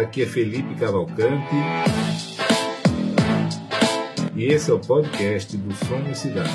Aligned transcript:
Aqui 0.00 0.22
é 0.22 0.26
Felipe 0.26 0.74
Cavalcante. 0.74 1.54
E 4.34 4.44
esse 4.44 4.70
é 4.70 4.74
o 4.74 4.78
podcast 4.78 5.56
do 5.56 5.74
Somos 5.74 6.18
Cidade. 6.18 6.50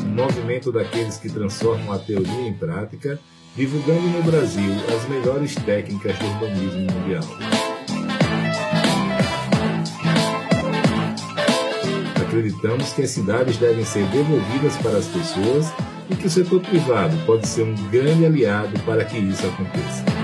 Um 0.00 0.14
movimento 0.14 0.72
daqueles 0.72 1.18
que 1.18 1.28
transformam 1.28 1.92
a 1.92 1.98
teoria 1.98 2.48
em 2.48 2.54
prática, 2.54 3.20
divulgando 3.54 4.00
no 4.00 4.22
Brasil 4.22 4.72
as 4.96 5.08
melhores 5.08 5.54
técnicas 5.54 6.18
do 6.18 6.26
urbanismo 6.26 6.86
mundial. 6.92 7.24
Acreditamos 12.26 12.92
que 12.94 13.02
as 13.02 13.10
cidades 13.10 13.58
devem 13.58 13.84
ser 13.84 14.06
devolvidas 14.06 14.76
para 14.78 14.96
as 14.96 15.06
pessoas 15.08 15.72
e 16.10 16.16
que 16.16 16.26
o 16.26 16.30
setor 16.30 16.60
privado 16.60 17.16
pode 17.26 17.46
ser 17.46 17.64
um 17.64 17.74
grande 17.90 18.24
aliado 18.24 18.78
para 18.84 19.04
que 19.04 19.18
isso 19.18 19.46
aconteça. 19.46 20.17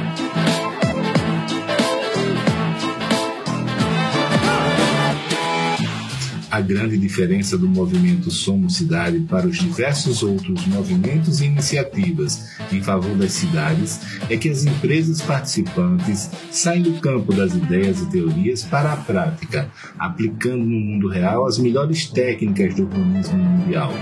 A 6.55 6.61
grande 6.61 6.97
diferença 6.97 7.59
do 7.59 7.69
movimento 7.69 8.31
Somos 8.31 8.77
Cidade 8.77 9.19
para 9.29 9.45
os 9.45 9.59
diversos 9.59 10.23
outros 10.23 10.65
movimentos 10.69 11.41
e 11.41 11.47
iniciativas 11.47 12.49
em 12.71 12.81
favor 12.81 13.13
das 13.17 13.33
cidades 13.33 13.99
é 14.31 14.37
que 14.37 14.49
as 14.49 14.65
empresas 14.65 15.21
participantes 15.21 16.31
saem 16.53 16.83
do 16.83 16.93
campo 17.01 17.35
das 17.35 17.57
ideias 17.57 18.01
e 18.03 18.09
teorias 18.09 18.63
para 18.63 18.93
a 18.93 18.97
prática, 18.97 19.69
aplicando 19.99 20.65
no 20.65 20.79
mundo 20.79 21.09
real 21.09 21.45
as 21.45 21.59
melhores 21.59 22.07
técnicas 22.07 22.77
do 22.77 22.83
urbanismo 22.83 23.37
mundial. 23.37 23.93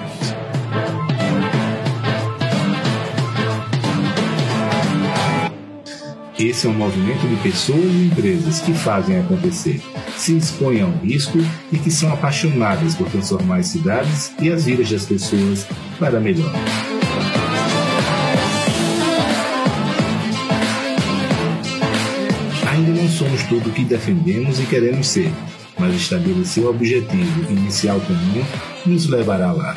Esse 6.42 6.66
é 6.66 6.70
um 6.70 6.74
movimento 6.74 7.24
de 7.28 7.36
pessoas 7.36 7.84
e 7.84 8.06
empresas 8.06 8.60
que 8.60 8.74
fazem 8.74 9.16
acontecer, 9.16 9.80
se 10.16 10.36
expõem 10.36 10.82
ao 10.82 10.90
risco 10.90 11.38
e 11.70 11.78
que 11.78 11.88
são 11.88 12.12
apaixonadas 12.12 12.96
por 12.96 13.08
transformar 13.08 13.58
as 13.58 13.68
cidades 13.68 14.32
e 14.40 14.50
as 14.50 14.64
vidas 14.64 14.90
das 14.90 15.06
pessoas 15.06 15.64
para 16.00 16.18
melhor. 16.18 16.52
Ainda 22.72 22.90
não 22.90 23.08
somos 23.08 23.44
tudo 23.44 23.70
o 23.70 23.72
que 23.72 23.84
defendemos 23.84 24.58
e 24.58 24.66
queremos 24.66 25.06
ser, 25.06 25.32
mas 25.78 25.94
estabelecer 25.94 26.64
o 26.64 26.70
objetivo 26.70 27.52
inicial 27.52 28.00
comum 28.00 28.44
nos 28.84 29.06
levará 29.06 29.52
lá. 29.52 29.76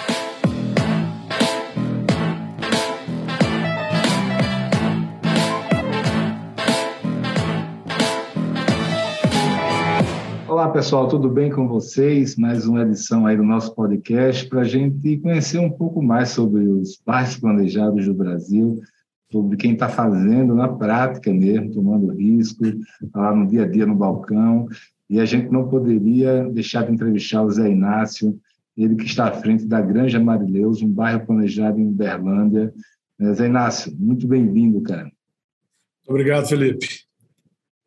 Pessoal, 10.76 11.08
tudo 11.08 11.30
bem 11.30 11.50
com 11.50 11.70
vocês? 11.70 12.36
Mais 12.36 12.68
uma 12.68 12.82
edição 12.82 13.26
aí 13.26 13.38
do 13.38 13.44
nosso 13.44 13.74
podcast 13.74 14.46
para 14.50 14.60
a 14.60 14.66
gente 14.66 15.18
conhecer 15.20 15.58
um 15.58 15.72
pouco 15.72 16.04
mais 16.04 16.32
sobre 16.32 16.66
os 16.66 17.02
bairros 17.06 17.38
planejados 17.38 18.06
do 18.06 18.14
Brasil, 18.14 18.82
sobre 19.32 19.56
quem 19.56 19.72
está 19.72 19.88
fazendo 19.88 20.54
na 20.54 20.68
prática 20.68 21.34
mesmo, 21.34 21.72
tomando 21.72 22.12
risco, 22.12 22.62
tá 23.14 23.22
lá 23.22 23.34
no 23.34 23.48
dia 23.48 23.64
a 23.64 23.66
dia 23.66 23.86
no 23.86 23.96
balcão. 23.96 24.68
E 25.10 25.18
a 25.18 25.24
gente 25.24 25.50
não 25.50 25.70
poderia 25.70 26.44
deixar 26.50 26.86
de 26.86 26.92
entrevistar 26.92 27.44
o 27.44 27.50
Zé 27.50 27.72
Inácio, 27.72 28.38
ele 28.76 28.98
que 28.98 29.06
está 29.06 29.30
à 29.30 29.32
frente 29.32 29.66
da 29.66 29.80
Granja 29.80 30.20
Marileus, 30.20 30.82
um 30.82 30.90
bairro 30.90 31.26
planejado 31.26 31.80
em 31.80 31.88
Uberlândia. 31.88 32.74
Zé 33.32 33.46
Inácio, 33.46 33.96
muito 33.98 34.28
bem-vindo, 34.28 34.82
cara. 34.82 35.10
Obrigado, 36.06 36.50
Felipe. 36.50 37.05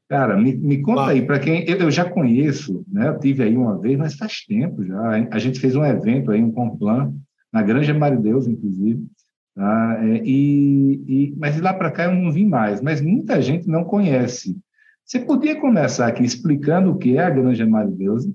Cara, 0.08 0.38
me, 0.38 0.56
me 0.56 0.80
conta 0.80 1.08
aí, 1.08 1.24
para 1.24 1.38
quem 1.38 1.68
eu, 1.68 1.76
eu, 1.76 1.90
já 1.90 2.08
conheço, 2.08 2.82
né? 2.88 3.08
Eu 3.08 3.18
tive 3.18 3.42
aí 3.42 3.54
uma 3.54 3.78
vez, 3.78 3.98
mas 3.98 4.14
faz 4.14 4.40
tempo 4.46 4.84
já. 4.84 5.28
A 5.30 5.38
gente 5.38 5.60
fez 5.60 5.76
um 5.76 5.84
evento 5.84 6.30
aí, 6.30 6.42
um 6.42 6.50
Complan, 6.50 7.14
na 7.52 7.62
Granja 7.62 7.92
Marideus, 7.92 8.46
inclusive. 8.46 9.06
Tá? 9.54 9.98
É, 10.02 10.22
e, 10.24 11.04
e, 11.06 11.34
mas 11.36 11.56
de 11.56 11.60
lá 11.60 11.74
para 11.74 11.90
cá 11.90 12.04
eu 12.04 12.14
não 12.14 12.32
vim 12.32 12.46
mais, 12.46 12.80
mas 12.80 13.02
muita 13.02 13.42
gente 13.42 13.68
não 13.68 13.84
conhece. 13.84 14.56
Você 15.04 15.18
podia 15.20 15.60
começar 15.60 16.06
aqui 16.06 16.22
explicando 16.22 16.90
o 16.90 16.98
que 16.98 17.16
é 17.16 17.24
a 17.24 17.30
Granja 17.30 17.66
Marideus? 17.66 18.26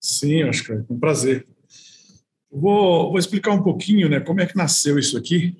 Sim, 0.00 0.42
acho 0.44 0.64
que 0.64 0.72
é 0.72 0.84
um 0.88 0.98
prazer. 0.98 1.46
Vou, 2.50 3.10
vou 3.10 3.18
explicar 3.18 3.52
um 3.52 3.62
pouquinho 3.62 4.08
né, 4.08 4.20
como 4.20 4.40
é 4.40 4.46
que 4.46 4.56
nasceu 4.56 4.98
isso 4.98 5.16
aqui, 5.16 5.56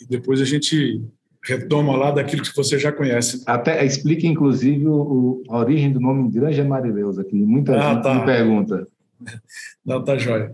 e 0.00 0.06
depois 0.06 0.40
a 0.40 0.44
gente 0.44 1.04
retoma 1.42 1.96
lá 1.96 2.10
daquilo 2.10 2.42
que 2.42 2.54
você 2.54 2.78
já 2.78 2.92
conhece. 2.92 3.42
Até 3.46 3.84
explique, 3.84 4.26
inclusive, 4.26 4.86
o, 4.86 5.42
a 5.48 5.58
origem 5.58 5.92
do 5.92 6.00
nome 6.00 6.30
Granja 6.30 6.64
Marileusa, 6.64 7.24
que 7.24 7.34
muita 7.34 7.78
ah, 7.78 7.94
gente 7.94 8.02
tá. 8.02 8.14
me 8.14 8.24
pergunta. 8.24 8.86
Não, 9.84 10.04
tá 10.04 10.18
jóia. 10.18 10.52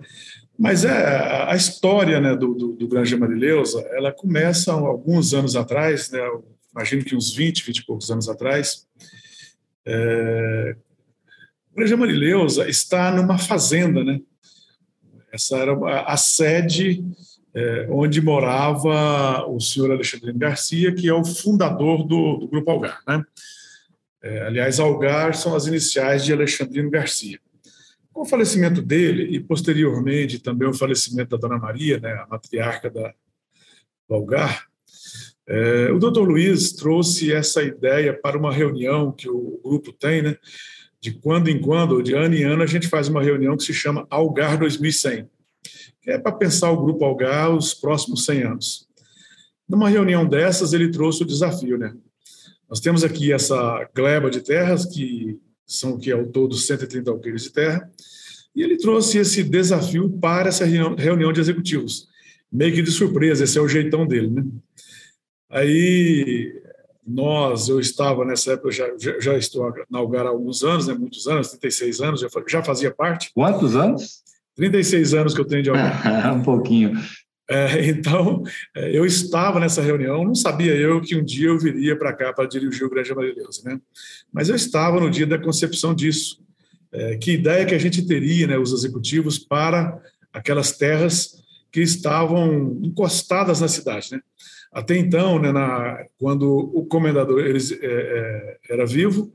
Mas 0.58 0.84
é, 0.84 1.44
a 1.48 1.54
história 1.54 2.20
né, 2.20 2.34
do, 2.34 2.54
do, 2.54 2.72
do 2.72 2.88
Granja 2.88 3.16
Marileusa, 3.16 3.80
ela 3.90 4.12
começa 4.12 4.72
alguns 4.72 5.34
anos 5.34 5.54
atrás, 5.54 6.10
né, 6.10 6.20
imagino 6.72 7.04
que 7.04 7.14
uns 7.14 7.34
20, 7.34 7.64
20 7.64 7.78
e 7.78 7.86
poucos 7.86 8.10
anos 8.10 8.28
atrás. 8.28 8.86
É, 9.84 10.76
Granja 11.74 11.96
Marileusa 11.96 12.68
está 12.68 13.10
numa 13.10 13.36
fazenda, 13.36 14.02
né? 14.02 14.20
Essa 15.30 15.58
era 15.58 16.02
a 16.06 16.16
sede 16.16 17.04
é, 17.56 17.86
onde 17.88 18.20
morava 18.20 19.46
o 19.48 19.58
senhor 19.58 19.90
Alexandre 19.90 20.30
Garcia, 20.34 20.94
que 20.94 21.08
é 21.08 21.14
o 21.14 21.24
fundador 21.24 22.06
do, 22.06 22.36
do 22.36 22.48
Grupo 22.48 22.70
Algar. 22.70 23.00
Né? 23.08 23.24
É, 24.22 24.42
aliás, 24.42 24.78
Algar 24.78 25.34
são 25.34 25.56
as 25.56 25.66
iniciais 25.66 26.22
de 26.22 26.34
Alexandrino 26.34 26.90
Garcia. 26.90 27.40
Com 28.12 28.20
o 28.20 28.26
falecimento 28.26 28.82
dele, 28.82 29.34
e 29.34 29.40
posteriormente 29.40 30.38
também 30.38 30.68
o 30.68 30.74
falecimento 30.74 31.30
da 31.30 31.38
Dona 31.38 31.58
Maria, 31.58 31.98
né, 31.98 32.12
a 32.12 32.26
matriarca 32.26 32.90
da, 32.90 33.14
do 34.06 34.14
Algar, 34.14 34.66
é, 35.48 35.90
o 35.92 35.98
doutor 35.98 36.28
Luiz 36.28 36.72
trouxe 36.72 37.32
essa 37.32 37.62
ideia 37.62 38.12
para 38.12 38.36
uma 38.36 38.52
reunião 38.52 39.10
que 39.12 39.30
o 39.30 39.58
grupo 39.64 39.94
tem, 39.94 40.20
né, 40.20 40.36
de 41.00 41.12
quando 41.12 41.48
em 41.48 41.58
quando, 41.58 42.02
de 42.02 42.12
ano 42.12 42.34
em 42.34 42.42
ano, 42.42 42.62
a 42.62 42.66
gente 42.66 42.86
faz 42.86 43.08
uma 43.08 43.22
reunião 43.22 43.56
que 43.56 43.64
se 43.64 43.72
chama 43.72 44.06
Algar 44.10 44.58
2100 44.58 45.26
é 46.06 46.18
para 46.18 46.32
pensar 46.32 46.70
o 46.70 46.82
Grupo 46.82 47.04
Algar 47.04 47.54
os 47.54 47.74
próximos 47.74 48.24
100 48.24 48.42
anos. 48.42 48.88
Numa 49.68 49.88
reunião 49.88 50.26
dessas, 50.26 50.72
ele 50.72 50.90
trouxe 50.90 51.22
o 51.22 51.26
desafio, 51.26 51.76
né? 51.76 51.94
Nós 52.68 52.80
temos 52.80 53.04
aqui 53.04 53.32
essa 53.32 53.88
gleba 53.94 54.30
de 54.30 54.40
terras, 54.40 54.84
que 54.86 55.38
são 55.66 55.98
que 55.98 56.10
ao 56.12 56.26
todo 56.26 56.54
130 56.54 57.10
alqueires 57.10 57.42
de 57.42 57.50
terra, 57.50 57.90
e 58.54 58.62
ele 58.62 58.76
trouxe 58.76 59.18
esse 59.18 59.42
desafio 59.42 60.10
para 60.10 60.48
essa 60.48 60.64
reunião 60.64 61.32
de 61.32 61.40
executivos. 61.40 62.08
Meio 62.50 62.74
que 62.74 62.82
de 62.82 62.90
surpresa, 62.90 63.44
esse 63.44 63.58
é 63.58 63.60
o 63.60 63.68
jeitão 63.68 64.06
dele, 64.06 64.30
né? 64.30 64.44
Aí 65.50 66.62
nós, 67.06 67.68
eu 67.68 67.78
estava 67.78 68.24
nessa 68.24 68.54
época, 68.54 68.72
já, 68.72 68.88
já 68.98 69.36
estou 69.36 69.72
na 69.88 69.98
Algar 69.98 70.26
há 70.26 70.30
alguns 70.30 70.64
anos, 70.64 70.88
né, 70.88 70.94
muitos 70.94 71.28
anos, 71.28 71.50
36 71.50 72.00
anos, 72.00 72.20
já, 72.20 72.28
já 72.48 72.62
fazia 72.64 72.90
parte. 72.90 73.30
Quantos 73.32 73.76
anos? 73.76 74.24
36 74.56 75.14
anos 75.14 75.34
que 75.34 75.40
eu 75.40 75.44
tenho 75.44 75.62
de 75.62 75.70
Algar. 75.70 76.34
um 76.34 76.42
pouquinho. 76.42 76.92
É, 77.48 77.86
então, 77.86 78.42
é, 78.74 78.96
eu 78.96 79.06
estava 79.06 79.60
nessa 79.60 79.80
reunião, 79.80 80.24
não 80.24 80.34
sabia 80.34 80.74
eu 80.74 81.00
que 81.00 81.14
um 81.14 81.24
dia 81.24 81.48
eu 81.48 81.58
viria 81.58 81.96
para 81.96 82.12
cá 82.12 82.32
para 82.32 82.48
dirigir 82.48 82.84
o 82.84 82.90
Grande 82.90 83.12
Amarileusa, 83.12 83.62
né? 83.64 83.80
Mas 84.32 84.48
eu 84.48 84.56
estava 84.56 84.98
no 84.98 85.08
dia 85.08 85.26
da 85.26 85.38
concepção 85.38 85.94
disso. 85.94 86.44
É, 86.92 87.16
que 87.16 87.32
ideia 87.32 87.64
que 87.64 87.74
a 87.74 87.78
gente 87.78 88.06
teria, 88.06 88.46
né, 88.46 88.58
os 88.58 88.72
executivos, 88.72 89.38
para 89.38 90.00
aquelas 90.32 90.72
terras 90.72 91.36
que 91.70 91.80
estavam 91.80 92.80
encostadas 92.82 93.60
na 93.60 93.68
cidade, 93.68 94.08
né? 94.12 94.20
Até 94.72 94.96
então, 94.96 95.38
né, 95.38 95.52
na, 95.52 96.04
quando 96.18 96.50
o 96.52 96.84
comendador 96.86 97.40
eles, 97.40 97.72
é, 97.72 97.76
é, 97.80 98.56
era 98.70 98.84
vivo, 98.84 99.32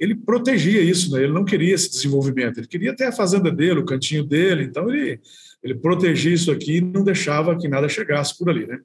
ele 0.00 0.14
protegia 0.14 0.80
isso, 0.80 1.12
né? 1.12 1.22
ele 1.22 1.32
não 1.32 1.44
queria 1.44 1.74
esse 1.74 1.90
desenvolvimento, 1.90 2.58
ele 2.58 2.66
queria 2.66 2.96
ter 2.96 3.04
a 3.04 3.12
fazenda 3.12 3.52
dele, 3.52 3.80
o 3.80 3.84
cantinho 3.84 4.24
dele, 4.24 4.64
então 4.64 4.88
ele, 4.88 5.20
ele 5.62 5.74
protegia 5.74 6.32
isso 6.32 6.50
aqui 6.50 6.78
e 6.78 6.80
não 6.80 7.04
deixava 7.04 7.56
que 7.58 7.68
nada 7.68 7.86
chegasse 7.86 8.36
por 8.38 8.48
ali. 8.48 8.66
Né? 8.66 8.80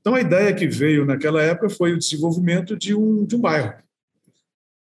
Então 0.00 0.14
a 0.14 0.22
ideia 0.22 0.54
que 0.54 0.66
veio 0.66 1.04
naquela 1.04 1.42
época 1.42 1.68
foi 1.68 1.92
o 1.92 1.98
desenvolvimento 1.98 2.74
de 2.74 2.94
um, 2.94 3.26
de 3.26 3.36
um 3.36 3.40
bairro, 3.40 3.74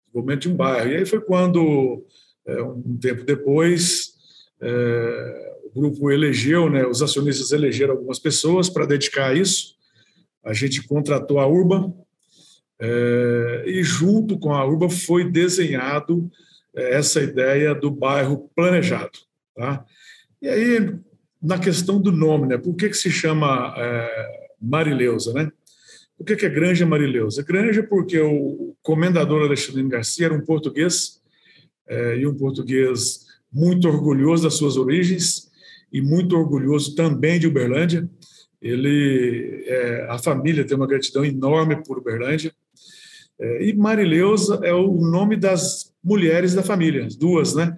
desenvolvimento 0.06 0.42
de 0.44 0.50
um 0.50 0.56
bairro. 0.56 0.90
E 0.90 0.96
aí 0.96 1.06
foi 1.06 1.20
quando, 1.20 2.06
é, 2.48 2.64
um 2.64 2.98
tempo 2.98 3.26
depois, 3.26 4.14
é, 4.62 5.60
o 5.66 5.78
grupo 5.78 6.10
elegeu, 6.10 6.70
né, 6.70 6.88
os 6.88 7.02
acionistas 7.02 7.52
elegeram 7.52 7.96
algumas 7.96 8.18
pessoas 8.18 8.70
para 8.70 8.86
dedicar 8.86 9.32
a 9.32 9.34
isso. 9.34 9.76
A 10.42 10.54
gente 10.54 10.88
contratou 10.88 11.40
a 11.40 11.48
Urban, 11.48 11.94
é, 12.86 13.64
e 13.66 13.82
junto 13.82 14.38
com 14.38 14.54
a 14.54 14.66
Urba 14.66 14.90
foi 14.90 15.32
desenhado 15.32 16.30
é, 16.76 16.96
essa 16.96 17.22
ideia 17.22 17.74
do 17.74 17.90
bairro 17.90 18.50
planejado. 18.54 19.20
Tá? 19.56 19.86
E 20.42 20.50
aí, 20.50 20.94
na 21.42 21.58
questão 21.58 22.02
do 22.02 22.12
nome, 22.12 22.48
né, 22.48 22.58
por 22.58 22.76
que, 22.76 22.90
que 22.90 22.98
se 22.98 23.10
chama 23.10 23.74
é, 23.78 24.48
Marileusa? 24.62 25.32
Né? 25.32 25.50
O 26.20 26.26
que 26.26 26.46
é 26.46 26.50
Granja 26.50 26.86
Marileusa? 26.86 27.42
Granja 27.42 27.84
porque 27.84 28.20
o 28.20 28.76
comendador 28.82 29.44
Alexandre 29.44 29.88
Garcia 29.88 30.26
era 30.26 30.36
um 30.36 30.44
português, 30.44 31.22
é, 31.88 32.18
e 32.18 32.28
um 32.28 32.36
português 32.36 33.28
muito 33.50 33.88
orgulhoso 33.88 34.44
das 34.44 34.56
suas 34.56 34.76
origens 34.76 35.50
e 35.92 36.02
muito 36.02 36.36
orgulhoso 36.36 36.96
também 36.96 37.40
de 37.40 37.48
Uberlândia. 37.48 38.10
Ele, 38.62 39.64
é, 39.68 40.08
a 40.10 40.18
família 40.18 40.66
tem 40.66 40.76
uma 40.76 40.88
gratidão 40.88 41.24
enorme 41.24 41.82
por 41.82 41.98
Uberlândia. 41.98 42.54
É, 43.44 43.66
e 43.66 43.74
Marileusa 43.74 44.62
é 44.64 44.74
o 44.74 44.94
nome 44.94 45.36
das 45.36 45.94
mulheres 46.02 46.56
da 46.56 46.64
família, 46.64 47.08
duas, 47.20 47.54
né? 47.54 47.76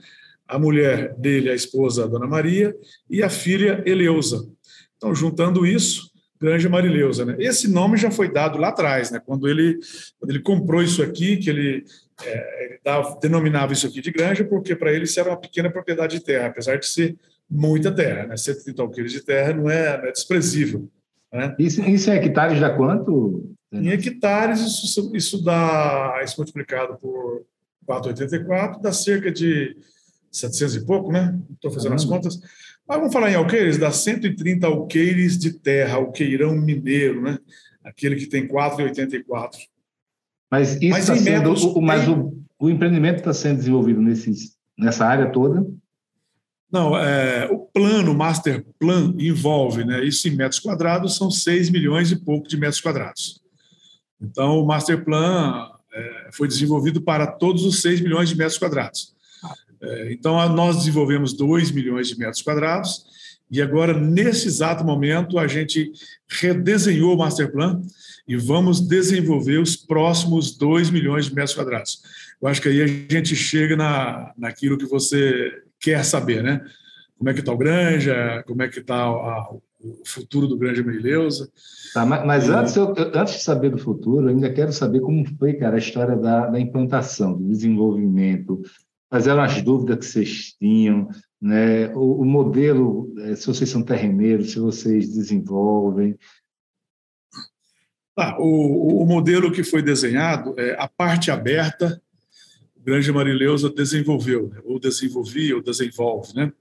A 0.47 0.59
mulher 0.59 1.15
dele, 1.15 1.50
a 1.50 1.56
esposa, 1.56 2.03
a 2.03 2.07
Dona 2.07 2.27
Maria, 2.27 2.75
e 3.09 3.23
a 3.23 3.29
filha 3.29 3.81
Eleusa. 3.83 4.47
Então, 4.95 5.13
juntando 5.15 5.65
isso, 5.65 6.12
Granja 6.39 6.69
Marileusa. 6.69 7.25
Né? 7.25 7.35
Esse 7.39 7.67
nome 7.67 7.97
já 7.97 8.12
foi 8.12 8.31
dado 8.31 8.59
lá 8.59 8.67
atrás, 8.67 9.09
né? 9.09 9.19
quando, 9.25 9.47
ele, 9.47 9.79
quando 10.19 10.29
ele 10.29 10.39
comprou 10.41 10.83
isso 10.83 11.01
aqui, 11.01 11.38
que 11.38 11.50
ele, 11.50 11.83
é, 12.23 12.65
ele 12.65 12.79
dava, 12.83 13.18
denominava 13.19 13.73
isso 13.73 13.88
aqui 13.88 14.01
de 14.01 14.11
granja, 14.11 14.44
porque 14.44 14.75
para 14.75 14.94
ele 14.94 15.06
isso 15.06 15.19
era 15.19 15.29
uma 15.29 15.39
pequena 15.39 15.71
propriedade 15.71 16.19
de 16.19 16.23
terra, 16.23 16.47
apesar 16.47 16.77
de 16.77 16.85
ser 16.85 17.18
muita 17.50 17.91
terra. 17.91 18.27
Né? 18.27 18.38
130 18.38 18.81
alqueires 18.83 19.11
de 19.11 19.21
terra 19.21 19.53
não 19.53 19.68
é, 19.68 19.97
não 19.97 20.06
é 20.06 20.11
desprezível. 20.11 20.88
Né? 21.33 21.56
Isso, 21.57 21.81
isso 21.81 22.11
em 22.11 22.13
hectares 22.13 22.59
dá 22.59 22.69
quanto? 22.69 23.55
Em 23.71 23.89
hectares, 23.89 24.62
isso, 24.62 25.12
isso 25.15 25.44
dá, 25.44 26.21
isso 26.23 26.35
multiplicado 26.38 26.97
por 26.97 27.45
4,84, 27.88 28.81
dá 28.81 28.94
cerca 28.94 29.31
de 29.31 29.75
700 30.31 30.75
e 30.75 30.85
pouco, 30.85 31.12
né? 31.12 31.38
Estou 31.53 31.71
fazendo 31.71 31.95
as 31.95 32.06
contas. 32.06 32.39
Mas 32.88 32.97
vamos 32.97 33.13
falar 33.13 33.31
em 33.31 33.35
alqueires, 33.35 33.77
dá 33.77 33.91
130 33.91 34.67
alqueires 34.67 35.38
de 35.38 35.53
terra, 35.53 35.95
alqueirão 35.95 36.56
mineiro, 36.56 37.21
né? 37.21 37.39
Aquele 37.83 38.15
que 38.15 38.27
tem 38.27 38.47
4,84. 38.47 39.51
Mas 40.50 40.75
isso 40.75 40.89
mas, 40.89 41.07
tá 41.07 41.15
sendo, 41.15 41.53
o, 41.53 41.81
mas 41.81 42.07
o, 42.07 42.38
o 42.59 42.69
empreendimento 42.69 43.18
está 43.18 43.33
sendo 43.33 43.57
desenvolvido 43.57 44.01
nesses, 44.01 44.56
nessa 44.77 45.06
área 45.06 45.31
toda? 45.31 45.65
Não, 46.71 46.97
é, 46.97 47.47
o 47.51 47.59
plano, 47.59 48.11
o 48.11 48.18
master 48.18 48.65
plan, 48.79 49.13
envolve, 49.18 49.85
né, 49.85 50.03
isso 50.03 50.27
em 50.27 50.35
metros 50.35 50.59
quadrados, 50.59 51.15
são 51.15 51.31
6 51.31 51.69
milhões 51.69 52.11
e 52.11 52.15
pouco 52.15 52.47
de 52.47 52.57
metros 52.57 52.81
quadrados. 52.81 53.41
Então, 54.21 54.59
o 54.59 54.65
master 54.65 55.03
plan 55.03 55.69
é, 55.94 56.29
foi 56.31 56.47
desenvolvido 56.47 57.01
para 57.01 57.27
todos 57.27 57.63
os 57.63 57.81
6 57.81 58.01
milhões 58.01 58.29
de 58.29 58.35
metros 58.35 58.57
quadrados. 58.57 59.13
É, 59.81 60.13
então, 60.13 60.47
nós 60.50 60.77
desenvolvemos 60.77 61.33
2 61.33 61.71
milhões 61.71 62.07
de 62.07 62.17
metros 62.17 62.41
quadrados 62.41 63.06
e 63.50 63.62
agora, 63.62 63.97
nesse 63.97 64.47
exato 64.47 64.83
momento, 64.83 65.38
a 65.38 65.47
gente 65.47 65.91
redesenhou 66.27 67.13
o 67.13 67.17
master 67.17 67.51
plan 67.51 67.81
e 68.27 68.35
vamos 68.35 68.81
desenvolver 68.81 69.59
os 69.59 69.75
próximos 69.75 70.57
2 70.57 70.89
milhões 70.89 71.25
de 71.25 71.35
metros 71.35 71.53
quadrados. 71.53 72.01
Eu 72.41 72.47
acho 72.47 72.61
que 72.61 72.69
aí 72.69 72.81
a 72.81 72.88
gente 72.88 73.35
chega 73.35 73.75
na, 73.75 74.33
naquilo 74.38 74.77
que 74.77 74.85
você 74.85 75.51
quer 75.79 76.03
saber, 76.03 76.44
né? 76.44 76.61
Como 77.18 77.29
é 77.29 77.33
que 77.33 77.39
está 77.39 77.53
o 77.53 77.57
Granja, 77.57 78.44
como 78.45 78.63
é 78.63 78.68
que 78.68 78.79
está 78.79 79.09
o 79.09 79.61
futuro 80.05 80.47
do 80.47 80.57
Granja 80.57 80.83
Merileuza. 80.83 81.49
Tá, 81.93 82.05
mas, 82.05 82.25
mas 82.25 82.49
antes, 82.49 82.75
eu, 82.75 82.93
antes 83.13 83.35
de 83.35 83.43
saber 83.43 83.69
do 83.69 83.77
futuro, 83.77 84.25
eu 84.25 84.29
ainda 84.29 84.51
quero 84.51 84.71
saber 84.73 84.99
como 84.99 85.25
foi, 85.37 85.53
cara, 85.53 85.75
a 85.75 85.79
história 85.79 86.15
da, 86.15 86.47
da 86.47 86.59
implantação, 86.59 87.33
do 87.33 87.47
desenvolvimento, 87.47 88.61
quais 89.09 89.27
eram 89.27 89.41
as 89.41 89.61
dúvidas 89.61 89.99
que 89.99 90.05
vocês 90.05 90.55
tinham, 90.59 91.07
né? 91.41 91.93
o, 91.95 92.21
o 92.21 92.25
modelo, 92.25 93.13
eh, 93.19 93.35
se 93.35 93.47
vocês 93.47 93.69
são 93.69 93.83
terreneiros, 93.83 94.51
se 94.51 94.59
vocês 94.59 95.13
desenvolvem. 95.13 96.17
Ah, 98.17 98.37
o, 98.39 99.03
o 99.03 99.05
modelo 99.05 99.51
que 99.51 99.63
foi 99.63 99.81
desenhado, 99.81 100.53
é 100.57 100.75
a 100.79 100.87
parte 100.87 101.31
aberta, 101.31 102.01
Grande 102.85 103.11
Marileusa 103.11 103.69
desenvolveu, 103.69 104.47
né? 104.49 104.61
ou 104.63 104.79
desenvolvia, 104.79 105.55
ou 105.55 105.61
desenvolve. 105.61 106.35
Né? 106.35 106.53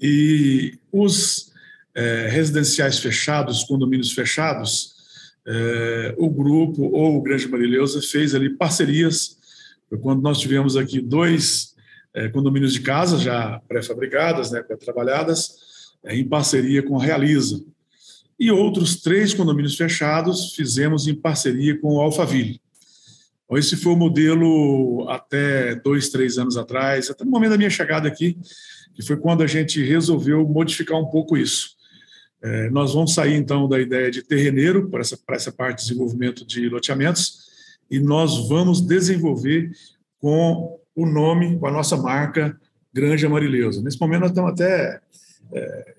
E 0.00 0.78
os 0.92 1.52
é, 1.98 2.28
residenciais 2.28 3.00
fechados, 3.00 3.64
condomínios 3.64 4.12
fechados, 4.12 4.94
é, 5.44 6.14
o 6.16 6.30
grupo 6.30 6.84
ou 6.84 7.16
o 7.16 7.22
Grande 7.22 7.48
Marileusa 7.48 8.00
fez 8.00 8.36
ali 8.36 8.50
parcerias. 8.50 9.36
Quando 10.00 10.22
nós 10.22 10.38
tivemos 10.38 10.76
aqui 10.76 11.00
dois 11.00 11.74
é, 12.14 12.28
condomínios 12.28 12.72
de 12.72 12.80
casa 12.82 13.18
já 13.18 13.60
pré-fabricadas, 13.66 14.52
né, 14.52 14.62
pré-trabalhadas, 14.62 15.56
é, 16.04 16.14
em 16.14 16.24
parceria 16.24 16.84
com 16.84 17.00
a 17.00 17.02
Realiza. 17.02 17.64
E 18.38 18.48
outros 18.52 19.00
três 19.02 19.34
condomínios 19.34 19.74
fechados 19.74 20.54
fizemos 20.54 21.08
em 21.08 21.14
parceria 21.16 21.76
com 21.80 21.96
o 21.96 22.00
Alphaville. 22.00 22.60
Então, 23.44 23.58
esse 23.58 23.76
foi 23.76 23.92
o 23.92 23.96
modelo 23.96 25.08
até 25.08 25.74
dois, 25.74 26.10
três 26.10 26.38
anos 26.38 26.56
atrás, 26.56 27.10
até 27.10 27.24
no 27.24 27.30
momento 27.32 27.50
da 27.50 27.56
minha 27.56 27.70
chegada 27.70 28.06
aqui, 28.06 28.38
que 28.94 29.02
foi 29.02 29.16
quando 29.16 29.42
a 29.42 29.48
gente 29.48 29.82
resolveu 29.82 30.46
modificar 30.46 30.96
um 30.96 31.06
pouco 31.06 31.36
isso. 31.36 31.77
É, 32.40 32.70
nós 32.70 32.94
vamos 32.94 33.14
sair, 33.14 33.34
então, 33.34 33.68
da 33.68 33.80
ideia 33.80 34.10
de 34.10 34.22
terreneiro 34.22 34.88
para 34.88 35.00
essa, 35.00 35.16
para 35.16 35.36
essa 35.36 35.50
parte 35.50 35.78
de 35.78 35.88
desenvolvimento 35.88 36.46
de 36.46 36.68
loteamentos 36.68 37.48
e 37.90 37.98
nós 37.98 38.48
vamos 38.48 38.80
desenvolver 38.80 39.70
com 40.20 40.78
o 40.94 41.06
nome, 41.06 41.58
com 41.58 41.66
a 41.66 41.72
nossa 41.72 41.96
marca 41.96 42.58
Granja 42.92 43.28
Marileusa. 43.28 43.82
Nesse 43.82 44.00
momento, 44.00 44.20
nós 44.20 44.30
estamos 44.30 44.52
até 44.52 45.00
é, 45.52 45.94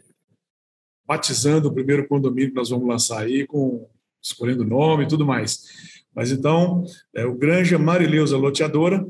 batizando 1.05 1.67
o 1.67 1.73
primeiro 1.73 2.07
condomínio 2.07 2.49
que 2.49 2.55
nós 2.55 2.69
vamos 2.69 2.87
lançar 2.87 3.21
aí, 3.21 3.45
com 3.45 3.87
escolhendo 4.21 4.65
nome 4.65 5.05
e 5.05 5.07
tudo 5.07 5.25
mais. 5.25 5.99
Mas 6.13 6.31
então, 6.31 6.83
é, 7.13 7.25
o 7.25 7.35
Granja 7.35 7.79
Marileusa 7.79 8.37
Loteadora 8.37 9.05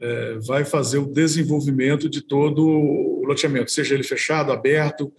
é, 0.00 0.38
vai 0.38 0.64
fazer 0.64 0.98
o 0.98 1.06
desenvolvimento 1.06 2.08
de 2.08 2.22
todo 2.22 2.64
o 2.64 3.24
loteamento, 3.26 3.70
seja 3.70 3.94
ele 3.94 4.04
fechado, 4.04 4.52
aberto, 4.52 5.12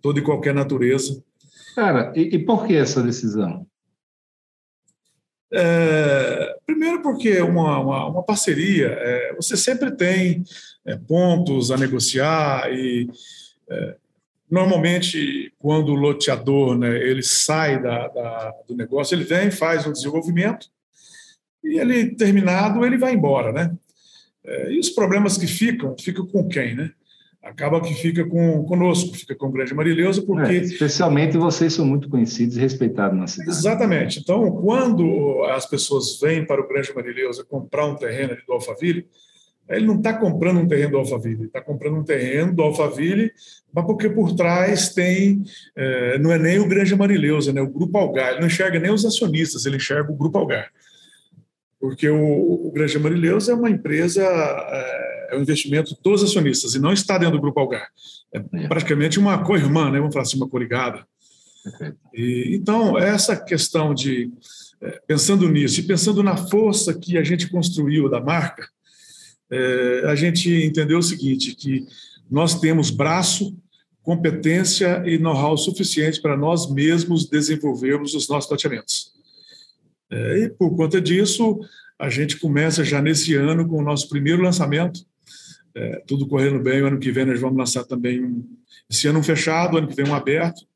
toda 0.00 0.18
e 0.18 0.22
qualquer 0.22 0.54
natureza. 0.54 1.22
Cara, 1.74 2.12
e, 2.16 2.36
e 2.36 2.38
por 2.38 2.66
que 2.66 2.74
essa 2.74 3.02
decisão? 3.02 3.66
É, 5.52 6.56
primeiro, 6.66 7.02
porque 7.02 7.40
uma, 7.40 7.78
uma, 7.78 8.06
uma 8.06 8.22
parceria, 8.22 8.88
é, 8.88 9.34
você 9.34 9.56
sempre 9.56 9.90
tem 9.92 10.42
é, 10.84 10.96
pontos 10.96 11.70
a 11.70 11.76
negociar 11.76 12.72
e 12.72 13.08
é, 13.68 13.96
normalmente 14.50 15.52
quando 15.58 15.90
o 15.90 15.94
loteador 15.94 16.76
né, 16.76 16.96
ele 16.96 17.22
sai 17.22 17.80
da, 17.80 18.08
da, 18.08 18.54
do 18.66 18.76
negócio, 18.76 19.14
ele 19.14 19.24
vem, 19.24 19.50
faz 19.50 19.86
o 19.86 19.92
desenvolvimento 19.92 20.68
e 21.62 21.78
ele 21.78 22.14
terminado 22.14 22.84
ele 22.84 22.98
vai 22.98 23.14
embora, 23.14 23.52
né? 23.52 23.76
É, 24.44 24.72
e 24.72 24.78
os 24.78 24.90
problemas 24.90 25.36
que 25.36 25.46
ficam, 25.46 25.96
ficam 25.98 26.26
com 26.26 26.48
quem, 26.48 26.74
né? 26.74 26.92
Acaba 27.48 27.80
que 27.80 27.94
fica 27.94 28.24
com 28.24 28.64
conosco, 28.64 29.16
fica 29.16 29.34
com 29.34 29.46
o 29.46 29.52
Grande 29.52 29.72
Marileusa, 29.72 30.22
porque... 30.22 30.52
É, 30.52 30.56
especialmente 30.56 31.36
vocês 31.36 31.72
são 31.72 31.86
muito 31.86 32.08
conhecidos 32.08 32.56
e 32.56 32.60
respeitados 32.60 33.18
na 33.18 33.26
cidade. 33.26 33.50
Exatamente. 33.50 34.20
Então, 34.20 34.50
quando 34.50 35.44
as 35.44 35.64
pessoas 35.64 36.18
vêm 36.20 36.44
para 36.44 36.60
o 36.60 36.68
Grande 36.68 36.92
Marileusa 36.94 37.44
comprar 37.44 37.86
um 37.86 37.94
terreno 37.94 38.32
ali 38.32 38.42
do 38.46 38.52
Alphaville, 38.52 39.06
ele 39.68 39.86
não 39.86 39.96
está 39.96 40.14
comprando 40.14 40.58
um 40.60 40.66
terreno 40.66 40.92
do 40.92 40.98
Alphaville, 40.98 41.44
está 41.46 41.60
comprando 41.60 41.96
um 41.96 42.04
terreno 42.04 42.54
do 42.54 42.62
Alphaville, 42.62 43.32
mas 43.72 43.84
porque 43.84 44.08
por 44.08 44.34
trás 44.34 44.92
tem, 44.92 45.42
é, 45.76 46.18
não 46.18 46.32
é 46.32 46.38
nem 46.38 46.58
o 46.58 46.68
Grande 46.68 46.94
Marileusa, 46.94 47.52
né, 47.52 47.60
o 47.60 47.70
Grupo 47.70 47.98
Algar, 47.98 48.30
ele 48.30 48.40
não 48.40 48.46
enxerga 48.46 48.78
nem 48.78 48.92
os 48.92 49.04
acionistas, 49.04 49.66
ele 49.66 49.76
enxerga 49.76 50.12
o 50.12 50.16
Grupo 50.16 50.38
Algar. 50.38 50.70
Porque 51.80 52.08
o, 52.08 52.66
o 52.66 52.72
Grande 52.72 52.98
Marileusa 52.98 53.52
é 53.52 53.54
uma 53.54 53.70
empresa... 53.70 54.22
É, 54.24 55.15
é 55.30 55.36
um 55.36 55.42
investimento 55.42 55.96
dos 56.02 56.22
acionistas 56.22 56.74
e 56.74 56.78
não 56.78 56.92
está 56.92 57.18
dentro 57.18 57.36
do 57.36 57.40
Grupo 57.40 57.60
Algar. 57.60 57.88
É, 58.32 58.38
é. 58.38 58.68
praticamente 58.68 59.18
uma 59.18 59.42
co-irmã, 59.44 59.90
né? 59.90 59.98
vamos 59.98 60.12
falar 60.12 60.24
assim, 60.24 60.36
uma 60.36 60.48
coligada. 60.48 61.06
E, 62.14 62.54
então, 62.54 62.98
essa 62.98 63.36
questão 63.36 63.94
de, 63.94 64.30
é, 64.80 65.00
pensando 65.06 65.48
nisso 65.48 65.80
e 65.80 65.82
pensando 65.82 66.22
na 66.22 66.36
força 66.36 66.94
que 66.94 67.18
a 67.18 67.24
gente 67.24 67.48
construiu 67.48 68.08
da 68.08 68.20
marca, 68.20 68.68
é, 69.50 70.02
a 70.06 70.14
gente 70.14 70.50
entendeu 70.64 70.98
o 70.98 71.02
seguinte, 71.02 71.54
que 71.54 71.86
nós 72.30 72.58
temos 72.60 72.90
braço, 72.90 73.56
competência 74.02 75.02
e 75.04 75.18
know-how 75.18 75.56
suficiente 75.56 76.20
para 76.20 76.36
nós 76.36 76.70
mesmos 76.70 77.28
desenvolvermos 77.28 78.14
os 78.14 78.28
nossos 78.28 78.50
loteamentos. 78.50 79.12
É, 80.10 80.44
e, 80.44 80.50
por 80.50 80.76
conta 80.76 81.00
disso, 81.00 81.58
a 81.98 82.08
gente 82.08 82.38
começa 82.38 82.84
já 82.84 83.00
nesse 83.00 83.34
ano 83.34 83.66
com 83.66 83.78
o 83.78 83.84
nosso 83.84 84.08
primeiro 84.08 84.42
lançamento, 84.42 85.04
é, 85.76 86.02
tudo 86.06 86.26
correndo 86.26 86.58
bem, 86.58 86.80
o 86.80 86.86
ano 86.86 86.98
que 86.98 87.12
vem 87.12 87.26
nós 87.26 87.38
vamos 87.38 87.58
lançar 87.58 87.84
também 87.84 88.24
um, 88.24 88.42
esse 88.90 89.06
ano 89.06 89.18
um 89.18 89.22
fechado, 89.22 89.76
ano 89.76 89.86
que 89.86 89.94
vem 89.94 90.08
um 90.08 90.14
aberto, 90.14 90.66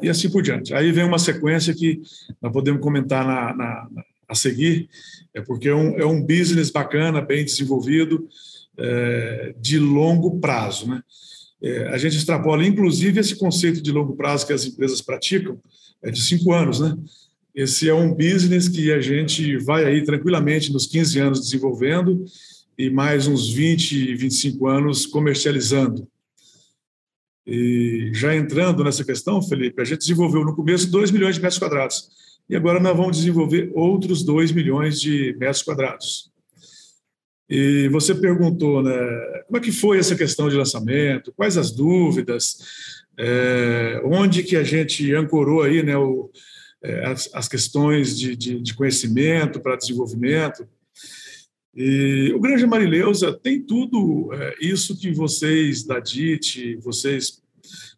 e 0.00 0.08
assim 0.08 0.30
por 0.30 0.42
diante. 0.42 0.72
Aí 0.72 0.92
vem 0.92 1.04
uma 1.04 1.18
sequência 1.18 1.74
que 1.74 2.00
nós 2.40 2.52
podemos 2.52 2.80
comentar 2.80 3.26
na, 3.26 3.54
na, 3.54 3.88
na 3.90 4.04
a 4.26 4.34
seguir, 4.34 4.88
é 5.34 5.42
porque 5.42 5.68
é 5.68 5.74
um, 5.74 5.98
é 5.98 6.06
um 6.06 6.22
business 6.22 6.70
bacana, 6.70 7.20
bem 7.20 7.44
desenvolvido, 7.44 8.26
é, 8.78 9.54
de 9.60 9.78
longo 9.78 10.38
prazo. 10.38 10.88
Né? 10.88 11.02
É, 11.62 11.88
a 11.88 11.98
gente 11.98 12.16
extrapola, 12.16 12.64
inclusive, 12.64 13.20
esse 13.20 13.36
conceito 13.36 13.82
de 13.82 13.92
longo 13.92 14.16
prazo 14.16 14.46
que 14.46 14.52
as 14.52 14.64
empresas 14.64 15.02
praticam, 15.02 15.60
é 16.02 16.10
de 16.10 16.22
cinco 16.22 16.52
anos. 16.52 16.80
Né? 16.80 16.96
esse 17.54 17.88
é 17.88 17.94
um 17.94 18.12
business 18.12 18.66
que 18.66 18.92
a 18.92 19.00
gente 19.00 19.56
vai 19.58 19.84
aí 19.84 20.02
tranquilamente 20.02 20.72
nos 20.72 20.86
15 20.86 21.20
anos 21.20 21.40
desenvolvendo 21.40 22.24
e 22.76 22.90
mais 22.90 23.26
uns 23.26 23.52
20, 23.52 24.14
25 24.14 24.66
anos 24.66 25.06
comercializando. 25.06 26.08
E 27.46 28.10
já 28.14 28.34
entrando 28.34 28.82
nessa 28.82 29.04
questão, 29.04 29.42
Felipe, 29.42 29.80
a 29.80 29.84
gente 29.84 29.98
desenvolveu 29.98 30.44
no 30.44 30.54
começo 30.54 30.90
2 30.90 31.10
milhões 31.10 31.34
de 31.34 31.42
metros 31.42 31.58
quadrados 31.58 32.08
e 32.48 32.56
agora 32.56 32.80
nós 32.80 32.96
vamos 32.96 33.16
desenvolver 33.16 33.70
outros 33.74 34.22
2 34.22 34.52
milhões 34.52 35.00
de 35.00 35.34
metros 35.38 35.62
quadrados. 35.62 36.30
E 37.48 37.88
você 37.88 38.14
perguntou, 38.14 38.82
né, 38.82 38.96
como 39.46 39.58
é 39.58 39.60
que 39.60 39.72
foi 39.72 39.98
essa 39.98 40.16
questão 40.16 40.48
de 40.48 40.56
lançamento, 40.56 41.32
quais 41.32 41.56
as 41.56 41.70
dúvidas, 41.70 42.56
é, 43.18 44.00
onde 44.04 44.42
que 44.42 44.56
a 44.56 44.64
gente 44.64 45.14
ancorou 45.14 45.62
aí, 45.62 45.82
né, 45.82 45.96
o, 45.96 46.30
é, 46.82 47.06
as, 47.06 47.30
as, 47.32 47.48
questões 47.48 48.18
de, 48.18 48.34
de, 48.34 48.60
de 48.60 48.74
conhecimento 48.74 49.60
para 49.60 49.76
desenvolvimento. 49.76 50.66
E 51.76 52.32
o 52.34 52.40
Granja 52.40 52.66
Marileusa 52.66 53.32
tem 53.32 53.60
tudo 53.60 54.30
é, 54.32 54.54
isso 54.60 54.96
que 54.98 55.12
vocês 55.12 55.84
da 55.84 55.98
DIT, 55.98 56.76
vocês, 56.76 57.42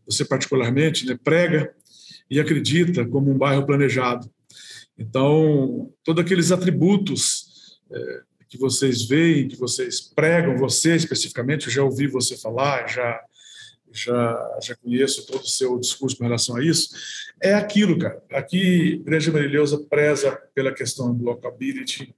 você 0.06 0.24
particularmente, 0.24 1.06
né, 1.06 1.18
prega 1.22 1.74
e 2.30 2.40
acredita 2.40 3.06
como 3.06 3.30
um 3.30 3.36
bairro 3.36 3.66
planejado. 3.66 4.30
Então, 4.98 5.92
todos 6.02 6.24
aqueles 6.24 6.50
atributos 6.50 7.78
é, 7.92 8.20
que 8.48 8.56
vocês 8.56 9.06
veem, 9.06 9.48
que 9.48 9.56
vocês 9.56 10.00
pregam, 10.00 10.56
você 10.56 10.96
especificamente, 10.96 11.66
eu 11.66 11.72
já 11.72 11.82
ouvi 11.82 12.06
você 12.06 12.36
falar, 12.36 12.86
já 12.88 13.20
já, 13.92 14.58
já 14.62 14.76
conheço 14.76 15.26
todo 15.26 15.42
o 15.42 15.48
seu 15.48 15.78
discurso 15.78 16.18
com 16.18 16.24
relação 16.24 16.56
a 16.56 16.62
isso, 16.62 16.90
é 17.40 17.54
aquilo, 17.54 17.98
cara. 17.98 18.22
Aqui, 18.30 18.98
Granja 18.98 19.32
Marileusa 19.32 19.78
preza 19.88 20.38
pela 20.54 20.72
questão 20.72 21.14
do 21.14 21.24
locability, 21.24 22.14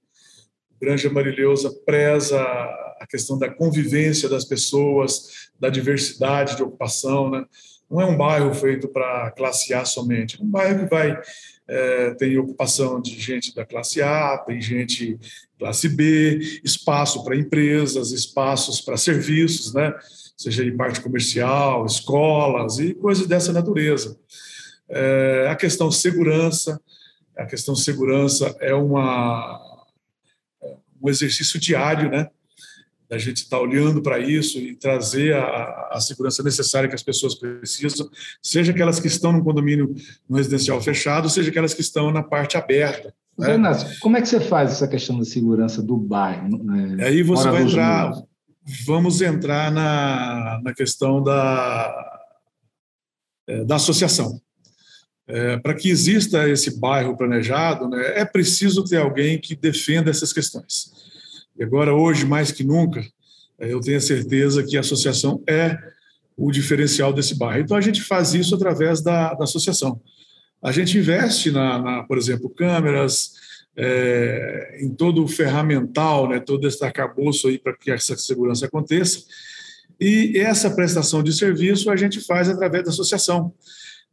Granja 0.80 1.11
Marileusa 1.11 1.73
preza 1.85 2.40
a 2.40 3.06
questão 3.08 3.38
da 3.38 3.49
convivência 3.49 4.28
das 4.28 4.44
pessoas, 4.44 5.50
da 5.58 5.68
diversidade 5.68 6.56
de 6.56 6.62
ocupação, 6.62 7.30
né? 7.30 7.44
Não 7.90 8.00
é 8.00 8.06
um 8.06 8.16
bairro 8.16 8.52
feito 8.52 8.88
para 8.88 9.30
classe 9.30 9.73
A 9.73 9.85
somente, 9.85 10.38
é 10.40 10.44
um 10.44 10.49
bairro 10.49 10.80
que 10.80 10.90
vai 10.90 11.18
é, 11.68 12.14
tem 12.14 12.38
ocupação 12.38 13.00
de 13.00 13.18
gente 13.20 13.54
da 13.54 13.64
classe 13.64 14.00
A, 14.00 14.38
tem 14.38 14.61
gente 14.61 15.18
classe 15.58 15.88
B, 15.88 16.38
espaço 16.64 17.23
para 17.23 17.37
empresas, 17.37 18.11
espaços 18.11 18.80
para 18.80 18.97
serviços, 18.97 19.75
né? 19.75 19.92
seja 20.35 20.64
em 20.64 20.76
parte 20.76 21.00
comercial, 21.00 21.85
escolas 21.85 22.78
e 22.78 22.94
coisas 22.94 23.26
dessa 23.26 23.52
natureza. 23.52 24.16
É, 24.88 25.49
a 25.50 25.56
questão 25.56 25.90
segurança, 25.90 26.80
a 27.37 27.44
questão 27.44 27.75
segurança 27.75 28.56
é 28.61 28.73
uma, 28.73 29.61
um 31.02 31.09
exercício 31.09 31.59
diário, 31.59 32.11
né? 32.11 32.28
Da 33.09 33.17
gente 33.17 33.38
estar 33.38 33.57
tá 33.57 33.62
olhando 33.62 34.02
para 34.02 34.19
isso 34.19 34.59
e 34.59 34.76
trazer 34.76 35.35
a, 35.35 35.88
a, 35.93 36.00
segurança 36.00 36.43
necessária 36.43 36.88
que 36.88 36.95
as 36.95 37.02
pessoas 37.02 37.35
precisam, 37.35 38.09
seja 38.43 38.71
aquelas 38.71 39.00
que 39.00 39.07
estão 39.07 39.33
no 39.33 39.43
condomínio 39.43 39.95
no 40.28 40.37
residencial 40.37 40.81
fechado, 40.81 41.31
seja 41.31 41.50
aquelas 41.50 41.73
que 41.73 41.81
estão 41.81 42.11
na 42.11 42.23
parte 42.23 42.57
aberta. 42.57 43.14
Né? 43.38 43.57
como 44.00 44.17
é 44.17 44.21
que 44.21 44.28
você 44.28 44.40
faz 44.40 44.73
essa 44.73 44.88
questão 44.88 45.17
da 45.17 45.25
segurança 45.25 45.81
do 45.81 45.97
bairro? 45.97 46.62
Né? 46.62 47.07
Aí 47.07 47.23
você 47.23 47.49
vai 47.49 47.62
entrar, 47.62 48.12
vamos 48.85 49.23
entrar 49.23 49.71
na, 49.71 50.61
na 50.62 50.75
questão 50.75 51.23
da, 51.23 52.21
é, 53.47 53.64
da 53.64 53.76
associação. 53.76 54.40
É, 55.28 55.58
Para 55.58 55.75
que 55.75 55.90
exista 55.90 56.49
esse 56.49 56.80
bairro 56.80 57.16
planejado, 57.16 57.87
né, 57.88 58.18
é 58.18 58.25
preciso 58.25 58.82
ter 58.82 58.97
alguém 58.97 59.38
que 59.38 59.54
defenda 59.54 60.11
essas 60.11 60.32
questões. 60.32 60.90
E 61.58 61.62
agora, 61.62 61.94
hoje, 61.94 62.25
mais 62.25 62.50
que 62.50 62.64
nunca, 62.64 63.04
é, 63.58 63.73
eu 63.73 63.80
tenho 63.80 63.99
a 63.99 64.00
certeza 64.00 64.64
que 64.64 64.76
a 64.76 64.80
associação 64.80 65.42
é 65.47 65.76
o 66.37 66.50
diferencial 66.50 67.12
desse 67.12 67.37
bairro. 67.37 67.61
Então, 67.61 67.76
a 67.76 67.80
gente 67.80 68.00
faz 68.00 68.32
isso 68.32 68.54
através 68.54 69.02
da, 69.02 69.35
da 69.35 69.44
associação. 69.44 70.00
A 70.62 70.73
gente 70.73 70.97
investe, 70.97 71.50
na, 71.50 71.78
na 71.78 72.02
por 72.04 72.16
exemplo, 72.16 72.49
câmeras, 72.49 73.32
é, 73.76 74.78
em 74.80 74.88
todo 74.94 75.23
o 75.23 75.28
ferramental, 75.28 76.28
né, 76.28 76.40
todo 76.40 76.66
esse 76.66 76.82
arcabouço 76.85 77.49
aí 77.49 77.58
para 77.58 77.76
que 77.76 77.90
essa 77.90 78.16
segurança 78.16 78.66
aconteça. 78.66 79.20
E 80.00 80.38
essa 80.38 80.70
prestação 80.70 81.23
de 81.23 81.32
serviço 81.32 81.90
a 81.90 81.97
gente 81.97 82.20
faz 82.20 82.49
através 82.49 82.85
da 82.85 82.90
associação. 82.90 83.52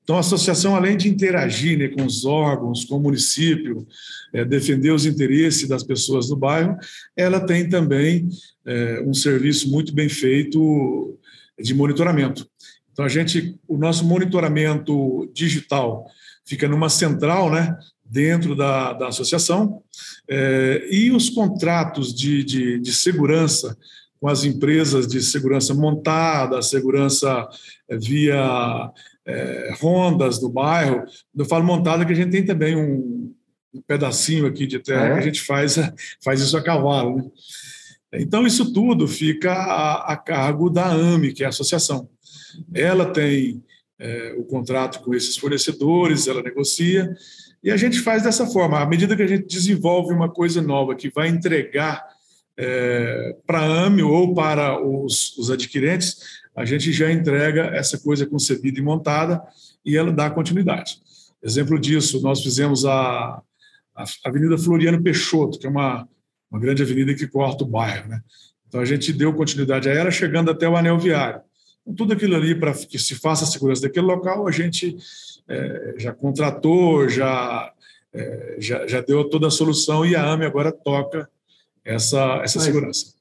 Então, 0.06 0.18
a 0.18 0.20
associação, 0.20 0.76
além 0.76 0.96
de 0.96 1.10
interagir 1.10 1.80
né, 1.80 1.88
com 1.88 2.06
os 2.06 2.26
órgãos, 2.26 2.86
com 2.86 2.98
o 2.98 3.00
município, 3.00 3.88
é, 4.32 4.46
defender 4.46 4.92
os 4.92 5.04
interesses 5.04 5.68
das 5.68 5.84
pessoas 5.84 6.28
do 6.28 6.36
bairro, 6.36 6.78
ela 7.18 7.40
tem 7.40 7.68
também 7.68 8.30
é, 8.64 9.02
um 9.04 9.16
serviço 9.16 9.68
muito 9.72 9.92
bem 9.92 10.08
feito 10.08 11.18
de 11.60 11.74
monitoramento. 11.74 12.48
Então, 12.94 13.04
a 13.04 13.10
gente, 13.10 13.60
o 13.68 13.80
nosso 13.80 14.06
monitoramento 14.06 15.28
digital 15.34 16.06
fica 16.46 16.68
numa 16.68 16.88
central, 16.88 17.52
né, 17.52 17.76
dentro 18.06 18.56
da, 18.56 18.94
da 18.94 19.08
associação, 19.08 19.82
é, 20.30 20.88
e 20.92 21.12
os 21.12 21.32
contratos 21.32 22.14
de, 22.14 22.44
de, 22.44 22.80
de, 22.80 22.94
segurança 22.94 23.76
com 24.20 24.28
as 24.28 24.44
empresas 24.44 25.08
de 25.08 25.20
segurança 25.20 25.74
montada, 25.74 26.62
segurança 26.62 27.48
é, 27.90 27.98
via 27.98 28.92
é, 29.26 29.74
rondas 29.80 30.40
do 30.40 30.50
bairro. 30.50 31.04
Eu 31.36 31.46
falo 31.46 31.66
montada 31.66 32.06
que 32.06 32.14
a 32.14 32.16
gente 32.16 32.32
tem 32.32 32.46
também 32.46 32.76
um, 32.76 33.34
um 33.74 33.82
pedacinho 33.82 34.46
aqui 34.46 34.68
de 34.68 34.80
terra 34.80 35.08
é? 35.08 35.14
que 35.14 35.20
a 35.20 35.24
gente 35.24 35.42
faz, 35.42 35.78
faz 36.24 36.42
isso 36.42 36.56
a 36.56 36.64
cavalo. 36.64 37.18
Né? 37.18 37.24
Então, 38.14 38.46
isso 38.46 38.72
tudo 38.72 39.08
fica 39.08 39.52
a, 39.52 40.14
a, 40.14 40.18
cargo 40.18 40.70
da 40.70 40.88
AME, 40.88 41.34
que 41.34 41.44
é 41.44 41.46
a 41.46 41.50
associação. 41.50 42.08
Ela 42.74 43.06
tem 43.06 43.64
é, 44.00 44.36
o 44.38 44.44
contrato 44.44 45.02
com 45.02 45.14
esses 45.14 45.36
fornecedores, 45.38 46.28
ela 46.28 46.42
negocia, 46.42 47.14
e 47.64 47.72
a 47.72 47.78
gente 47.78 48.00
faz 48.00 48.24
dessa 48.24 48.46
forma. 48.46 48.80
À 48.80 48.86
medida 48.86 49.16
que 49.16 49.24
a 49.24 49.28
gente 49.28 49.48
desenvolve 49.48 50.14
uma 50.14 50.30
coisa 50.30 50.62
nova 50.62 50.96
que 50.96 51.10
vai 51.10 51.28
entregar 51.28 52.06
é, 52.58 53.36
para 53.46 53.60
a 53.60 53.86
AME 53.86 54.04
ou 54.04 54.34
para 54.34 54.82
os, 54.82 55.36
os 55.38 55.52
adquirentes, 55.52 56.18
a 56.56 56.64
gente 56.64 56.92
já 56.92 57.12
entrega 57.12 57.66
essa 57.76 57.98
coisa 57.98 58.26
concebida 58.26 58.80
e 58.80 58.84
montada 58.84 59.42
e 59.86 59.98
ela 59.98 60.12
dá 60.12 60.30
continuidade. 60.30 61.00
Exemplo 61.44 61.78
disso, 61.78 62.22
nós 62.22 62.42
fizemos 62.42 62.86
a, 62.86 63.42
a 63.96 64.04
Avenida 64.24 64.58
Floriano 64.58 65.02
Peixoto, 65.02 65.60
que 65.60 65.68
é 65.68 65.70
uma, 65.70 66.08
uma 66.50 66.60
grande 66.60 66.82
avenida 66.82 67.14
que 67.14 67.28
corta 67.28 67.64
o 67.64 67.68
bairro. 67.68 68.10
Né? 68.10 68.22
Então, 68.68 68.80
a 68.80 68.86
gente 68.86 69.14
deu 69.14 69.34
continuidade 69.34 69.90
a 69.90 69.94
ela, 69.94 70.10
chegando 70.10 70.50
até 70.50 70.68
o 70.68 70.76
anel 70.76 70.98
viário. 70.98 71.42
Então, 71.82 71.94
tudo 71.94 72.14
aquilo 72.14 72.36
ali 72.36 72.56
para 72.56 72.74
que 72.74 72.98
se 72.98 73.16
faça 73.16 73.44
a 73.44 73.48
segurança 73.48 73.84
daquele 73.84 74.06
local, 74.06 74.48
a 74.48 74.52
gente 74.52 74.98
é, 75.48 75.96
já 75.98 76.14
contratou, 76.14 77.08
já, 77.08 77.72
é, 78.14 78.56
já, 78.58 78.88
já, 78.88 79.02
deu 79.02 79.30
toda 79.30 79.48
a 79.48 79.52
solução 79.52 80.06
e 80.06 80.16
a 80.16 80.26
AME 80.26 80.46
agora 80.46 80.72
toca 80.72 81.30
essa, 81.84 82.42
essa 82.44 82.58
Mas, 82.58 82.66
segurança. 82.66 83.14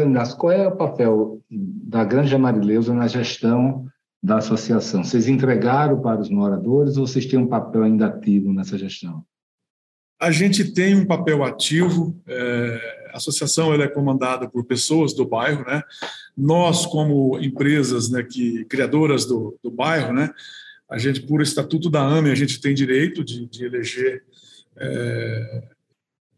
Inácio, 0.00 0.36
qual 0.36 0.52
é 0.52 0.66
o 0.66 0.76
papel 0.76 1.40
da 1.50 2.04
Granja 2.04 2.38
Marileusa 2.38 2.94
na 2.94 3.06
gestão 3.06 3.86
da 4.22 4.38
associação? 4.38 5.02
Vocês 5.04 5.28
entregaram 5.28 6.00
para 6.00 6.20
os 6.20 6.30
moradores 6.30 6.96
ou 6.96 7.06
vocês 7.06 7.26
têm 7.26 7.38
um 7.38 7.46
papel 7.46 7.82
ainda 7.82 8.06
ativo 8.06 8.52
nessa 8.52 8.78
gestão? 8.78 9.24
A 10.20 10.30
gente 10.30 10.72
tem 10.72 10.94
um 10.94 11.04
papel 11.04 11.42
ativo. 11.44 12.16
É, 12.26 13.10
a 13.12 13.16
associação 13.16 13.74
ela 13.74 13.84
é 13.84 13.88
comandada 13.88 14.48
por 14.48 14.64
pessoas 14.64 15.12
do 15.12 15.26
bairro, 15.26 15.64
né? 15.64 15.82
Nós, 16.36 16.86
como 16.86 17.38
empresas, 17.38 18.10
né, 18.10 18.22
que 18.22 18.64
criadoras 18.66 19.26
do, 19.26 19.58
do 19.62 19.70
bairro, 19.70 20.12
né, 20.12 20.30
a 20.88 20.98
gente, 20.98 21.22
por 21.22 21.42
estatuto 21.42 21.90
da 21.90 22.02
AME, 22.02 22.30
a 22.30 22.34
gente 22.34 22.60
tem 22.60 22.74
direito 22.74 23.24
de, 23.24 23.46
de 23.46 23.64
eleger 23.64 24.24
é, 24.76 25.62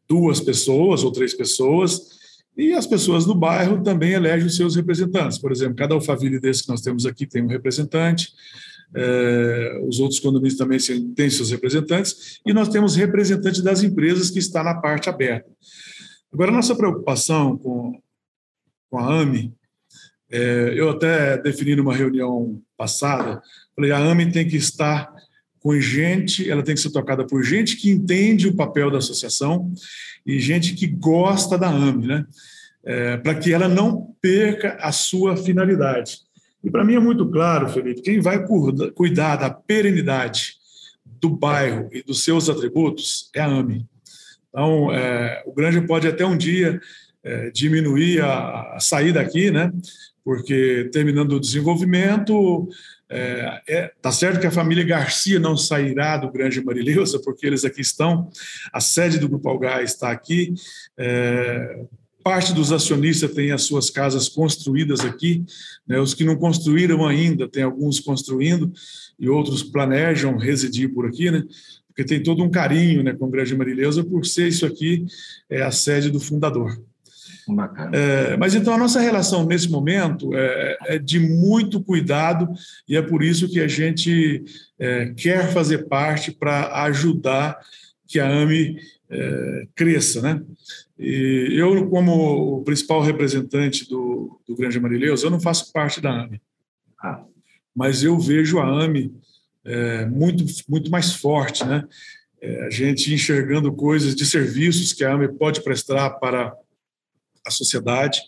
duas 0.08 0.40
pessoas 0.40 1.02
ou 1.02 1.10
três 1.10 1.34
pessoas, 1.34 2.23
e 2.56 2.72
as 2.72 2.86
pessoas 2.86 3.24
do 3.24 3.34
bairro 3.34 3.82
também 3.82 4.12
elegem 4.12 4.46
os 4.46 4.56
seus 4.56 4.76
representantes. 4.76 5.38
Por 5.38 5.50
exemplo, 5.50 5.76
cada 5.76 5.94
alfaville 5.94 6.38
desse 6.38 6.62
que 6.62 6.68
nós 6.68 6.80
temos 6.80 7.04
aqui 7.04 7.26
tem 7.26 7.42
um 7.42 7.48
representante, 7.48 8.32
é, 8.94 9.80
os 9.86 9.98
outros 9.98 10.20
condomínios 10.20 10.56
também 10.56 10.78
têm 11.16 11.28
seus 11.28 11.50
representantes, 11.50 12.40
e 12.46 12.52
nós 12.52 12.68
temos 12.68 12.94
representantes 12.94 13.60
das 13.60 13.82
empresas 13.82 14.30
que 14.30 14.38
está 14.38 14.62
na 14.62 14.74
parte 14.74 15.08
aberta. 15.08 15.50
Agora, 16.32 16.52
nossa 16.52 16.76
preocupação 16.76 17.56
com, 17.56 18.00
com 18.90 18.98
a 18.98 19.20
AME, 19.20 19.52
é, 20.30 20.74
eu 20.76 20.90
até 20.90 21.36
defini 21.38 21.76
numa 21.76 21.94
reunião 21.94 22.60
passada, 22.76 23.42
Falei, 23.74 23.90
a 23.90 23.98
AME 23.98 24.30
tem 24.30 24.46
que 24.46 24.56
estar 24.56 25.12
com 25.64 25.80
gente, 25.80 26.48
ela 26.50 26.62
tem 26.62 26.74
que 26.74 26.80
ser 26.82 26.90
tocada 26.90 27.26
por 27.26 27.42
gente 27.42 27.78
que 27.78 27.90
entende 27.90 28.46
o 28.46 28.54
papel 28.54 28.90
da 28.90 28.98
associação 28.98 29.72
e 30.26 30.38
gente 30.38 30.74
que 30.74 30.86
gosta 30.86 31.56
da 31.56 31.70
AME, 31.70 32.06
né? 32.06 32.26
É, 32.84 33.16
para 33.16 33.34
que 33.34 33.50
ela 33.50 33.66
não 33.66 34.14
perca 34.20 34.76
a 34.78 34.92
sua 34.92 35.38
finalidade. 35.38 36.18
E 36.62 36.70
para 36.70 36.84
mim 36.84 36.96
é 36.96 37.00
muito 37.00 37.26
claro, 37.30 37.70
Felipe, 37.70 38.02
quem 38.02 38.20
vai 38.20 38.44
cuidar 38.94 39.36
da 39.36 39.48
perenidade 39.48 40.56
do 41.18 41.30
bairro 41.30 41.88
e 41.90 42.02
dos 42.02 42.22
seus 42.22 42.50
atributos 42.50 43.30
é 43.34 43.40
a 43.40 43.46
AME. 43.46 43.86
Então, 44.50 44.92
é, 44.92 45.42
o 45.46 45.54
Granja 45.54 45.80
pode 45.80 46.06
até 46.06 46.26
um 46.26 46.36
dia 46.36 46.78
é, 47.22 47.50
diminuir 47.50 48.20
a, 48.20 48.74
a 48.74 48.80
sair 48.80 49.14
daqui, 49.14 49.50
né? 49.50 49.72
Porque 50.22 50.90
terminando 50.92 51.32
o 51.32 51.40
desenvolvimento, 51.40 52.68
é, 53.16 53.62
é, 53.68 53.92
tá 54.02 54.10
certo 54.10 54.40
que 54.40 54.46
a 54.46 54.50
família 54.50 54.82
Garcia 54.82 55.38
não 55.38 55.56
sairá 55.56 56.16
do 56.16 56.32
Grande 56.32 56.62
Marileusa, 56.64 57.20
porque 57.20 57.46
eles 57.46 57.64
aqui 57.64 57.80
estão, 57.80 58.28
a 58.72 58.80
sede 58.80 59.18
do 59.18 59.28
Grupo 59.28 59.48
Algar 59.48 59.84
está 59.84 60.10
aqui, 60.10 60.52
é, 60.98 61.84
parte 62.24 62.52
dos 62.52 62.72
acionistas 62.72 63.32
tem 63.32 63.52
as 63.52 63.62
suas 63.62 63.88
casas 63.88 64.28
construídas 64.28 65.00
aqui, 65.00 65.44
né, 65.86 66.00
os 66.00 66.12
que 66.12 66.24
não 66.24 66.34
construíram 66.34 67.06
ainda, 67.06 67.48
tem 67.48 67.62
alguns 67.62 68.00
construindo, 68.00 68.72
e 69.16 69.28
outros 69.28 69.62
planejam 69.62 70.36
residir 70.36 70.92
por 70.92 71.06
aqui, 71.06 71.30
né, 71.30 71.44
porque 71.86 72.02
tem 72.02 72.20
todo 72.20 72.42
um 72.42 72.50
carinho 72.50 73.04
né, 73.04 73.12
com 73.12 73.26
o 73.26 73.30
Grande 73.30 73.54
Marileusa 73.54 74.02
por 74.02 74.26
ser 74.26 74.48
isso 74.48 74.66
aqui 74.66 75.06
é 75.48 75.62
a 75.62 75.70
sede 75.70 76.10
do 76.10 76.18
fundador. 76.18 76.76
É, 77.92 78.36
mas 78.36 78.54
então 78.54 78.74
a 78.74 78.78
nossa 78.78 79.00
relação 79.00 79.44
nesse 79.44 79.68
momento 79.68 80.34
é, 80.34 80.78
é, 80.86 80.98
de 80.98 81.18
muito 81.18 81.82
cuidado 81.82 82.48
e 82.88 82.96
é 82.96 83.02
por 83.02 83.22
isso 83.22 83.48
que 83.48 83.60
a 83.60 83.68
gente 83.68 84.44
é, 84.78 85.12
quer 85.16 85.52
fazer 85.52 85.86
parte 85.86 86.32
para 86.32 86.82
ajudar 86.84 87.58
que 88.06 88.18
a 88.18 88.28
AME 88.28 88.78
é, 89.10 89.66
cresça, 89.74 90.22
né? 90.22 90.42
E 90.98 91.48
eu, 91.52 91.88
como 91.88 92.58
o 92.58 92.62
principal 92.62 93.02
representante 93.02 93.88
do, 93.88 94.40
do 94.46 94.54
Grande 94.54 94.78
Marileus, 94.78 95.22
eu 95.22 95.30
não 95.30 95.40
faço 95.40 95.72
parte 95.72 96.00
da 96.00 96.10
AME, 96.10 96.40
ah. 97.02 97.24
mas 97.74 98.04
eu 98.04 98.18
vejo 98.18 98.58
a 98.60 98.84
AME 98.84 99.12
é, 99.64 100.06
muito, 100.06 100.44
muito 100.68 100.90
mais 100.90 101.14
forte, 101.14 101.64
né? 101.64 101.84
a 102.66 102.68
gente 102.68 103.14
enxergando 103.14 103.72
coisas 103.72 104.14
de 104.14 104.26
serviços 104.26 104.92
que 104.92 105.02
a 105.02 105.14
AME 105.14 105.28
pode 105.28 105.62
prestar 105.62 106.10
para 106.10 106.54
a 107.46 107.50
sociedade, 107.50 108.20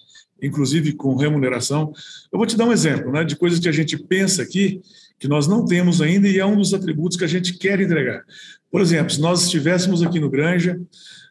inclusive 0.43 0.93
com 0.93 1.17
remuneração. 1.17 1.93
Eu 2.33 2.39
vou 2.39 2.47
te 2.47 2.57
dar 2.57 2.67
um 2.67 2.73
exemplo 2.73 3.11
né, 3.11 3.25
de 3.25 3.37
coisas 3.37 3.59
que 3.59 3.69
a 3.69 3.73
gente 3.73 3.97
pensa 3.97 4.43
aqui 4.43 4.81
que 5.19 5.29
nós 5.29 5.47
não 5.47 5.65
temos 5.65 6.03
ainda 6.03 6.29
e 6.29 6.39
é 6.39 6.45
um 6.45 6.57
dos 6.57 6.75
atributos 6.75 7.17
que 7.17 7.25
a 7.25 7.29
gente 7.29 7.55
quer 7.55 7.81
entregar. 7.81 8.23
Por 8.71 8.81
exemplo, 8.81 9.11
se 9.11 9.21
nós 9.21 9.45
estivéssemos 9.45 10.03
aqui 10.03 10.21
no 10.21 10.29
Granja 10.29 10.79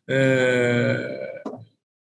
é, 0.08 1.44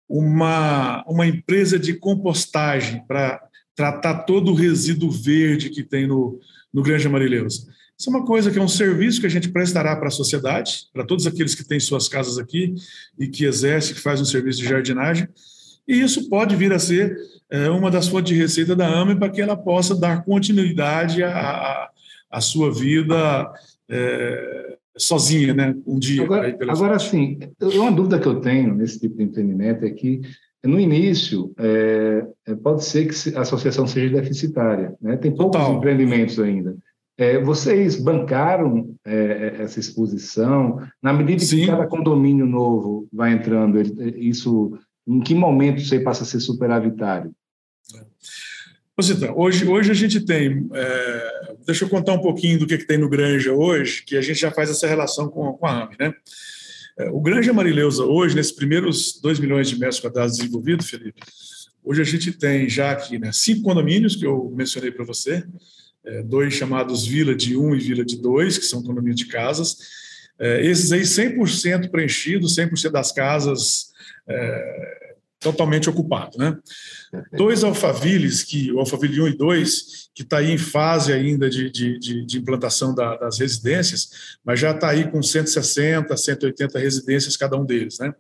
uma, 0.08 1.04
uma 1.06 1.28
empresa 1.28 1.78
de 1.78 1.94
compostagem 1.94 3.04
para 3.06 3.42
tratar 3.76 4.24
todo 4.24 4.52
o 4.52 4.56
resíduo 4.56 5.12
verde 5.12 5.70
que 5.70 5.84
tem 5.84 6.08
no, 6.08 6.40
no 6.74 6.82
Granja 6.82 7.10
Marileusa. 7.10 7.68
Isso 8.00 8.10
é 8.10 8.14
uma 8.16 8.26
coisa 8.26 8.52
que 8.52 8.60
é 8.60 8.62
um 8.62 8.68
serviço 8.68 9.20
que 9.20 9.26
a 9.26 9.30
gente 9.30 9.50
prestará 9.50 9.96
para 9.96 10.08
a 10.08 10.12
sociedade, 10.12 10.88
para 10.94 11.04
todos 11.04 11.26
aqueles 11.26 11.56
que 11.56 11.64
têm 11.64 11.80
suas 11.80 12.08
casas 12.08 12.38
aqui 12.38 12.76
e 13.18 13.28
que 13.28 13.44
exercem, 13.44 13.96
que 13.96 14.02
fazem 14.02 14.22
um 14.22 14.26
serviço 14.26 14.60
de 14.60 14.68
jardinagem. 14.68 15.28
E 15.88 16.02
isso 16.02 16.30
pode 16.30 16.56
vir 16.56 16.74
a 16.74 16.80
ser 16.80 17.16
é, 17.50 17.70
uma 17.70 17.90
das 17.90 18.08
fontes 18.08 18.34
de 18.34 18.40
receita 18.40 18.76
da 18.76 18.88
AME 18.88 19.16
para 19.16 19.30
que 19.30 19.42
ela 19.42 19.56
possa 19.56 19.96
dar 19.96 20.24
continuidade 20.24 21.24
à, 21.24 21.90
à 22.30 22.42
sua 22.42 22.74
vida 22.74 23.50
é, 23.90 24.78
sozinha, 24.98 25.54
né? 25.54 25.76
Um 25.86 25.98
dia. 25.98 26.24
Agora, 26.24 26.58
agora 26.68 27.00
sim, 27.00 27.40
uma 27.62 27.92
dúvida 27.92 28.20
que 28.20 28.28
eu 28.28 28.42
tenho 28.42 28.74
nesse 28.76 29.00
tipo 29.00 29.18
de 29.18 29.24
empreendimento 29.24 29.86
é 29.86 29.90
que 29.92 30.22
no 30.64 30.80
início, 30.80 31.54
é, 31.58 32.26
é 32.48 32.56
pode 32.56 32.84
ser 32.84 33.08
que 33.08 33.38
a 33.38 33.42
associação 33.42 33.88
seja 33.88 34.20
deficitária, 34.20 34.94
né? 35.02 35.16
tem 35.16 35.34
poucos 35.34 35.60
Total. 35.60 35.78
empreendimentos 35.78 36.40
ainda. 36.40 36.76
É, 37.18 37.40
vocês 37.42 38.00
bancaram 38.00 38.94
é, 39.06 39.56
essa 39.60 39.80
exposição? 39.80 40.80
Na 41.02 41.14
medida 41.14 41.40
Sim. 41.40 41.62
que 41.62 41.68
cada 41.68 41.88
condomínio 41.88 42.46
novo 42.46 43.08
vai 43.12 43.34
entrando, 43.34 43.80
isso 44.18 44.78
em 45.08 45.22
que 45.22 45.34
momento 45.34 45.82
você 45.82 46.00
passa 46.00 46.24
a 46.24 46.26
ser 46.26 46.40
superavitário? 46.40 47.34
Então, 49.00 49.38
hoje, 49.38 49.66
hoje 49.68 49.92
a 49.92 49.94
gente 49.94 50.20
tem. 50.22 50.68
É, 50.74 51.56
deixa 51.68 51.86
eu 51.86 51.90
contar 51.90 52.14
um 52.14 52.22
pouquinho 52.22 52.58
do 52.58 52.66
que, 52.66 52.80
que 52.80 52.88
tem 52.88 52.98
no 52.98 53.08
Granja 53.08 53.54
hoje, 53.54 54.04
que 54.04 54.18
a 54.18 54.22
gente 54.22 54.40
já 54.40 54.52
faz 54.52 54.72
essa 54.72 54.88
relação 54.88 55.30
com, 55.30 55.54
com 55.54 55.68
a 55.68 55.84
AME. 55.84 55.96
Né? 56.00 56.14
É, 56.98 57.10
o 57.12 57.22
Granja 57.22 57.54
Marileusa, 57.54 58.04
hoje, 58.04 58.36
nesses 58.36 58.52
primeiros 58.52 59.20
2 59.22 59.40
milhões 59.40 59.70
de 59.70 59.78
metros 59.78 60.00
quadrados 60.00 60.38
desenvolvidos, 60.38 60.90
Felipe, 60.90 61.22
hoje 61.84 62.02
a 62.02 62.06
gente 62.06 62.32
tem 62.32 62.68
já 62.68 62.90
aqui 62.90 63.20
né, 63.20 63.32
cinco 63.32 63.62
condomínios 63.62 64.16
que 64.16 64.26
eu 64.26 64.52
mencionei 64.56 64.90
para 64.90 65.06
você, 65.06 65.46
é, 66.04 66.24
dois 66.24 66.56
chamados 66.56 67.06
Vila 67.06 67.36
de 67.36 67.56
1 67.56 67.64
um 67.64 67.76
e 67.76 67.80
Vila 67.80 68.04
de 68.04 68.20
2, 68.20 68.58
que 68.58 68.66
são 68.66 68.82
condomínios 68.82 69.18
de 69.18 69.28
casas. 69.28 69.78
É, 70.40 70.66
esses 70.66 70.92
aí 70.92 71.02
100% 71.02 71.90
preenchidos, 71.90 72.56
100% 72.56 72.92
das 72.92 73.12
casas 73.12 73.88
é, 74.28 74.98
totalmente 75.40 75.90
ocupado. 75.90 76.38
Né? 76.38 76.58
Dois 77.34 77.64
alfaviles, 77.64 78.44
que, 78.44 78.72
o 78.72 78.80
Alphaville 78.80 79.22
1 79.22 79.28
e 79.30 79.38
2, 79.38 80.10
que 80.14 80.24
está 80.24 80.38
aí 80.38 80.52
em 80.52 80.58
fase 80.58 81.14
ainda 81.14 81.50
de, 81.50 81.70
de, 81.70 82.00
de, 82.00 82.26
de 82.26 82.38
implantação 82.38 82.94
da, 82.94 83.16
das 83.16 83.40
residências, 83.40 84.38
mas 84.44 84.60
já 84.60 84.72
está 84.72 84.90
aí 84.90 85.10
com 85.10 85.22
160, 85.22 86.16
180 86.16 86.80
residências 86.80 87.38
cada 87.38 87.58
um 87.58 87.66
deles. 87.66 88.00
Né? 88.00 88.14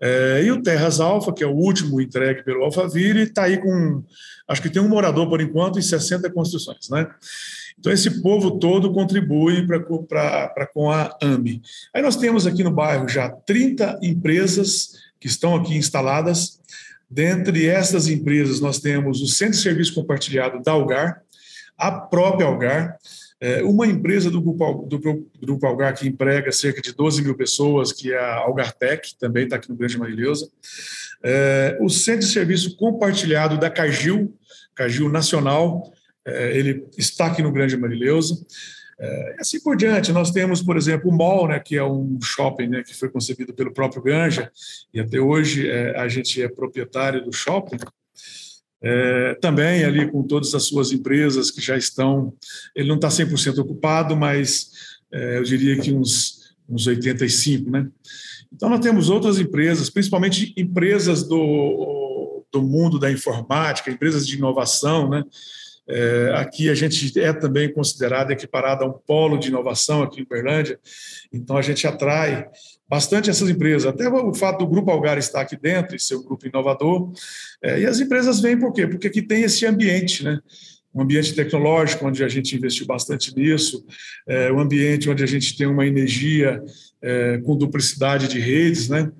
É, 0.00 0.42
e 0.44 0.50
o 0.50 0.62
Terras 0.62 0.98
Alfa, 0.98 1.32
que 1.32 1.44
é 1.44 1.46
o 1.46 1.54
último 1.54 2.00
entregue 2.00 2.42
pelo 2.42 2.64
Alphaville, 2.64 3.22
está 3.22 3.44
aí 3.44 3.58
com, 3.58 4.02
acho 4.48 4.62
que 4.62 4.70
tem 4.70 4.80
um 4.80 4.88
morador 4.88 5.28
por 5.28 5.40
enquanto 5.40 5.78
e 5.78 5.82
60 5.82 6.30
construções. 6.30 6.88
Né? 6.88 7.06
Então, 7.80 7.90
esse 7.90 8.20
povo 8.20 8.58
todo 8.58 8.92
contribui 8.92 9.66
para 9.66 10.66
com 10.66 10.90
a 10.90 11.16
AME. 11.22 11.62
Aí 11.94 12.02
nós 12.02 12.14
temos 12.14 12.46
aqui 12.46 12.62
no 12.62 12.70
bairro 12.70 13.08
já 13.08 13.30
30 13.30 14.00
empresas 14.02 14.90
que 15.18 15.26
estão 15.26 15.56
aqui 15.56 15.74
instaladas. 15.74 16.60
Dentre 17.10 17.66
essas 17.66 18.06
empresas, 18.06 18.60
nós 18.60 18.78
temos 18.78 19.22
o 19.22 19.26
Centro 19.26 19.56
de 19.56 19.62
Serviço 19.62 19.94
Compartilhado 19.94 20.62
da 20.62 20.72
Algar, 20.72 21.22
a 21.76 21.90
própria 21.90 22.46
Algar, 22.46 22.98
é, 23.40 23.62
uma 23.62 23.86
empresa 23.86 24.30
do 24.30 24.42
Grupo, 24.42 24.86
do 24.86 25.26
Grupo 25.40 25.66
Algar 25.66 25.94
que 25.94 26.06
emprega 26.06 26.52
cerca 26.52 26.82
de 26.82 26.92
12 26.92 27.22
mil 27.22 27.34
pessoas, 27.34 27.90
que 27.90 28.12
é 28.12 28.18
a 28.18 28.36
Algartec, 28.40 29.16
também 29.18 29.44
está 29.44 29.56
aqui 29.56 29.70
no 29.70 29.76
Grande 29.76 29.98
Marileusa, 29.98 30.50
é, 31.24 31.78
o 31.80 31.88
Centro 31.88 32.26
de 32.26 32.32
Serviço 32.32 32.76
Compartilhado 32.76 33.58
da 33.58 33.70
Cagil, 33.70 34.34
Cagil 34.74 35.08
Nacional, 35.08 35.90
ele 36.26 36.84
está 36.98 37.26
aqui 37.26 37.42
no 37.42 37.52
Grande 37.52 37.76
Marileusa, 37.76 38.36
é, 39.02 39.36
assim 39.38 39.58
por 39.60 39.76
diante, 39.76 40.12
nós 40.12 40.30
temos, 40.30 40.60
por 40.60 40.76
exemplo, 40.76 41.10
o 41.10 41.16
Mall, 41.16 41.48
né, 41.48 41.58
que 41.58 41.74
é 41.74 41.82
um 41.82 42.18
shopping 42.22 42.68
né, 42.68 42.82
que 42.82 42.94
foi 42.94 43.08
concebido 43.08 43.54
pelo 43.54 43.72
próprio 43.72 44.02
Ganja, 44.02 44.52
e 44.92 45.00
até 45.00 45.18
hoje 45.18 45.66
é, 45.66 45.98
a 45.98 46.06
gente 46.06 46.42
é 46.42 46.48
proprietário 46.48 47.24
do 47.24 47.32
shopping. 47.32 47.78
É, 48.82 49.34
também 49.40 49.84
ali 49.84 50.10
com 50.10 50.22
todas 50.22 50.54
as 50.54 50.64
suas 50.64 50.92
empresas 50.92 51.50
que 51.50 51.62
já 51.62 51.78
estão, 51.78 52.34
ele 52.76 52.88
não 52.88 52.96
está 52.96 53.08
100% 53.08 53.58
ocupado, 53.58 54.14
mas 54.14 54.70
é, 55.10 55.38
eu 55.38 55.44
diria 55.44 55.78
que 55.78 55.92
uns, 55.94 56.54
uns 56.68 56.86
85%. 56.86 57.70
Né? 57.70 57.88
Então, 58.52 58.68
nós 58.68 58.80
temos 58.80 59.08
outras 59.08 59.38
empresas, 59.38 59.88
principalmente 59.88 60.52
empresas 60.58 61.22
do, 61.26 62.44
do 62.52 62.60
mundo 62.60 62.98
da 62.98 63.10
informática, 63.10 63.90
empresas 63.90 64.26
de 64.26 64.36
inovação, 64.36 65.08
né? 65.08 65.24
É, 65.88 66.32
aqui 66.36 66.70
a 66.70 66.74
gente 66.74 67.18
é 67.18 67.32
também 67.32 67.72
considerado 67.72 68.30
equiparado 68.30 68.84
a 68.84 68.86
um 68.86 68.92
polo 68.92 69.38
de 69.38 69.48
inovação 69.48 70.02
aqui 70.02 70.20
em 70.20 70.22
Uberlândia, 70.22 70.78
então 71.32 71.56
a 71.56 71.62
gente 71.62 71.86
atrai 71.86 72.46
bastante 72.88 73.30
essas 73.30 73.48
empresas. 73.48 73.86
Até 73.86 74.08
o 74.08 74.34
fato 74.34 74.58
do 74.58 74.66
Grupo 74.66 74.90
Algar 74.90 75.18
estar 75.18 75.40
aqui 75.40 75.56
dentro 75.56 75.96
e 75.96 76.00
ser 76.00 76.16
um 76.16 76.22
grupo 76.22 76.46
inovador. 76.46 77.12
É, 77.62 77.80
e 77.80 77.86
as 77.86 78.00
empresas 78.00 78.40
vêm 78.40 78.58
por 78.58 78.72
quê? 78.72 78.86
Porque 78.86 79.06
aqui 79.06 79.22
tem 79.22 79.42
esse 79.42 79.64
ambiente, 79.66 80.24
né? 80.24 80.40
um 80.94 81.02
ambiente 81.02 81.34
tecnológico, 81.34 82.06
onde 82.06 82.24
a 82.24 82.28
gente 82.28 82.56
investiu 82.56 82.86
bastante 82.86 83.34
nisso, 83.36 83.84
é, 84.26 84.52
um 84.52 84.58
ambiente 84.58 85.08
onde 85.08 85.22
a 85.22 85.26
gente 85.26 85.56
tem 85.56 85.66
uma 85.66 85.86
energia 85.86 86.62
é, 87.00 87.38
com 87.38 87.56
duplicidade 87.56 88.28
de 88.28 88.38
redes, 88.38 88.88
né? 88.88 89.10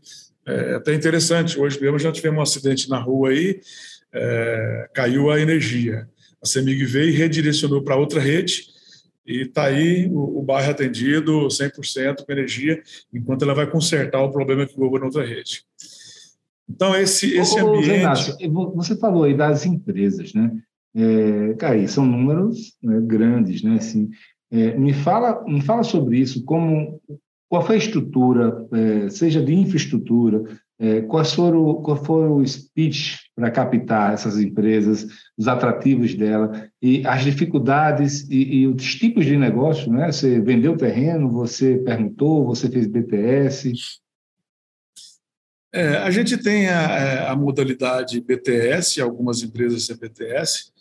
É 0.47 0.75
até 0.75 0.95
interessante, 0.95 1.59
hoje 1.61 1.81
mesmo 1.81 1.99
já 1.99 2.11
tivemos 2.11 2.39
um 2.39 2.43
acidente 2.43 2.89
na 2.89 2.99
rua 2.99 3.31
aí, 3.31 3.61
é, 4.13 4.89
caiu 4.93 5.31
a 5.31 5.41
energia. 5.41 6.09
A 6.43 6.47
CEMIG 6.47 6.85
veio 6.85 7.11
e 7.11 7.17
redirecionou 7.17 7.83
para 7.83 7.97
outra 7.97 8.21
rede 8.21 8.65
e 9.27 9.43
está 9.43 9.65
aí 9.65 10.09
o, 10.11 10.41
o, 10.41 10.43
bairro 10.43 10.71
atendido 10.71 11.47
100% 11.49 12.25
com 12.25 12.33
energia, 12.33 12.83
enquanto 13.13 13.43
ela 13.43 13.55
vai 13.55 13.71
consertar 13.71 14.23
o 14.23 14.31
problema 14.31 14.67
que 14.67 14.81
houve 14.81 14.99
na 14.99 15.07
outra 15.07 15.25
rede. 15.25 15.65
Então, 16.69 16.97
esse, 16.97 17.37
esse 17.37 17.61
Ô, 17.61 17.77
ambiente... 17.77 18.37
você 18.75 18.97
falou 18.97 19.25
aí 19.25 19.37
das 19.37 19.67
empresas, 19.67 20.33
né? 20.33 20.51
É, 20.95 21.55
cara, 21.55 21.87
são 21.87 22.05
números 22.05 22.77
né, 22.83 23.01
grandes, 23.03 23.63
né? 23.63 23.75
Assim, 23.75 24.11
é, 24.51 24.77
me, 24.77 24.93
fala, 24.93 25.45
me 25.45 25.61
fala 25.61 25.83
sobre 25.83 26.19
isso, 26.19 26.45
como, 26.45 27.01
qual 27.49 27.65
foi 27.65 27.77
a 27.77 27.79
estrutura, 27.79 28.67
é, 28.73 29.11
seja 29.11 29.43
de 29.43 29.55
infraestrutura, 29.55 30.43
É, 30.83 31.03
quais 31.03 31.35
foram, 31.35 31.75
qual 31.83 32.03
foi 32.03 32.27
o 32.27 32.47
speech 32.47 33.19
para 33.37 33.51
captar 33.51 34.15
essas 34.15 34.39
empresas, 34.39 35.07
os 35.37 35.47
atrativos 35.47 36.15
dela 36.15 36.71
e 36.81 37.07
as 37.07 37.23
dificuldades 37.23 38.27
e, 38.31 38.61
e, 38.61 38.67
os 38.67 38.95
tipos 38.95 39.27
de 39.27 39.37
negócio, 39.37 39.93
né? 39.93 40.11
Você 40.11 40.41
vendeu 40.41 40.75
terreno, 40.79 41.31
você 41.31 41.77
perguntou, 41.77 42.47
você 42.47 42.71
fez 42.71 42.87
BTS. 42.87 43.75
É, 45.71 45.99
a 45.99 46.11
gente 46.11 46.39
tem 46.39 46.69
a, 46.69 46.81
é, 46.81 47.29
a, 47.29 47.37
modalidade 47.37 48.19
BTS, 48.19 49.03
algumas 49.03 49.43
empresas 49.43 49.85
CPTS, 49.85 50.73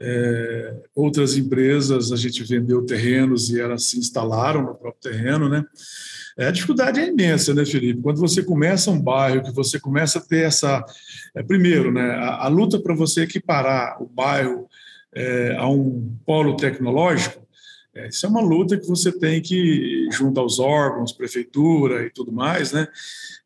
é, 0.00 0.82
outras 0.96 1.36
empresas 1.36 2.10
a 2.10 2.16
gente 2.16 2.42
vendeu 2.42 2.84
terrenos 2.84 3.50
e 3.50 3.60
elas 3.60 3.84
se 3.84 4.00
instalaram 4.00 4.62
no 4.62 4.74
próprio 4.74 5.12
terreno, 5.12 5.48
né? 5.48 5.64
É, 6.36 6.48
a 6.48 6.50
dificuldade 6.50 7.00
é 7.00 7.08
imensa, 7.08 7.54
né, 7.54 7.64
Felipe? 7.64 8.02
Quando 8.02 8.18
você 8.18 8.42
começa 8.42 8.90
um 8.90 9.00
bairro, 9.00 9.42
que 9.42 9.52
você 9.52 9.78
começa 9.78 10.18
a 10.18 10.22
ter 10.22 10.44
essa. 10.44 10.84
É, 11.34 11.42
primeiro, 11.42 11.92
né, 11.92 12.10
a, 12.12 12.44
a 12.44 12.48
luta 12.48 12.78
para 12.78 12.94
você 12.94 13.22
equiparar 13.22 14.02
o 14.02 14.06
bairro 14.06 14.68
é, 15.14 15.56
a 15.56 15.68
um 15.68 16.16
polo 16.26 16.56
tecnológico, 16.56 17.44
é, 17.94 18.08
isso 18.08 18.26
é 18.26 18.28
uma 18.28 18.40
luta 18.40 18.76
que 18.76 18.86
você 18.86 19.12
tem 19.12 19.40
que, 19.40 20.08
junto 20.10 20.40
aos 20.40 20.58
órgãos, 20.58 21.12
prefeitura 21.12 22.04
e 22.04 22.10
tudo 22.10 22.32
mais, 22.32 22.72
né? 22.72 22.88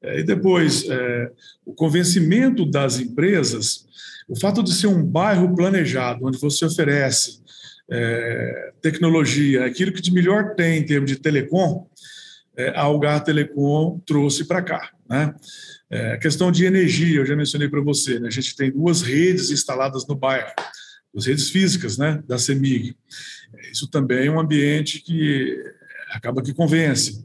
É, 0.01 0.20
e 0.20 0.24
depois, 0.24 0.88
é, 0.88 1.31
o 1.66 1.74
convencimento 1.74 2.64
das 2.64 2.98
empresas, 2.98 3.87
o 4.27 4.38
fato 4.38 4.62
de 4.62 4.72
ser 4.72 4.87
um 4.87 5.05
bairro 5.05 5.55
planejado, 5.55 6.24
onde 6.24 6.38
você 6.38 6.64
oferece 6.64 7.42
é, 7.90 8.72
tecnologia, 8.81 9.66
aquilo 9.66 9.92
que 9.92 10.01
de 10.01 10.12
melhor 10.12 10.55
tem 10.55 10.79
em 10.79 10.87
termos 10.87 11.11
de 11.11 11.18
telecom, 11.18 11.87
é, 12.59 12.71
a 12.71 12.83
Algar 12.83 13.23
Telecom 13.23 14.01
trouxe 14.05 14.44
para 14.44 14.61
cá. 14.61 14.90
Né? 15.09 15.33
É, 15.88 16.12
a 16.12 16.18
questão 16.18 16.51
de 16.51 16.64
energia, 16.64 17.18
eu 17.21 17.27
já 17.27 17.37
mencionei 17.37 17.68
para 17.68 17.81
você, 17.81 18.18
né? 18.18 18.27
a 18.27 18.33
gente 18.33 18.57
tem 18.57 18.73
duas 18.73 19.01
redes 19.01 19.51
instaladas 19.51 20.07
no 20.09 20.16
bairro, 20.16 20.53
duas 21.14 21.27
redes 21.27 21.51
físicas 21.51 21.97
né, 21.97 22.21
da 22.27 22.37
CEMIG. 22.37 22.97
Isso 23.73 23.88
também 23.88 24.27
é 24.27 24.31
um 24.31 24.40
ambiente 24.40 25.01
que 25.01 25.57
acaba 26.11 26.42
que 26.42 26.53
convence. 26.53 27.25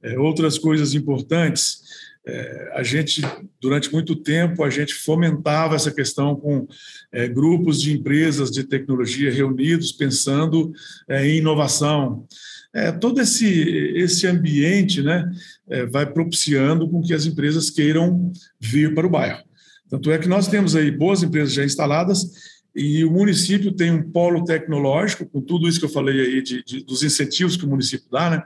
É, 0.00 0.16
outras 0.16 0.56
coisas 0.56 0.94
importantes, 0.94 1.82
é, 2.28 2.72
a 2.74 2.82
gente, 2.82 3.22
durante 3.58 3.90
muito 3.90 4.14
tempo, 4.14 4.62
a 4.62 4.68
gente 4.68 4.92
fomentava 4.92 5.74
essa 5.74 5.90
questão 5.90 6.36
com 6.36 6.68
é, 7.10 7.26
grupos 7.26 7.80
de 7.80 7.94
empresas 7.94 8.50
de 8.50 8.64
tecnologia 8.64 9.32
reunidos, 9.32 9.92
pensando 9.92 10.70
é, 11.08 11.26
em 11.26 11.38
inovação, 11.38 12.26
é, 12.74 12.92
todo 12.92 13.18
esse, 13.20 13.48
esse 13.96 14.26
ambiente 14.26 15.02
né, 15.02 15.30
é, 15.70 15.86
vai 15.86 16.04
propiciando 16.04 16.88
com 16.88 17.00
que 17.00 17.14
as 17.14 17.24
empresas 17.24 17.70
queiram 17.70 18.30
vir 18.60 18.94
para 18.94 19.06
o 19.06 19.10
bairro. 19.10 19.42
Tanto 19.88 20.10
é 20.12 20.18
que 20.18 20.28
nós 20.28 20.48
temos 20.48 20.76
aí 20.76 20.90
boas 20.90 21.22
empresas 21.22 21.54
já 21.54 21.64
instaladas 21.64 22.58
e 22.76 23.02
o 23.04 23.10
município 23.10 23.72
tem 23.72 23.90
um 23.90 24.10
polo 24.10 24.44
tecnológico, 24.44 25.24
com 25.26 25.40
tudo 25.40 25.66
isso 25.66 25.78
que 25.78 25.86
eu 25.86 25.90
falei 25.90 26.20
aí 26.20 26.42
de, 26.42 26.62
de, 26.62 26.84
dos 26.84 27.02
incentivos 27.02 27.56
que 27.56 27.64
o 27.64 27.68
município 27.68 28.06
dá, 28.12 28.30
né, 28.30 28.42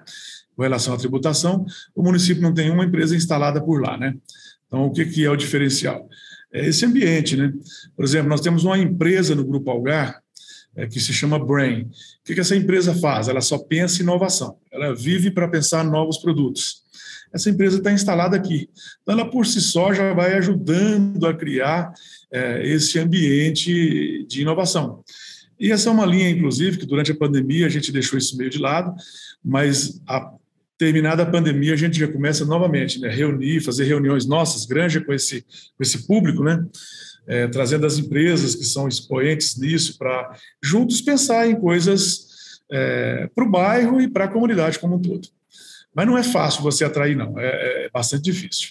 com 0.57 0.63
relação 0.63 0.95
à 0.95 0.97
tributação, 0.97 1.65
o 1.95 2.03
município 2.03 2.43
não 2.43 2.55
tem 2.55 2.71
uma 2.71 2.85
empresa 2.85 3.17
instalada 3.17 3.61
por 3.63 3.81
lá. 3.81 3.97
Né? 3.97 4.15
Então, 4.67 4.87
o 4.87 4.93
que, 4.93 5.05
que 5.07 5.25
é 5.25 5.31
o 5.31 5.37
diferencial? 5.37 6.09
É 6.53 6.67
esse 6.67 6.85
ambiente. 6.85 7.37
Né? 7.37 7.53
Por 7.97 8.05
exemplo, 8.05 8.29
nós 8.29 8.41
temos 8.41 8.65
uma 8.65 8.79
empresa 8.79 9.35
no 9.35 9.45
Grupo 9.45 9.71
Algar, 9.71 10.23
é, 10.75 10.87
que 10.87 11.01
se 11.01 11.13
chama 11.13 11.39
Brain. 11.39 11.83
O 11.83 11.89
que, 12.25 12.35
que 12.35 12.41
essa 12.41 12.57
empresa 12.57 12.95
faz? 12.95 13.29
Ela 13.29 13.41
só 13.41 13.59
pensa 13.59 13.99
em 13.99 14.05
inovação, 14.05 14.57
ela 14.71 14.95
vive 14.95 15.31
para 15.31 15.49
pensar 15.49 15.85
novos 15.85 16.19
produtos. 16.19 16.83
Essa 17.33 17.49
empresa 17.49 17.79
está 17.79 17.91
instalada 17.91 18.37
aqui. 18.37 18.69
Então, 19.03 19.19
ela 19.19 19.31
por 19.31 19.47
si 19.47 19.61
só 19.61 19.93
já 19.93 20.13
vai 20.13 20.35
ajudando 20.35 21.27
a 21.27 21.35
criar 21.35 21.93
é, 22.31 22.67
esse 22.67 22.99
ambiente 22.99 24.27
de 24.27 24.43
inovação. 24.43 25.03
E 25.59 25.71
essa 25.71 25.89
é 25.89 25.93
uma 25.93 26.05
linha, 26.05 26.29
inclusive, 26.29 26.77
que 26.77 26.87
durante 26.87 27.13
a 27.13 27.17
pandemia 27.17 27.67
a 27.67 27.71
gente 27.71 27.93
deixou 27.93 28.19
isso 28.19 28.37
meio 28.37 28.51
de 28.51 28.59
lado, 28.59 28.95
mas 29.43 30.01
a 30.07 30.33
terminada 30.83 31.23
a 31.23 31.27
pandemia 31.27 31.75
a 31.75 31.77
gente 31.77 31.97
já 31.97 32.09
começa 32.09 32.45
novamente, 32.45 32.99
né, 32.99 33.09
reunir, 33.09 33.61
fazer 33.61 33.85
reuniões 33.85 34.27
nossas, 34.27 34.67
granja 34.67 35.01
com 35.01 35.13
esse, 35.13 35.43
com 35.43 35.83
esse 35.83 36.09
público, 36.09 36.43
né, 36.43 36.67
é, 37.25 37.47
trazendo 37.47 37.87
as 37.87 37.99
empresas 37.99 38.57
que 38.57 38.65
são 38.65 38.89
expoentes 38.89 39.57
nisso 39.57 39.97
para 39.97 40.35
juntos 40.61 41.01
pensar 41.01 41.47
em 41.47 41.55
coisas 41.55 42.27
é, 42.69 43.31
para 43.33 43.45
o 43.45 43.51
bairro 43.51 44.01
e 44.01 44.09
para 44.09 44.25
a 44.25 44.29
comunidade 44.29 44.81
como 44.81 44.97
um 44.97 45.01
todo. 45.01 45.29
Mas 45.95 46.07
não 46.07 46.19
é 46.19 46.25
fácil 46.25 46.63
você 46.63 46.85
atrair, 46.85 47.17
não, 47.17 47.39
é, 47.39 47.85
é 47.85 47.91
bastante 47.93 48.25
difícil. 48.25 48.71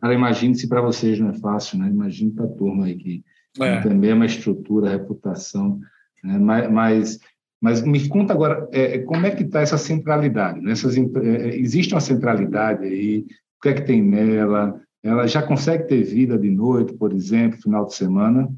Cara, 0.00 0.14
imagine 0.14 0.54
se 0.54 0.66
para 0.66 0.80
vocês 0.80 1.20
não 1.20 1.30
é 1.30 1.34
fácil, 1.34 1.78
né? 1.78 1.88
Imagine 1.88 2.30
para 2.30 2.46
a 2.46 2.48
turma 2.48 2.86
aí 2.86 2.96
que 2.96 3.22
é. 3.60 3.80
também 3.82 4.12
uma 4.12 4.24
estrutura, 4.24 4.90
reputação, 4.90 5.78
né? 6.24 6.38
mas, 6.38 6.72
mas, 6.72 7.18
mas 7.62 7.80
me 7.80 8.08
conta 8.08 8.32
agora, 8.32 8.68
é, 8.72 8.98
como 8.98 9.24
é 9.24 9.30
que 9.30 9.44
está 9.44 9.60
essa 9.60 9.78
centralidade? 9.78 10.60
Né? 10.60 10.72
Essas, 10.72 10.96
é, 10.96 11.56
existe 11.56 11.94
uma 11.94 12.00
centralidade 12.00 12.84
aí, 12.84 13.18
o 13.20 13.62
que 13.62 13.68
é 13.68 13.74
que 13.74 13.82
tem 13.82 14.02
nela? 14.02 14.82
Ela 15.00 15.28
já 15.28 15.40
consegue 15.40 15.84
ter 15.84 16.02
vida 16.02 16.36
de 16.36 16.50
noite, 16.50 16.92
por 16.94 17.12
exemplo, 17.12 17.62
final 17.62 17.86
de 17.86 17.94
semana? 17.94 18.52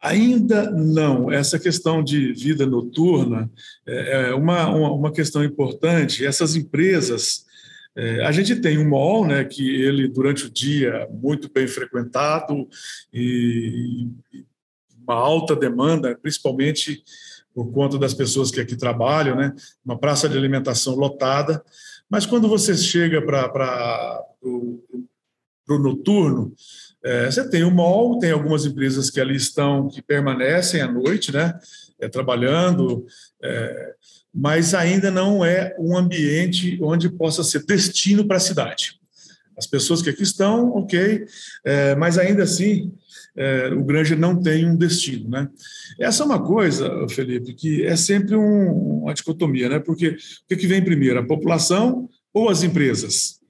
Ainda 0.00 0.70
não. 0.70 1.30
Essa 1.30 1.58
questão 1.58 2.02
de 2.02 2.32
vida 2.32 2.64
noturna 2.64 3.50
é, 3.86 4.30
é 4.30 4.34
uma, 4.34 4.66
uma, 4.70 4.92
uma 4.92 5.12
questão 5.12 5.44
importante. 5.44 6.24
Essas 6.24 6.56
empresas, 6.56 7.44
é, 7.94 8.24
a 8.24 8.32
gente 8.32 8.56
tem 8.62 8.78
um 8.78 8.88
mall, 8.88 9.26
né, 9.26 9.44
que 9.44 9.82
ele 9.82 10.08
durante 10.08 10.46
o 10.46 10.50
dia 10.50 11.06
muito 11.10 11.52
bem 11.52 11.68
frequentado 11.68 12.66
e 13.12 14.08
uma 15.06 15.14
alta 15.14 15.54
demanda, 15.54 16.18
principalmente 16.20 17.02
por 17.54 17.72
conta 17.72 17.98
das 17.98 18.12
pessoas 18.12 18.50
que 18.50 18.60
aqui 18.60 18.76
trabalham, 18.76 19.36
né, 19.36 19.54
uma 19.84 19.98
praça 19.98 20.28
de 20.28 20.36
alimentação 20.36 20.94
lotada. 20.94 21.62
Mas 22.08 22.26
quando 22.26 22.48
você 22.48 22.76
chega 22.76 23.22
para 23.22 24.22
o 24.42 25.78
noturno, 25.78 26.52
é, 27.02 27.30
você 27.30 27.48
tem 27.48 27.64
o 27.64 27.70
mall, 27.70 28.18
tem 28.18 28.30
algumas 28.30 28.66
empresas 28.66 29.08
que 29.08 29.20
ali 29.20 29.36
estão, 29.36 29.88
que 29.88 30.02
permanecem 30.02 30.80
à 30.82 30.90
noite, 30.90 31.32
né, 31.32 31.58
é, 31.98 32.08
trabalhando, 32.08 33.06
é, 33.42 33.94
mas 34.34 34.74
ainda 34.74 35.10
não 35.10 35.42
é 35.42 35.74
um 35.78 35.96
ambiente 35.96 36.78
onde 36.82 37.08
possa 37.08 37.42
ser 37.42 37.64
destino 37.64 38.26
para 38.26 38.36
a 38.36 38.40
cidade. 38.40 39.00
As 39.56 39.66
pessoas 39.66 40.02
que 40.02 40.10
aqui 40.10 40.22
estão, 40.22 40.70
ok, 40.70 41.24
é, 41.64 41.94
mas 41.96 42.18
ainda 42.18 42.42
assim 42.42 42.92
é, 43.36 43.68
o 43.68 43.84
Granger 43.84 44.18
não 44.18 44.40
tem 44.40 44.68
um 44.68 44.76
destino. 44.76 45.28
Né? 45.28 45.48
Essa 46.00 46.22
é 46.22 46.26
uma 46.26 46.42
coisa, 46.42 47.06
Felipe, 47.08 47.54
que 47.54 47.84
é 47.84 47.94
sempre 47.94 48.34
um, 48.34 49.02
uma 49.02 49.14
dicotomia, 49.14 49.68
né? 49.68 49.78
porque 49.78 50.08
o 50.08 50.16
que, 50.48 50.56
que 50.56 50.66
vem 50.66 50.82
primeiro, 50.82 51.18
a 51.18 51.26
população 51.26 52.08
ou 52.32 52.48
as 52.48 52.62
empresas? 52.62 53.40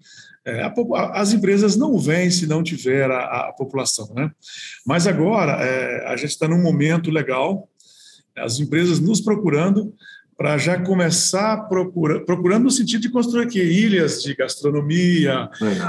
É, 0.45 0.63
a, 0.63 0.73
as 1.21 1.33
empresas 1.33 1.77
não 1.77 1.99
vêm 1.99 2.31
se 2.31 2.47
não 2.47 2.63
tiver 2.63 3.11
a, 3.11 3.49
a 3.49 3.53
população. 3.53 4.13
Né? 4.15 4.31
Mas 4.85 5.07
agora 5.07 5.53
é, 5.65 6.07
a 6.07 6.17
gente 6.17 6.31
está 6.31 6.49
num 6.49 6.63
momento 6.63 7.11
legal, 7.11 7.69
as 8.37 8.61
empresas 8.61 9.01
nos 9.01 9.21
procurando 9.21 9.95
para 10.37 10.59
já 10.59 10.79
começar 10.79 11.69
procura, 11.69 12.25
procurando 12.25 12.65
no 12.65 12.71
sentido 12.71 13.01
de 13.01 13.11
construir 13.11 13.45
aqui 13.45 13.59
ilhas 13.59 14.23
de 14.23 14.35
gastronomia, 14.35 15.49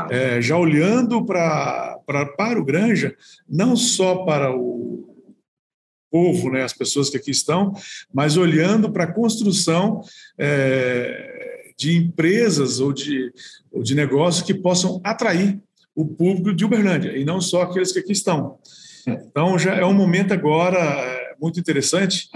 é, 0.09 0.41
já 0.41 0.57
olhando 0.57 1.25
para, 1.25 1.99
para, 2.05 2.25
para 2.25 2.59
o 2.59 2.63
Granja, 2.63 3.15
não 3.47 3.75
só 3.75 4.23
para 4.23 4.55
o 4.55 5.13
povo, 6.09 6.49
né, 6.49 6.63
as 6.63 6.73
pessoas 6.73 7.09
que 7.09 7.17
aqui 7.17 7.31
estão, 7.31 7.73
mas 8.13 8.37
olhando 8.37 8.89
para 8.89 9.03
a 9.03 9.11
construção 9.11 10.01
é, 10.37 11.73
de 11.77 11.97
empresas 11.97 12.79
ou 12.79 12.93
de, 12.93 13.31
ou 13.71 13.83
de 13.83 13.93
negócios 13.93 14.45
que 14.45 14.53
possam 14.53 15.01
atrair 15.03 15.59
o 15.93 16.05
público 16.05 16.53
de 16.53 16.63
Uberlândia, 16.63 17.17
e 17.17 17.25
não 17.25 17.41
só 17.41 17.63
aqueles 17.63 17.91
que 17.91 17.99
aqui 17.99 18.13
estão. 18.13 18.57
É. 19.07 19.11
Então, 19.11 19.57
já 19.57 19.75
é 19.75 19.85
um 19.85 19.93
momento 19.93 20.33
agora 20.33 20.77
é, 20.79 21.35
muito 21.41 21.59
interessante 21.59 22.29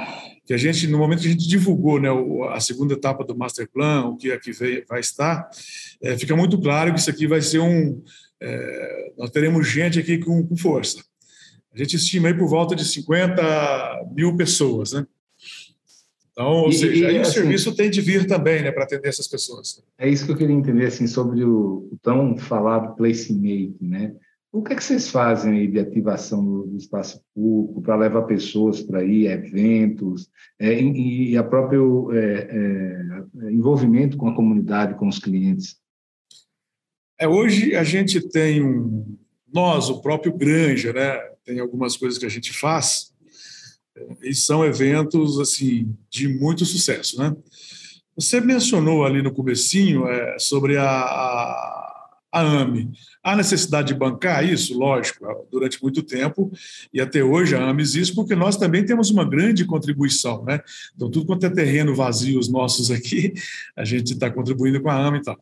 que 0.46 0.54
a 0.54 0.58
gente, 0.58 0.88
no 0.88 0.98
momento 0.98 1.22
que 1.22 1.28
a 1.28 1.32
gente 1.32 1.48
divulgou 1.48 2.00
né, 2.00 2.10
a 2.50 2.60
segunda 2.60 2.94
etapa 2.94 3.24
do 3.24 3.38
Master 3.38 3.70
Plan, 3.72 4.06
o 4.06 4.18
que 4.18 4.32
aqui 4.32 4.52
vai 4.88 5.00
estar, 5.00 5.50
é, 6.02 6.18
fica 6.18 6.36
muito 6.36 6.60
claro 6.60 6.94
que 6.94 7.00
isso 7.00 7.10
aqui 7.10 7.28
vai 7.28 7.42
ser 7.42 7.60
um. 7.60 8.02
É, 8.42 9.14
nós 9.18 9.30
teremos 9.30 9.68
gente 9.68 10.00
aqui 10.00 10.18
com, 10.18 10.46
com, 10.46 10.58
força. 10.58 11.04
A 11.74 11.78
gente 11.78 11.96
estima 11.96 12.28
aí 12.28 12.34
por 12.34 12.48
volta 12.48 12.76
de 12.76 12.84
50 12.84 14.10
mil 14.14 14.36
pessoas, 14.36 14.94
né? 14.94 15.06
Então, 16.32 16.48
ou 16.48 16.70
e, 16.70 16.74
seja, 16.74 16.96
e, 16.96 17.06
aí 17.06 17.20
assim, 17.20 17.30
o 17.30 17.34
serviço 17.34 17.76
tem 17.76 17.90
de 17.90 18.02
vir 18.02 18.26
também, 18.26 18.64
né, 18.64 18.72
para 18.72 18.84
atender 18.84 19.10
essas 19.10 19.28
pessoas. 19.28 19.84
É 19.98 20.10
isso 20.10 20.26
que 20.26 20.32
eu 20.32 20.38
queria 20.38 20.56
entender, 20.56 20.88
assim, 20.88 21.06
sobre 21.06 21.44
o, 21.44 21.90
o 21.92 22.00
tão 22.02 22.38
falado 22.38 22.96
placemaking, 22.96 23.78
né? 23.82 24.14
O 24.52 24.62
que, 24.62 24.74
é 24.74 24.76
que 24.76 24.84
vocês 24.84 25.10
fazem 25.10 25.60
aí 25.60 25.68
de 25.68 25.80
ativação 25.80 26.44
do, 26.44 26.76
espaço 26.76 27.24
público 27.34 27.82
para 27.82 27.96
levar 27.96 28.24
pessoas 28.24 28.82
para 28.82 29.04
ir, 29.04 29.28
eventos, 29.28 30.30
é, 30.60 30.74
e, 30.74 31.32
e 31.32 31.38
a 31.38 31.44
próprio 31.44 32.12
é, 32.12 32.50
é, 32.50 33.52
envolvimento 33.52 34.18
com 34.18 34.28
a 34.28 34.36
comunidade, 34.36 34.96
com 34.96 35.08
os 35.08 35.20
clientes? 35.20 35.78
É, 37.18 37.28
hoje 37.28 37.76
a 37.76 37.84
gente 37.84 38.20
tem 38.30 38.62
um. 38.62 39.18
Nós, 39.54 39.90
o 39.90 40.02
próprio 40.02 40.36
Granja, 40.36 40.92
né? 40.92 41.18
Tem 41.46 41.60
algumas 41.60 41.96
coisas 41.96 42.18
que 42.18 42.26
a 42.26 42.30
gente 42.30 42.52
faz 42.52 43.12
e 44.22 44.34
são 44.34 44.66
eventos 44.66 45.40
assim 45.40 45.96
de 46.10 46.28
muito 46.28 46.66
sucesso, 46.66 47.18
né? 47.18 47.36
Você 48.16 48.42
mencionou 48.42 49.06
ali 49.06 49.22
no 49.22 49.34
comecinho 49.34 50.08
é, 50.08 50.38
sobre 50.38 50.78
a, 50.78 50.84
a, 52.32 52.62
AME. 52.62 52.91
Há 53.24 53.36
necessidade 53.36 53.89
de 53.89 53.94
bancar 53.94 54.44
isso? 54.44 54.78
Lógico, 54.78 55.26
durante 55.52 55.82
muito 55.82 56.02
tempo, 56.02 56.52
e 56.94 57.02
até 57.02 57.24
hoje 57.24 57.56
a 57.56 57.70
AME 57.70 57.82
existe 57.82 58.15
porque 58.15 58.36
nós 58.36 58.58
também 58.58 58.86
temos 58.86 59.10
uma 59.10 59.28
grande 59.28 59.65
contribuição. 59.65 60.44
Né? 60.44 60.60
Então, 60.96 61.10
tudo 61.10 61.26
quanto 61.26 61.46
é 61.46 61.50
terreno 61.50 61.96
vazio, 61.96 62.39
os 62.39 62.50
nossos 62.50 62.89
aqui, 62.89 63.34
a 63.76 63.84
gente 63.84 64.13
está 64.13 64.30
contribuindo 64.30 64.82
com 64.82 64.89
a 64.89 65.08
AME 65.08 65.20
e 65.20 65.22
tal. 65.24 65.39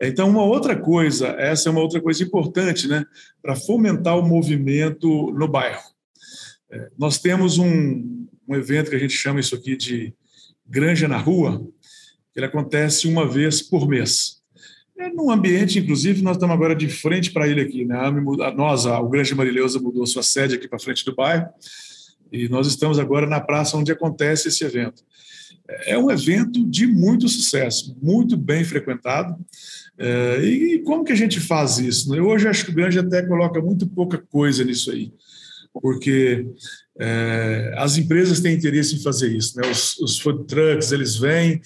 Então, 0.00 0.28
uma 0.28 0.42
outra 0.42 0.74
coisa, 0.76 1.28
essa 1.38 1.68
é 1.68 1.72
uma 1.72 1.80
outra 1.80 2.00
coisa 2.00 2.22
importante, 2.22 2.88
né? 2.88 3.04
para 3.40 3.54
fomentar 3.54 4.18
o 4.18 4.26
movimento 4.26 5.30
no 5.32 5.46
bairro. 5.46 5.82
É, 6.70 6.88
nós 6.98 7.18
temos 7.18 7.58
um, 7.58 8.26
um 8.48 8.56
evento 8.56 8.90
que 8.90 8.96
a 8.96 8.98
gente 8.98 9.14
chama 9.14 9.40
isso 9.40 9.54
aqui 9.54 9.76
de 9.76 10.14
Granja 10.66 11.06
na 11.06 11.18
Rua, 11.18 11.66
ele 12.34 12.46
acontece 12.46 13.06
uma 13.06 13.28
vez 13.28 13.60
por 13.60 13.86
mês. 13.86 14.41
É 15.02 15.10
num 15.10 15.32
ambiente, 15.32 15.80
inclusive, 15.80 16.22
nós 16.22 16.36
estamos 16.36 16.54
agora 16.54 16.76
de 16.76 16.88
frente 16.88 17.32
para 17.32 17.48
ele 17.48 17.60
aqui. 17.60 17.84
Né? 17.84 17.96
Nós, 18.56 18.86
o 18.86 19.08
Grande 19.08 19.34
Marileusa 19.34 19.80
mudou 19.80 20.06
sua 20.06 20.22
sede 20.22 20.54
aqui 20.54 20.68
para 20.68 20.78
frente 20.78 21.04
do 21.04 21.12
bairro 21.12 21.48
e 22.30 22.48
nós 22.48 22.68
estamos 22.68 23.00
agora 23.00 23.26
na 23.26 23.40
praça 23.40 23.76
onde 23.76 23.90
acontece 23.90 24.46
esse 24.46 24.64
evento. 24.64 25.02
É 25.86 25.98
um 25.98 26.08
evento 26.08 26.64
de 26.64 26.86
muito 26.86 27.28
sucesso, 27.28 27.96
muito 28.00 28.36
bem 28.36 28.62
frequentado. 28.62 29.36
É, 29.98 30.40
e 30.40 30.78
como 30.84 31.04
que 31.04 31.12
a 31.12 31.16
gente 31.16 31.40
faz 31.40 31.78
isso? 31.78 32.08
Né? 32.08 32.20
Hoje 32.20 32.46
acho 32.46 32.64
que 32.64 32.70
o 32.70 32.74
Grande 32.74 32.98
até 33.00 33.22
coloca 33.22 33.60
muito 33.60 33.88
pouca 33.88 34.18
coisa 34.18 34.62
nisso 34.62 34.92
aí, 34.92 35.12
porque 35.72 36.46
é, 36.96 37.74
as 37.76 37.98
empresas 37.98 38.38
têm 38.38 38.54
interesse 38.54 38.94
em 38.94 39.02
fazer 39.02 39.36
isso. 39.36 39.58
Né? 39.58 39.68
Os, 39.68 39.98
os 39.98 40.20
food 40.20 40.44
trucks, 40.46 40.92
eles 40.92 41.16
vêm, 41.16 41.60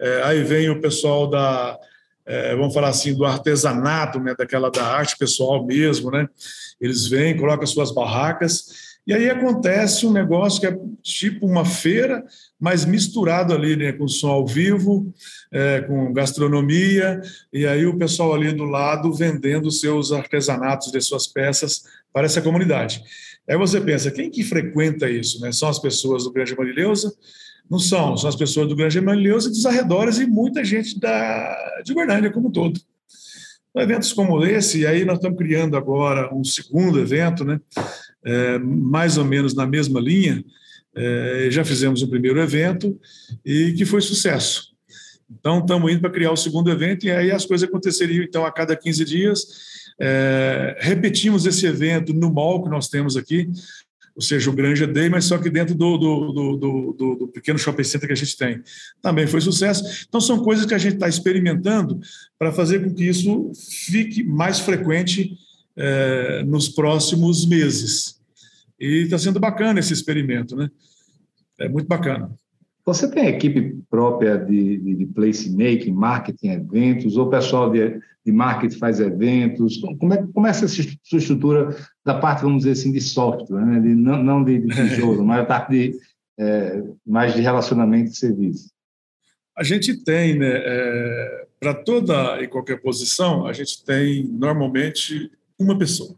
é, 0.00 0.22
aí 0.22 0.44
vem 0.44 0.70
o 0.70 0.80
pessoal 0.80 1.28
da, 1.28 1.78
é, 2.26 2.54
vamos 2.56 2.74
falar 2.74 2.88
assim, 2.88 3.14
do 3.14 3.24
artesanato, 3.24 4.18
né, 4.18 4.34
daquela 4.36 4.70
da 4.70 4.84
arte 4.84 5.16
pessoal 5.16 5.64
mesmo, 5.64 6.10
né? 6.10 6.28
Eles 6.80 7.06
vêm, 7.06 7.36
colocam 7.36 7.66
suas 7.66 7.92
barracas 7.92 8.86
e 9.06 9.14
aí 9.14 9.30
acontece 9.30 10.04
um 10.04 10.12
negócio 10.12 10.60
que 10.60 10.66
é 10.66 10.76
tipo 11.00 11.46
uma 11.46 11.64
feira, 11.64 12.24
mas 12.58 12.84
misturado 12.84 13.54
ali 13.54 13.76
né, 13.76 13.92
com 13.92 14.08
som 14.08 14.30
ao 14.30 14.44
vivo, 14.44 15.14
é, 15.52 15.80
com 15.82 16.12
gastronomia, 16.12 17.20
e 17.52 17.64
aí 17.64 17.86
o 17.86 17.96
pessoal 17.96 18.34
ali 18.34 18.52
do 18.52 18.64
lado 18.64 19.14
vendendo 19.14 19.70
seus 19.70 20.10
artesanatos 20.10 20.90
de 20.90 21.00
suas 21.00 21.28
peças 21.28 21.84
para 22.12 22.26
essa 22.26 22.42
comunidade. 22.42 23.00
Aí 23.48 23.56
você 23.56 23.80
pensa, 23.80 24.10
quem 24.10 24.28
que 24.28 24.42
frequenta 24.42 25.08
isso? 25.08 25.40
Né? 25.40 25.52
São 25.52 25.68
as 25.68 25.78
pessoas 25.78 26.24
do 26.24 26.32
Grande 26.32 26.56
Marileusa, 26.56 27.14
não 27.70 27.78
são, 27.78 28.16
são 28.16 28.28
as 28.28 28.36
pessoas 28.36 28.68
do 28.68 28.76
Grande 28.76 28.98
Emanileuza 28.98 29.48
e 29.48 29.52
dos 29.52 29.66
arredores 29.66 30.18
e 30.18 30.26
muita 30.26 30.64
gente 30.64 30.98
da, 30.98 31.82
de 31.84 31.92
Goiânia 31.92 32.30
como 32.30 32.48
um 32.48 32.52
todo. 32.52 32.80
Então, 33.70 33.82
eventos 33.82 34.12
como 34.12 34.44
esse, 34.44 34.80
e 34.80 34.86
aí 34.86 35.04
nós 35.04 35.16
estamos 35.16 35.36
criando 35.36 35.76
agora 35.76 36.34
um 36.34 36.42
segundo 36.44 36.98
evento, 36.98 37.44
né? 37.44 37.60
É, 38.24 38.58
mais 38.58 39.18
ou 39.18 39.24
menos 39.24 39.54
na 39.54 39.66
mesma 39.66 40.00
linha, 40.00 40.42
é, 40.94 41.48
já 41.50 41.64
fizemos 41.64 42.02
o 42.02 42.08
primeiro 42.08 42.40
evento 42.40 42.98
e 43.44 43.74
que 43.74 43.84
foi 43.84 44.00
sucesso. 44.00 44.74
Então, 45.30 45.58
estamos 45.58 45.92
indo 45.92 46.00
para 46.00 46.10
criar 46.10 46.32
o 46.32 46.36
segundo 46.36 46.70
evento 46.70 47.04
e 47.04 47.10
aí 47.10 47.30
as 47.30 47.44
coisas 47.44 47.68
aconteceriam, 47.68 48.24
então, 48.24 48.46
a 48.46 48.52
cada 48.52 48.74
15 48.74 49.04
dias. 49.04 49.46
É, 50.00 50.76
repetimos 50.80 51.46
esse 51.46 51.66
evento 51.66 52.12
no 52.12 52.32
mall 52.32 52.62
que 52.62 52.68
nós 52.70 52.88
temos 52.88 53.16
aqui, 53.16 53.48
ou 54.16 54.22
seja, 54.22 54.48
o 54.48 54.52
Granja 54.54 54.86
Day, 54.86 55.10
mas 55.10 55.26
só 55.26 55.36
que 55.36 55.50
dentro 55.50 55.74
do, 55.74 55.98
do, 55.98 56.32
do, 56.56 57.16
do, 57.16 57.28
pequeno 57.28 57.58
shopping 57.58 57.84
center 57.84 58.06
que 58.06 58.14
a 58.14 58.16
gente 58.16 58.34
tem. 58.34 58.62
Também 59.02 59.26
foi 59.26 59.42
sucesso. 59.42 60.06
Então, 60.08 60.22
são 60.22 60.42
coisas 60.42 60.64
que 60.64 60.72
a 60.72 60.78
gente 60.78 60.94
está 60.94 61.06
experimentando 61.06 62.00
para 62.38 62.50
fazer 62.50 62.82
com 62.82 62.94
que 62.94 63.04
isso 63.04 63.52
fique 63.54 64.24
mais 64.24 64.58
frequente 64.58 65.36
é, 65.76 66.42
nos 66.44 66.66
próximos 66.66 67.46
meses. 67.46 68.18
E 68.80 69.02
está 69.02 69.18
sendo 69.18 69.38
bacana 69.38 69.80
esse 69.80 69.92
experimento, 69.92 70.56
né? 70.56 70.70
É 71.58 71.68
muito 71.68 71.86
bacana. 71.86 72.30
Você 72.86 73.10
tem 73.10 73.26
equipe 73.26 73.76
própria 73.90 74.38
de, 74.38 74.78
de, 74.78 74.94
de 74.94 75.06
placemaking, 75.06 75.90
marketing, 75.90 76.50
eventos, 76.50 77.16
ou 77.16 77.26
o 77.26 77.30
pessoal 77.30 77.68
de, 77.68 78.00
de 78.24 78.30
marketing 78.30 78.78
faz 78.78 79.00
eventos? 79.00 79.78
Como 79.98 80.14
é, 80.14 80.24
como 80.32 80.46
é 80.46 80.50
essa 80.50 80.68
sua 80.68 81.18
estrutura 81.18 81.76
da 82.04 82.14
parte, 82.14 82.42
vamos 82.42 82.58
dizer 82.58 82.70
assim, 82.70 82.92
de 82.92 83.00
software, 83.00 83.66
né? 83.66 83.80
de, 83.80 83.88
não, 83.88 84.22
não 84.22 84.44
de, 84.44 84.60
de 84.60 84.68
tijolo, 84.68 85.24
mas 85.26 85.40
a 85.40 85.44
parte 85.44 85.70
de, 85.72 85.98
é, 86.38 86.80
mais 87.04 87.34
de 87.34 87.40
relacionamento 87.40 88.12
de 88.12 88.18
serviço? 88.18 88.70
A 89.58 89.64
gente 89.64 90.04
tem, 90.04 90.38
né, 90.38 90.52
é, 90.54 91.46
para 91.58 91.74
toda 91.74 92.40
e 92.40 92.46
qualquer 92.46 92.80
posição, 92.80 93.46
a 93.48 93.52
gente 93.52 93.84
tem 93.84 94.28
normalmente 94.28 95.28
uma 95.58 95.76
pessoa. 95.76 96.14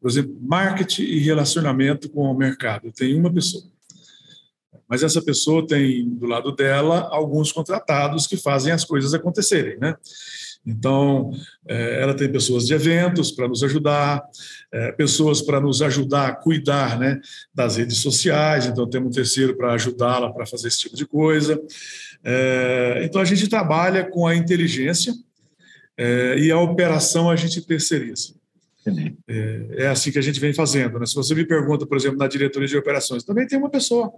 Por 0.00 0.08
exemplo, 0.08 0.36
marketing 0.40 1.02
e 1.02 1.18
relacionamento 1.18 2.08
com 2.10 2.30
o 2.30 2.36
mercado, 2.36 2.92
tem 2.92 3.18
uma 3.18 3.32
pessoa 3.32 3.73
mas 4.88 5.02
essa 5.02 5.22
pessoa 5.22 5.66
tem 5.66 6.08
do 6.08 6.26
lado 6.26 6.52
dela 6.52 7.08
alguns 7.10 7.52
contratados 7.52 8.26
que 8.26 8.36
fazem 8.36 8.72
as 8.72 8.84
coisas 8.84 9.14
acontecerem, 9.14 9.78
né? 9.78 9.96
Então, 10.66 11.30
é, 11.68 12.02
ela 12.02 12.14
tem 12.14 12.30
pessoas 12.30 12.66
de 12.66 12.72
eventos 12.72 13.30
para 13.30 13.46
nos 13.46 13.62
ajudar, 13.62 14.22
é, 14.72 14.92
pessoas 14.92 15.42
para 15.42 15.60
nos 15.60 15.82
ajudar 15.82 16.28
a 16.28 16.34
cuidar 16.34 16.98
né, 16.98 17.20
das 17.54 17.76
redes 17.76 17.98
sociais, 17.98 18.64
então 18.64 18.88
temos 18.88 19.08
um 19.08 19.12
terceiro 19.12 19.54
para 19.56 19.74
ajudá-la 19.74 20.32
para 20.32 20.46
fazer 20.46 20.68
esse 20.68 20.78
tipo 20.78 20.96
de 20.96 21.04
coisa. 21.04 21.60
É, 22.22 23.02
então, 23.04 23.20
a 23.20 23.24
gente 23.26 23.46
trabalha 23.46 24.04
com 24.04 24.26
a 24.26 24.34
inteligência 24.34 25.14
e 26.38 26.50
a 26.50 26.58
operação 26.58 27.30
a 27.30 27.36
gente 27.36 27.60
terceiriza. 27.60 28.34
É, 29.76 29.86
assim 29.86 30.10
que 30.10 30.18
a 30.18 30.22
gente 30.22 30.40
vem 30.40 30.52
fazendo. 30.52 30.98
Né? 30.98 31.06
Se 31.06 31.14
você 31.14 31.34
me 31.34 31.46
pergunta, 31.46 31.86
por 31.86 31.96
exemplo, 31.96 32.18
na 32.18 32.26
diretoria 32.26 32.68
de 32.68 32.76
operações, 32.76 33.22
também 33.22 33.46
tem 33.46 33.58
uma 33.58 33.70
pessoa 33.70 34.12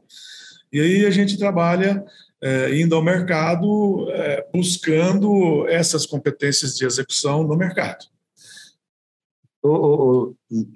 e 0.72 0.80
aí 0.80 1.06
a 1.06 1.10
gente 1.10 1.38
trabalha 1.38 2.04
é, 2.42 2.78
indo 2.78 2.94
ao 2.94 3.02
mercado, 3.02 4.10
é, 4.10 4.46
buscando 4.52 5.66
essas 5.68 6.06
competências 6.06 6.76
de 6.76 6.84
execução 6.84 7.42
no 7.42 7.56
mercado. 7.56 8.04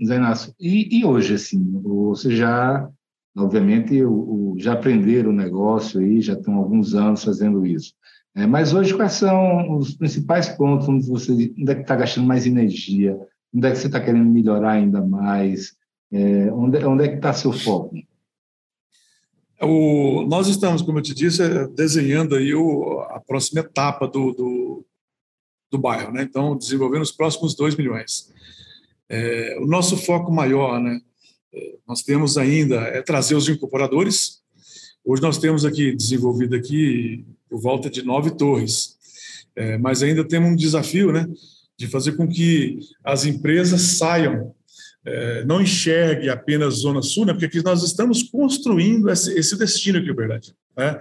Zé 0.04 0.16
Inácio, 0.16 0.52
e, 0.58 0.98
e, 0.98 1.04
hoje, 1.04 1.34
assim, 1.34 1.80
você 1.80 2.34
já, 2.34 2.88
obviamente, 3.36 4.02
o, 4.02 4.12
o, 4.54 4.54
já 4.58 4.72
aprenderam 4.72 5.30
o 5.30 5.34
negócio 5.34 6.00
aí, 6.00 6.20
já 6.20 6.32
estão 6.32 6.54
alguns 6.54 6.94
anos 6.94 7.22
fazendo 7.22 7.64
isso. 7.64 7.94
É, 8.34 8.46
mas 8.46 8.72
hoje, 8.72 8.94
quais 8.94 9.12
são 9.12 9.76
os 9.76 9.94
principais 9.94 10.48
pontos 10.48 10.88
onde 10.88 11.06
você 11.06 11.32
onde 11.32 11.70
é 11.70 11.74
que 11.74 11.82
está 11.82 11.96
gastando 11.96 12.26
mais 12.26 12.46
energia? 12.46 13.18
Onde 13.54 13.66
é 13.66 13.70
que 13.70 13.78
você 13.78 13.86
está 13.86 14.00
querendo 14.00 14.28
melhorar 14.30 14.72
ainda 14.72 15.00
mais? 15.04 15.76
É, 16.12 16.52
onde, 16.52 16.84
onde 16.84 17.04
é 17.04 17.08
que 17.08 17.16
está 17.16 17.32
seu 17.32 17.52
foco? 17.52 17.94
O, 19.62 20.24
nós 20.26 20.48
estamos, 20.48 20.80
como 20.80 20.98
eu 20.98 21.02
te 21.02 21.14
disse, 21.14 21.42
desenhando 21.74 22.34
aí 22.34 22.54
o, 22.54 23.00
a 23.10 23.20
próxima 23.20 23.60
etapa 23.60 24.06
do, 24.08 24.32
do, 24.32 24.86
do 25.70 25.78
bairro, 25.78 26.12
né? 26.12 26.22
Então, 26.22 26.56
desenvolvendo 26.56 27.02
os 27.02 27.12
próximos 27.12 27.54
2 27.54 27.76
milhões. 27.76 28.32
É, 29.08 29.58
o 29.60 29.66
nosso 29.66 29.96
foco 29.96 30.32
maior, 30.32 30.80
né? 30.80 31.00
É, 31.52 31.74
nós 31.86 32.02
temos 32.02 32.38
ainda 32.38 32.76
é 32.76 33.02
trazer 33.02 33.34
os 33.34 33.48
incorporadores. 33.48 34.40
Hoje 35.04 35.20
nós 35.20 35.36
temos 35.36 35.64
aqui 35.64 35.94
desenvolvido 35.94 36.56
aqui 36.56 37.24
por 37.48 37.60
volta 37.60 37.90
de 37.90 38.02
nove 38.02 38.30
torres, 38.30 38.96
é, 39.56 39.76
mas 39.76 40.02
ainda 40.02 40.26
temos 40.26 40.50
um 40.50 40.56
desafio, 40.56 41.12
né? 41.12 41.26
De 41.76 41.86
fazer 41.86 42.12
com 42.12 42.26
que 42.26 42.78
as 43.04 43.26
empresas 43.26 43.98
saiam 43.98 44.54
é, 45.04 45.44
não 45.44 45.60
enxergue 45.60 46.28
apenas 46.28 46.74
Zona 46.74 47.02
Sul, 47.02 47.24
né, 47.24 47.32
porque 47.32 47.46
aqui 47.46 47.62
nós 47.64 47.82
estamos 47.82 48.22
construindo 48.22 49.10
esse, 49.10 49.32
esse 49.38 49.56
destino 49.56 49.98
aqui 49.98 50.08
em 50.08 50.12
Uberlândia. 50.12 50.54
Né? 50.76 50.98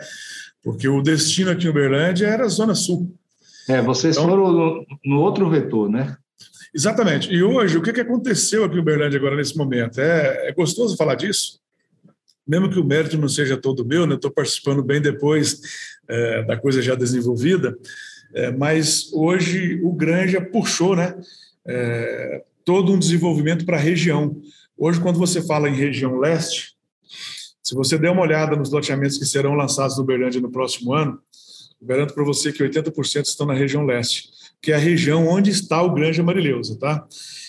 Porque 0.64 0.88
o 0.88 1.02
destino 1.02 1.52
aqui 1.52 1.66
em 1.66 1.70
Uberlândia 1.70 2.28
era 2.28 2.46
a 2.46 2.50
Zona 2.50 2.76
Sul. 2.76 3.14
É, 3.68 3.82
vocês 3.82 4.16
então, 4.16 4.28
foram 4.28 4.52
no, 4.52 4.86
no, 5.06 5.20
outro 5.20 5.50
vetor, 5.50 5.90
né? 5.90 6.18
Exatamente. 6.74 7.32
E 7.32 7.44
hoje, 7.44 7.78
o 7.78 7.82
que, 7.82 7.94
que 7.94 8.02
aconteceu 8.02 8.64
aqui 8.64 8.76
em 8.76 8.80
Uberlândia 8.80 9.18
agora 9.18 9.36
nesse 9.36 9.58
momento? 9.58 10.00
É, 10.00 10.50
é 10.50 10.52
gostoso 10.54 10.98
falar 10.98 11.16
disso? 11.16 11.60
Mesmo 12.48 12.70
que 12.70 12.80
o 12.80 12.84
mérito 12.84 13.18
não 13.18 13.30
seja 13.30 13.58
todo 13.58 13.86
meu, 13.86 14.08
né? 14.08 14.16
Estou 14.16 14.32
participando 14.32 14.84
bem 14.84 15.00
depois 15.00 15.62
é, 16.08 16.44
da 16.44 16.58
coisa 16.58 16.82
já 16.82 16.96
desenvolvida, 16.96 17.78
é, 18.34 18.52
mas 18.52 19.12
hoje 19.14 19.80
o 19.84 19.94
Granja 19.94 20.42
puxou, 20.42 20.96
né? 20.96 21.16
É, 21.68 22.44
todo 22.70 22.94
um 22.94 23.00
desenvolvimento 23.00 23.66
para 23.66 23.78
a 23.78 23.80
região. 23.80 24.40
Hoje, 24.78 25.02
quando 25.02 25.18
você 25.18 25.42
fala 25.42 25.68
em 25.68 25.74
região 25.74 26.20
leste, 26.20 26.76
se 27.64 27.74
você 27.74 27.98
der 27.98 28.12
uma 28.12 28.22
olhada 28.22 28.56
nos 28.56 28.70
loteamentos 28.70 29.18
que 29.18 29.26
serão 29.26 29.56
lançados 29.56 29.98
no 29.98 30.04
Uberlândia 30.04 30.40
no 30.40 30.52
próximo 30.52 30.94
ano, 30.94 31.20
garanto 31.82 32.14
para 32.14 32.24
você 32.24 32.54
que 32.54 32.64
80% 32.64 33.26
estão 33.26 33.48
na 33.48 33.56
região 33.56 33.84
leste. 33.84 34.30
que 34.62 34.72
é 34.72 34.76
a 34.76 34.78
região 34.78 35.28
onde 35.28 35.50
está 35.50 35.82
o 35.82 35.96
Grande 35.96 36.22
Marileusa, 36.22 36.78
tá? 36.78 37.08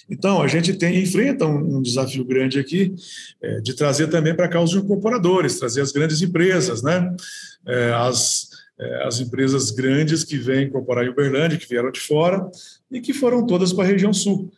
Então, 0.08 0.40
a 0.40 0.48
gente 0.48 0.72
tem, 0.72 1.02
enfrenta 1.02 1.44
um, 1.44 1.76
um 1.76 1.82
desafio 1.82 2.24
grande 2.24 2.58
aqui 2.58 2.94
é, 3.42 3.60
de 3.60 3.74
trazer 3.74 4.06
também 4.06 4.34
para 4.34 4.48
cá 4.48 4.58
os 4.58 4.72
incorporadores, 4.72 5.58
trazer 5.58 5.82
as 5.82 5.92
grandes 5.92 6.22
empresas, 6.22 6.82
né? 6.82 7.14
É, 7.66 7.92
as, 7.92 8.48
é, 8.78 9.06
as 9.06 9.20
empresas 9.20 9.70
grandes 9.70 10.24
que 10.24 10.38
vêm 10.38 10.68
incorporar 10.68 11.04
em 11.04 11.10
Uberlândia, 11.10 11.58
que 11.58 11.68
vieram 11.68 11.90
de 11.90 12.00
fora 12.00 12.48
e 12.90 13.02
que 13.02 13.12
foram 13.12 13.44
todas 13.44 13.70
para 13.70 13.84
a 13.84 13.88
região 13.88 14.14
sul. 14.14 14.50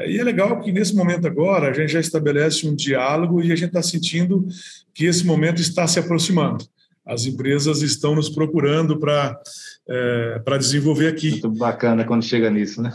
E 0.00 0.18
é 0.18 0.24
legal 0.24 0.60
que 0.60 0.70
nesse 0.70 0.94
momento 0.94 1.26
agora 1.26 1.70
a 1.70 1.72
gente 1.72 1.92
já 1.92 2.00
estabelece 2.00 2.66
um 2.68 2.74
diálogo 2.74 3.42
e 3.42 3.50
a 3.52 3.56
gente 3.56 3.68
está 3.68 3.82
sentindo 3.82 4.46
que 4.94 5.06
esse 5.06 5.26
momento 5.26 5.60
está 5.60 5.86
se 5.86 5.98
aproximando. 5.98 6.64
As 7.04 7.24
empresas 7.24 7.82
estão 7.82 8.14
nos 8.14 8.28
procurando 8.28 8.98
para 8.98 9.40
é, 9.88 10.38
para 10.44 10.58
desenvolver 10.58 11.08
aqui. 11.08 11.30
Muito 11.30 11.50
bacana 11.50 12.04
quando 12.04 12.24
chega 12.24 12.50
nisso, 12.50 12.82
né? 12.82 12.92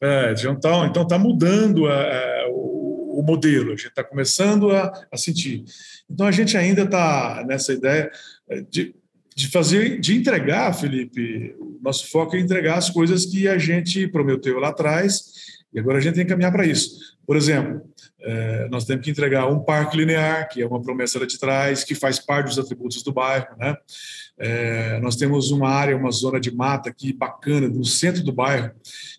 É, 0.00 0.32
então 0.32 0.54
está 0.54 0.86
então 0.86 1.18
mudando 1.18 1.86
a, 1.88 1.92
a, 1.92 2.46
o, 2.50 3.18
o, 3.18 3.22
modelo, 3.24 3.72
a 3.72 3.76
gente 3.76 3.88
está 3.88 4.04
começando 4.04 4.70
a, 4.70 4.92
a, 5.10 5.16
sentir. 5.16 5.64
Então 6.08 6.24
a 6.24 6.30
gente 6.30 6.56
ainda 6.56 6.82
está 6.82 7.44
nessa 7.48 7.72
ideia 7.72 8.08
de, 8.70 8.94
de 9.34 9.48
fazer, 9.48 9.98
de 9.98 10.16
entregar, 10.16 10.72
Felipe, 10.72 11.56
o 11.58 11.80
nosso 11.82 12.08
foco 12.12 12.36
é 12.36 12.38
entregar 12.38 12.78
as 12.78 12.88
coisas 12.88 13.26
que 13.26 13.48
a 13.48 13.58
gente 13.58 14.06
prometeu 14.06 14.60
lá 14.60 14.68
atrás 14.68 15.32
e 15.72 15.78
agora 15.78 15.98
a 15.98 16.00
gente 16.00 16.14
tem 16.14 16.24
que 16.24 16.30
caminhar 16.30 16.52
para 16.52 16.66
isso. 16.66 17.16
Por 17.26 17.36
exemplo, 17.36 17.82
é, 18.20 18.68
nós 18.70 18.84
temos 18.84 19.04
que 19.04 19.10
entregar 19.10 19.46
um 19.46 19.60
parque 19.60 19.96
linear, 19.96 20.48
que 20.48 20.62
é 20.62 20.66
uma 20.66 20.80
promessa 20.80 21.18
lá 21.18 21.26
de 21.26 21.38
trás, 21.38 21.84
que 21.84 21.94
faz 21.94 22.18
parte 22.18 22.46
dos 22.46 22.58
atributos 22.58 23.02
do 23.02 23.12
bairro. 23.12 23.48
Né? 23.58 23.76
É, 24.38 24.98
nós 25.00 25.16
temos 25.16 25.50
uma 25.50 25.68
área, 25.68 25.96
uma 25.96 26.10
zona 26.10 26.40
de 26.40 26.50
mata 26.50 26.88
aqui 26.88 27.12
bacana, 27.12 27.68
no 27.68 27.84
centro 27.84 28.22
do 28.22 28.32
bairro, 28.32 28.70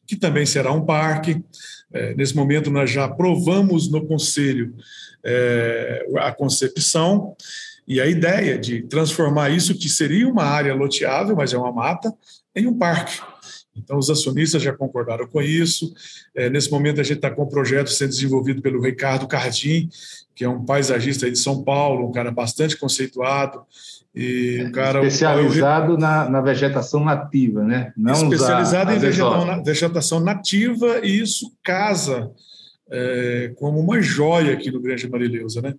que 0.08 0.16
também 0.16 0.46
será 0.46 0.72
um 0.72 0.86
parque. 0.86 1.42
É, 1.94 2.16
nesse 2.16 2.36
momento, 2.36 2.72
nós 2.72 2.90
já 2.90 3.06
aprovamos 3.06 3.92
no 3.92 4.06
Conselho 4.06 4.74
a 6.18 6.32
concepção 6.32 7.36
e 7.86 8.00
a 8.00 8.08
ideia 8.08 8.58
de 8.58 8.84
transformar 8.84 9.50
isso, 9.50 9.78
que 9.78 9.90
seria 9.90 10.28
uma 10.30 10.44
área 10.44 10.74
loteável, 10.74 11.36
mas 11.36 11.54
é 11.54 11.58
uma 11.58 11.74
mata, 11.74 12.14
em 12.56 12.68
um 12.68 12.78
parque. 12.78 13.20
Então, 13.84 13.98
os 13.98 14.10
acionistas 14.10 14.62
já 14.62 14.74
concordaram 14.74 15.28
com 15.28 15.42
isso. 15.42 15.94
É, 16.36 16.50
nesse 16.50 16.72
momento, 16.72 17.02
a 17.02 17.04
gente 17.04 17.18
está 17.18 17.32
com 17.32 17.44
um 17.44 17.50
projeto 17.50 17.90
sendo 17.90 18.10
desenvolvido 18.10 18.62
pelo 18.62 18.82
Ricardo 18.82 19.28
Cardim, 19.28 19.90
que 20.36 20.44
é 20.44 20.50
um 20.50 20.64
paisagista 20.64 21.30
de 21.30 21.38
São 21.38 21.64
Paulo, 21.64 22.08
um 22.08 22.12
cara 22.12 22.32
bastante 22.32 22.78
conceituado. 22.78 23.62
E 24.16 24.64
um 24.66 24.72
cara, 24.72 25.06
Especializado 25.06 25.98
na, 25.98 26.30
na, 26.30 26.42
vegetação 26.42 27.04
nativa, 27.04 27.64
né? 27.64 27.94
Não 27.96 28.14
Especializado 28.14 28.92
em 28.92 29.00
vegetação, 29.00 29.64
vegetação 29.64 30.20
nativa, 30.20 31.00
e 31.04 31.20
isso 31.20 31.52
casa 31.64 32.32
é, 32.90 33.54
como 33.56 33.80
uma 33.80 34.02
joia 34.02 34.54
aqui 34.54 34.72
no 34.72 34.82
Grande 34.82 35.10
Marileusa, 35.10 35.62
né? 35.62 35.76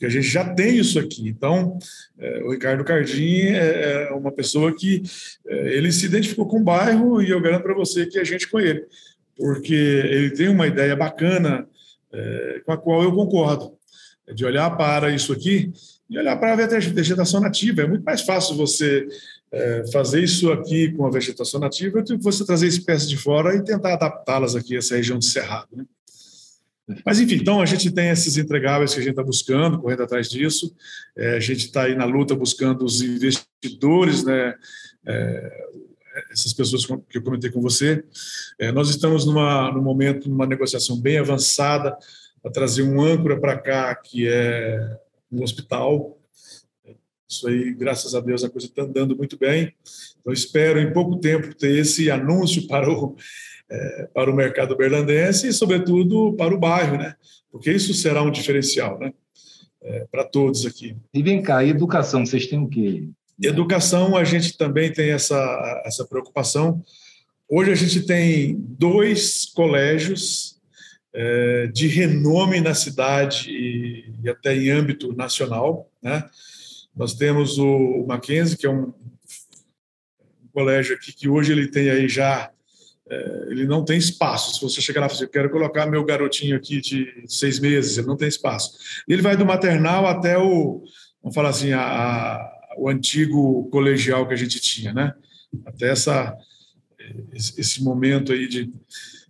Porque 0.00 0.06
a 0.06 0.08
gente 0.08 0.28
já 0.28 0.42
tem 0.54 0.78
isso 0.78 0.98
aqui. 0.98 1.28
Então, 1.28 1.78
é, 2.18 2.42
o 2.42 2.52
Ricardo 2.52 2.82
Cardim 2.82 3.48
é, 3.48 4.08
é 4.08 4.12
uma 4.14 4.32
pessoa 4.32 4.74
que 4.74 5.02
é, 5.46 5.76
ele 5.76 5.92
se 5.92 6.06
identificou 6.06 6.48
com 6.48 6.58
o 6.58 6.64
bairro 6.64 7.20
e 7.20 7.28
eu 7.28 7.38
garanto 7.38 7.64
para 7.64 7.74
você 7.74 8.06
que 8.06 8.18
a 8.18 8.24
gente 8.24 8.48
com 8.48 8.58
ele, 8.58 8.82
porque 9.36 9.74
ele 9.74 10.30
tem 10.30 10.48
uma 10.48 10.66
ideia 10.66 10.96
bacana 10.96 11.68
é, 12.10 12.62
com 12.64 12.72
a 12.72 12.78
qual 12.78 13.02
eu 13.02 13.12
concordo, 13.12 13.74
é 14.26 14.32
de 14.32 14.42
olhar 14.42 14.74
para 14.74 15.10
isso 15.10 15.34
aqui 15.34 15.70
e 16.08 16.18
olhar 16.18 16.36
para 16.36 16.54
a 16.54 16.56
vegetação 16.56 17.38
nativa. 17.38 17.82
É 17.82 17.86
muito 17.86 18.02
mais 18.02 18.22
fácil 18.22 18.56
você 18.56 19.06
fazer 19.92 20.22
isso 20.22 20.50
aqui 20.52 20.92
com 20.92 21.04
a 21.04 21.10
vegetação 21.10 21.58
nativa 21.58 22.02
do 22.02 22.16
que 22.16 22.22
você 22.22 22.46
trazer 22.46 22.68
espécies 22.68 23.08
de 23.08 23.16
fora 23.16 23.56
e 23.56 23.64
tentar 23.64 23.94
adaptá-las 23.94 24.54
aqui 24.54 24.76
a 24.76 24.78
essa 24.78 24.96
região 24.96 25.18
de 25.18 25.26
Cerrado. 25.26 25.66
Né? 25.72 25.84
Mas, 27.04 27.20
enfim, 27.20 27.36
então 27.36 27.60
a 27.60 27.66
gente 27.66 27.90
tem 27.90 28.10
esses 28.10 28.36
entregáveis 28.36 28.92
que 28.92 29.00
a 29.00 29.02
gente 29.02 29.12
está 29.12 29.22
buscando, 29.22 29.78
correndo 29.78 30.02
atrás 30.02 30.28
disso. 30.28 30.74
É, 31.16 31.36
a 31.36 31.40
gente 31.40 31.66
está 31.66 31.84
aí 31.84 31.94
na 31.94 32.04
luta 32.04 32.34
buscando 32.34 32.84
os 32.84 33.00
investidores, 33.02 34.24
né? 34.24 34.54
É, 35.06 35.66
essas 36.32 36.52
pessoas 36.52 36.84
que 36.84 37.18
eu 37.18 37.22
comentei 37.22 37.50
com 37.50 37.60
você. 37.60 38.04
É, 38.58 38.72
nós 38.72 38.90
estamos 38.90 39.24
numa, 39.24 39.72
num 39.72 39.82
momento, 39.82 40.28
numa 40.28 40.46
negociação 40.46 41.00
bem 41.00 41.18
avançada 41.18 41.96
para 42.42 42.50
trazer 42.50 42.82
um 42.82 43.00
âncora 43.00 43.38
para 43.38 43.58
cá, 43.58 43.94
que 43.94 44.26
é 44.28 44.98
um 45.30 45.42
hospital. 45.42 46.18
Isso 47.28 47.46
aí, 47.46 47.72
graças 47.74 48.14
a 48.14 48.20
Deus, 48.20 48.42
a 48.42 48.50
coisa 48.50 48.66
está 48.66 48.82
andando 48.82 49.16
muito 49.16 49.38
bem. 49.38 49.72
Então, 50.20 50.32
espero 50.32 50.80
em 50.80 50.92
pouco 50.92 51.16
tempo 51.16 51.54
ter 51.54 51.78
esse 51.78 52.10
anúncio 52.10 52.66
para 52.66 52.90
o 52.90 53.14
é, 53.70 54.08
para 54.12 54.30
o 54.30 54.34
mercado 54.34 54.76
berlandense 54.76 55.48
e, 55.48 55.52
sobretudo, 55.52 56.34
para 56.34 56.54
o 56.54 56.58
bairro, 56.58 56.98
né? 56.98 57.14
Porque 57.50 57.70
isso 57.70 57.94
será 57.94 58.22
um 58.22 58.30
diferencial, 58.30 58.98
né? 58.98 59.12
É, 59.82 60.06
para 60.10 60.24
todos 60.24 60.66
aqui. 60.66 60.96
E 61.14 61.22
vem 61.22 61.40
cá, 61.40 61.64
e 61.64 61.70
educação, 61.70 62.26
vocês 62.26 62.46
têm 62.46 62.58
o 62.58 62.68
quê? 62.68 63.08
Educação, 63.42 64.16
a 64.16 64.24
gente 64.24 64.58
também 64.58 64.92
tem 64.92 65.10
essa, 65.10 65.82
essa 65.86 66.04
preocupação. 66.04 66.84
Hoje 67.48 67.70
a 67.72 67.74
gente 67.74 68.02
tem 68.02 68.54
dois 68.58 69.46
colégios 69.46 70.60
é, 71.14 71.66
de 71.68 71.86
renome 71.86 72.60
na 72.60 72.74
cidade 72.74 73.50
e, 73.50 74.12
e, 74.22 74.28
até 74.28 74.54
em 74.54 74.70
âmbito 74.70 75.14
nacional. 75.16 75.90
Né? 76.02 76.28
Nós 76.94 77.14
temos 77.14 77.58
o 77.58 78.04
Mackenzie, 78.06 78.58
que 78.58 78.66
é 78.66 78.70
um, 78.70 78.92
um 80.42 80.48
colégio 80.52 80.94
aqui 80.94 81.12
que 81.12 81.28
hoje 81.28 81.52
ele 81.52 81.68
tem 81.68 81.88
aí 81.88 82.08
já 82.08 82.50
ele 83.48 83.66
não 83.66 83.84
tem 83.84 83.98
espaço. 83.98 84.54
Se 84.54 84.62
você 84.62 84.80
chegar 84.80 85.00
lá 85.00 85.06
e 85.06 85.10
falar, 85.10 85.22
eu 85.22 85.28
quero 85.28 85.50
colocar 85.50 85.86
meu 85.86 86.04
garotinho 86.04 86.56
aqui 86.56 86.80
de 86.80 87.24
seis 87.26 87.58
meses, 87.58 87.98
ele 87.98 88.06
não 88.06 88.16
tem 88.16 88.28
espaço. 88.28 88.72
Ele 89.08 89.20
vai 89.20 89.36
do 89.36 89.44
maternal 89.44 90.06
até 90.06 90.38
o, 90.38 90.82
vamos 91.22 91.34
falar 91.34 91.48
assim, 91.48 91.72
a, 91.72 91.82
a, 91.82 92.74
o 92.78 92.88
antigo 92.88 93.68
colegial 93.70 94.26
que 94.28 94.34
a 94.34 94.36
gente 94.36 94.60
tinha, 94.60 94.92
né? 94.92 95.12
Até 95.66 95.88
essa, 95.88 96.36
esse 97.34 97.82
momento 97.82 98.32
aí 98.32 98.46
de, 98.46 98.72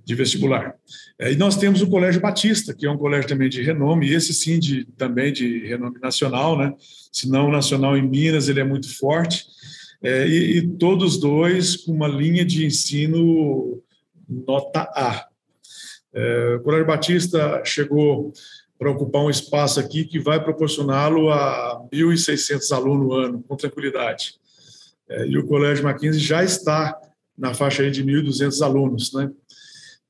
de 0.05 0.15
vestibular. 0.15 0.75
É, 1.19 1.33
e 1.33 1.37
nós 1.37 1.57
temos 1.57 1.81
o 1.81 1.89
Colégio 1.89 2.21
Batista, 2.21 2.75
que 2.75 2.87
é 2.87 2.91
um 2.91 2.99
colégio 2.99 3.29
também 3.29 3.49
de 3.49 3.63
renome, 3.63 4.13
esse 4.13 4.35
sim 4.35 4.59
de, 4.59 4.85
também 4.97 5.33
de 5.33 5.67
renome 5.67 5.99
nacional, 5.99 6.59
né? 6.59 6.73
Se 7.11 7.29
não 7.29 7.51
nacional 7.51 7.97
em 7.97 8.07
Minas, 8.07 8.49
ele 8.49 8.61
é 8.61 8.65
muito 8.65 8.95
forte 8.97 9.47
é, 10.03 10.27
e, 10.27 10.59
e, 10.59 10.69
todos 10.77 11.19
dois 11.19 11.77
com 11.77 11.93
uma 11.93 12.09
linha 12.09 12.45
de 12.45 12.65
ensino 12.65 13.83
nota 14.29 14.83
A. 14.95 15.27
É, 16.13 16.55
o 16.57 16.61
Colégio 16.61 16.87
Batista 16.87 17.63
chegou 17.65 18.33
para 18.79 18.91
ocupar 18.91 19.23
um 19.23 19.31
espaço 19.31 19.79
aqui 19.79 20.05
que 20.05 20.19
vai 20.19 20.43
proporcioná-lo 20.43 21.31
a 21.31 21.87
1.600 21.93 22.75
alunos 22.75 23.07
no 23.07 23.13
ano, 23.15 23.45
com 23.47 23.57
tranquilidade. 23.57 24.37
É, 25.07 25.27
e 25.27 25.37
o 25.37 25.47
Colégio 25.47 25.85
Mackenzie 25.85 26.21
já 26.21 26.43
está 26.43 26.99
na 27.37 27.53
faixa 27.53 27.83
aí 27.83 27.91
de 27.91 28.03
1.200 28.03 28.65
alunos. 28.65 29.13
Né? 29.13 29.31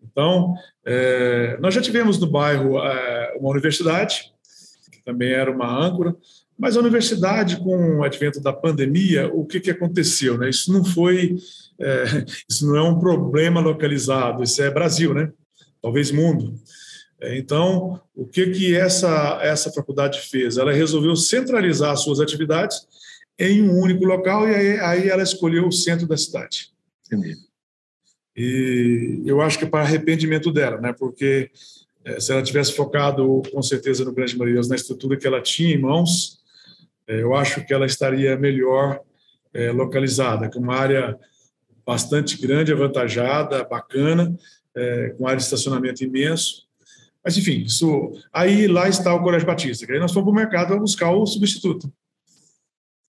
Então, 0.02 0.54
é, 0.84 1.58
nós 1.60 1.74
já 1.74 1.80
tivemos 1.80 2.18
no 2.18 2.28
bairro 2.28 2.78
é, 2.78 3.36
uma 3.38 3.50
universidade, 3.50 4.32
que 4.92 5.02
também 5.02 5.32
era 5.32 5.50
uma 5.50 5.84
âncora, 5.84 6.14
mas 6.60 6.76
a 6.76 6.80
universidade, 6.80 7.56
com 7.56 7.96
o 7.96 8.04
advento 8.04 8.38
da 8.38 8.52
pandemia, 8.52 9.30
o 9.32 9.46
que, 9.46 9.58
que 9.58 9.70
aconteceu? 9.70 10.36
Né? 10.36 10.50
Isso 10.50 10.70
não 10.70 10.84
foi, 10.84 11.36
é, 11.78 12.04
isso 12.46 12.66
não 12.66 12.76
é 12.76 12.82
um 12.82 13.00
problema 13.00 13.60
localizado, 13.60 14.42
isso 14.42 14.62
é 14.62 14.70
Brasil, 14.70 15.14
né? 15.14 15.32
talvez 15.80 16.10
mundo. 16.10 16.54
É, 17.18 17.38
então, 17.38 17.98
o 18.14 18.26
que, 18.26 18.50
que 18.50 18.76
essa, 18.76 19.40
essa 19.42 19.72
faculdade 19.72 20.20
fez? 20.20 20.58
Ela 20.58 20.70
resolveu 20.70 21.16
centralizar 21.16 21.92
as 21.92 22.02
suas 22.02 22.20
atividades 22.20 22.86
em 23.38 23.62
um 23.62 23.80
único 23.80 24.04
local 24.04 24.46
e 24.46 24.54
aí, 24.54 24.80
aí 24.80 25.08
ela 25.08 25.22
escolheu 25.22 25.66
o 25.66 25.72
centro 25.72 26.06
da 26.06 26.18
cidade. 26.18 26.70
Entendi. 27.06 27.36
E 28.36 29.22
eu 29.24 29.40
acho 29.40 29.58
que 29.58 29.64
é 29.64 29.68
para 29.68 29.80
arrependimento 29.80 30.52
dela, 30.52 30.78
né? 30.78 30.92
porque 30.92 31.50
é, 32.04 32.20
se 32.20 32.32
ela 32.32 32.42
tivesse 32.42 32.74
focado 32.74 33.40
com 33.50 33.62
certeza 33.62 34.04
no 34.04 34.12
Grande 34.12 34.36
Maria 34.36 34.60
na 34.68 34.76
estrutura 34.76 35.16
que 35.16 35.26
ela 35.26 35.40
tinha 35.40 35.74
em 35.74 35.80
mãos, 35.80 36.38
eu 37.18 37.34
acho 37.34 37.64
que 37.64 37.72
ela 37.72 37.86
estaria 37.86 38.36
melhor 38.36 39.00
é, 39.52 39.70
localizada, 39.72 40.50
com 40.50 40.60
uma 40.60 40.76
área 40.76 41.18
bastante 41.84 42.40
grande, 42.40 42.72
avantajada, 42.72 43.64
bacana, 43.64 44.36
é, 44.76 45.10
com 45.10 45.26
área 45.26 45.38
de 45.38 45.44
estacionamento 45.44 46.04
imenso. 46.04 46.68
Mas, 47.24 47.36
enfim, 47.36 47.62
isso, 47.64 48.12
aí 48.32 48.66
lá 48.66 48.88
está 48.88 49.14
o 49.14 49.22
Colégio 49.22 49.46
Batista. 49.46 49.86
Que 49.86 49.92
aí 49.92 49.98
nós 49.98 50.12
fomos 50.12 50.30
para 50.30 50.32
o 50.32 50.42
mercado 50.42 50.68
para 50.68 50.78
buscar 50.78 51.10
o 51.10 51.26
substituto. 51.26 51.92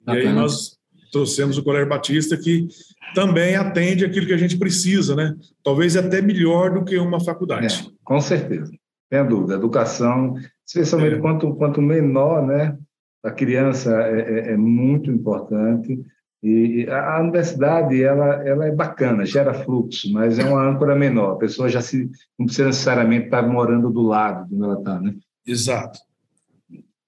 Bacana. 0.03 0.23
E 0.23 0.27
aí 0.27 0.33
nós 0.33 0.77
trouxemos 1.11 1.57
o 1.57 1.63
Colégio 1.63 1.87
Batista, 1.87 2.37
que 2.37 2.67
também 3.13 3.55
atende 3.55 4.05
aquilo 4.05 4.25
que 4.25 4.33
a 4.33 4.37
gente 4.37 4.57
precisa, 4.57 5.15
né? 5.15 5.35
Talvez 5.63 5.95
até 5.95 6.21
melhor 6.21 6.73
do 6.73 6.83
que 6.83 6.97
uma 6.97 7.19
faculdade. 7.19 7.67
É, 7.67 7.91
com 8.03 8.19
certeza. 8.19 8.71
Sem 9.11 9.27
dúvida. 9.27 9.55
Educação, 9.55 10.35
especialmente 10.65 11.15
é. 11.15 11.19
quanto, 11.19 11.53
quanto 11.55 11.81
menor, 11.81 12.45
né? 12.45 12.77
A 13.23 13.31
criança 13.31 13.91
é, 14.01 14.19
é, 14.19 14.53
é 14.53 14.57
muito 14.57 15.11
importante. 15.11 15.99
E 16.43 16.87
a 16.89 17.19
universidade 17.21 18.01
ela, 18.01 18.47
ela 18.47 18.65
é 18.65 18.71
bacana, 18.71 19.25
gera 19.25 19.53
fluxo, 19.53 20.11
mas 20.11 20.39
é 20.39 20.43
uma 20.43 20.67
âncora 20.67 20.95
menor. 20.95 21.33
A 21.33 21.37
pessoa 21.37 21.69
já 21.69 21.81
se, 21.81 22.09
não 22.37 22.47
precisa 22.47 22.67
necessariamente 22.67 23.25
estar 23.25 23.47
morando 23.47 23.91
do 23.91 24.01
lado 24.01 24.47
de 24.47 24.55
onde 24.55 24.63
ela 24.63 24.79
está, 24.79 24.99
né? 24.99 25.15
Exato. 25.45 25.99